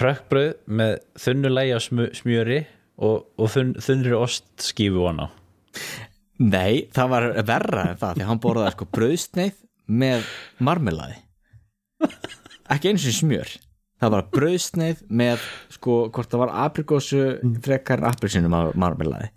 [0.00, 0.92] Hrökkbröð með
[1.24, 2.58] þunnulægi á smjö- smjöri
[3.00, 5.30] og, og þunn, þunnri ostskífu hana
[6.40, 9.56] Nei, það var verra en það því hann borðaði sko brauðsneið
[10.00, 10.22] með
[10.64, 11.18] marmelaði.
[12.70, 13.50] Ekki eins og smjör.
[14.00, 15.42] Það var brauðsneið með
[15.74, 17.20] sko hvort það var aprikósu
[17.66, 19.28] frekar en apelsinu marmelaði.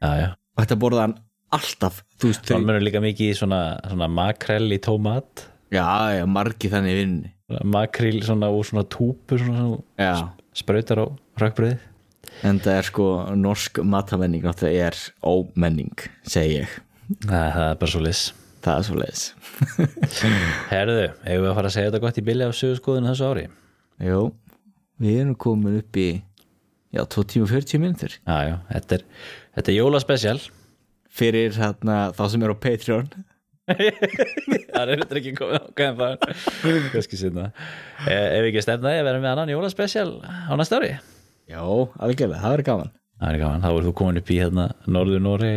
[0.00, 1.16] Og þetta borðaði hann
[1.54, 2.02] alltaf.
[2.18, 5.48] Þau, Normönnum líka mikið svona, svona makrell í tómat.
[5.72, 5.84] Já,
[6.16, 10.12] já, margi þannig í vinninni Makril svona úr svona túpu svona, svona já,
[10.56, 11.06] sprautar á
[11.40, 11.78] hrökkbröði
[12.44, 16.74] en það er sko norsk matamenning náttúrulega er ómenning, segi ég.
[17.24, 18.22] Það, það er bara svo lis
[18.64, 19.24] það er svo leiðis
[20.72, 23.46] Herðu, eigum við að fara að segja þetta gott í billi af sögurskoðinu þessu ári?
[24.04, 24.20] Jó,
[25.00, 26.08] við erum komin upp í
[26.92, 29.06] já, 2 tíma og 40 minntur Já, já, þetta er,
[29.56, 30.38] þetta er jólaspecial
[31.18, 33.10] fyrir hérna, þá sem er á Patreon.
[33.68, 36.12] Það er þetta ekki komið það
[36.88, 37.50] Kannski sinna
[38.08, 40.94] Ef ekki stefnaði að vera með annan jólaspecial á næsta ári.
[41.48, 42.94] Já, algjörlega, það verður gaman.
[43.18, 45.52] Það er gaman, þá er þú komin upp í hérna Norður Nóri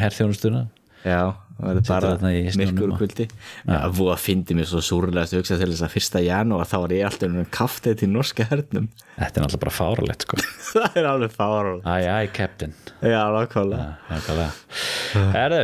[0.00, 0.62] herþjónustuna.
[1.04, 3.26] Já, verður bara myrkur og- og kvöldi.
[3.66, 6.76] Já, búið að fyndi mér svo súrlega að hugsa til þess að fyrsta janúar þá
[6.84, 8.88] er ég alltaf um kaftið til norska hernum.
[9.18, 10.36] Þetta er náttúrulega bara fáralegt sko.
[10.72, 12.74] Það er alveg fára Æ, æ, captain.
[13.02, 14.50] Já, nákvæmlega.
[15.34, 15.62] Herðu,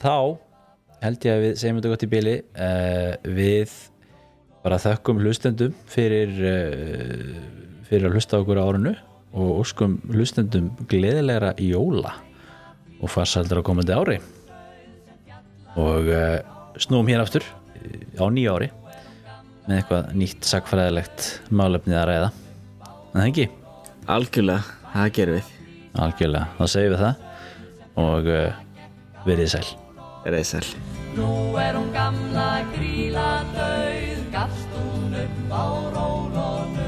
[0.00, 0.38] þá
[1.02, 2.36] held ég að við segjum þetta gott í bili.
[2.56, 3.74] Uh, við
[4.64, 7.34] bara þökkum hlustendum fyrir uh,
[7.86, 8.94] fyrir að hlusta okkur á árinu
[9.36, 12.14] og óskum hlustendum gleðilegra jóla
[13.02, 14.16] og farsaldra komandi ári
[15.76, 16.40] og uh,
[16.80, 17.44] snúum hér aftur
[17.76, 18.70] eh, á nýja ári
[19.66, 22.28] með eitthvað nýtt sagfræðilegt málefnið að ræða.
[22.86, 23.46] En það ekki?
[24.16, 25.48] Algjörlega, það gerum við.
[26.06, 27.24] Algjörlega, þá segjum við það.
[28.06, 28.60] Og uh,
[29.26, 29.66] verið sæl.
[30.26, 30.64] Reið sæl.
[31.16, 36.85] Nú er hún gamla gríla döið, gafst hún upp á rólónu.